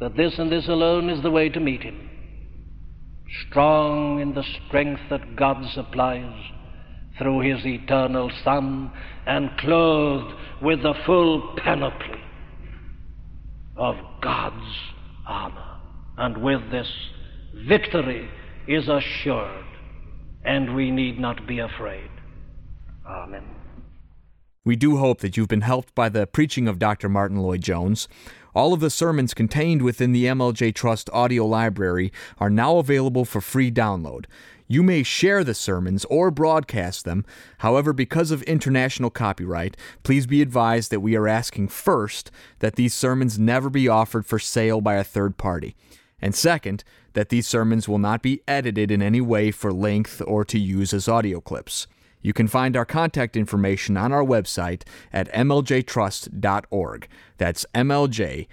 that 0.00 0.16
this 0.16 0.36
and 0.38 0.50
this 0.50 0.66
alone 0.66 1.08
is 1.08 1.22
the 1.22 1.30
way 1.30 1.48
to 1.48 1.60
meet 1.60 1.82
him. 1.82 2.10
Strong 3.46 4.20
in 4.20 4.34
the 4.34 4.42
strength 4.66 5.00
that 5.10 5.36
God 5.36 5.64
supplies 5.74 6.32
through 7.18 7.40
his 7.40 7.64
eternal 7.66 8.30
Son 8.44 8.90
and 9.26 9.50
clothed 9.58 10.34
with 10.62 10.82
the 10.82 10.94
full 11.04 11.56
panoply 11.56 12.20
of 13.76 13.96
God's 14.20 14.76
armor. 15.26 15.80
And 16.16 16.38
with 16.38 16.70
this, 16.70 16.88
victory 17.66 18.28
is 18.66 18.88
assured, 18.88 19.64
and 20.44 20.74
we 20.74 20.90
need 20.90 21.18
not 21.18 21.46
be 21.46 21.58
afraid. 21.58 22.10
Amen. 23.06 23.44
We 24.64 24.76
do 24.76 24.98
hope 24.98 25.20
that 25.20 25.36
you've 25.36 25.48
been 25.48 25.62
helped 25.62 25.94
by 25.94 26.08
the 26.08 26.26
preaching 26.26 26.68
of 26.68 26.78
Dr. 26.78 27.08
Martyn 27.08 27.38
Lloyd-Jones. 27.38 28.08
All 28.54 28.74
of 28.74 28.80
the 28.80 28.90
sermons 28.90 29.32
contained 29.32 29.82
within 29.82 30.12
the 30.12 30.24
MLJ 30.24 30.74
Trust 30.74 31.08
audio 31.12 31.46
library 31.46 32.12
are 32.38 32.50
now 32.50 32.78
available 32.78 33.24
for 33.24 33.40
free 33.40 33.70
download. 33.70 34.26
You 34.68 34.82
may 34.82 35.02
share 35.02 35.42
the 35.42 35.54
sermons 35.54 36.04
or 36.04 36.30
broadcast 36.30 37.06
them. 37.06 37.24
However, 37.58 37.94
because 37.94 38.30
of 38.30 38.42
international 38.42 39.08
copyright, 39.08 39.76
please 40.02 40.26
be 40.26 40.42
advised 40.42 40.90
that 40.90 41.00
we 41.00 41.16
are 41.16 41.26
asking 41.26 41.68
first 41.68 42.30
that 42.58 42.76
these 42.76 42.92
sermons 42.92 43.38
never 43.38 43.70
be 43.70 43.88
offered 43.88 44.26
for 44.26 44.38
sale 44.38 44.82
by 44.82 44.96
a 44.96 45.04
third 45.04 45.38
party. 45.38 45.74
And 46.20 46.34
second, 46.34 46.84
that 47.14 47.30
these 47.30 47.46
sermons 47.46 47.88
will 47.88 47.98
not 47.98 48.22
be 48.22 48.42
edited 48.46 48.90
in 48.90 49.00
any 49.00 49.22
way 49.22 49.50
for 49.50 49.72
length 49.72 50.20
or 50.26 50.44
to 50.44 50.58
use 50.58 50.92
as 50.92 51.08
audio 51.08 51.40
clips. 51.40 51.86
You 52.20 52.32
can 52.32 52.48
find 52.48 52.76
our 52.76 52.84
contact 52.84 53.36
information 53.36 53.96
on 53.96 54.12
our 54.12 54.24
website 54.24 54.82
at 55.12 55.32
mljtrust.org. 55.32 57.08
That's 57.38 57.64
mljtrust.org. 57.74 58.48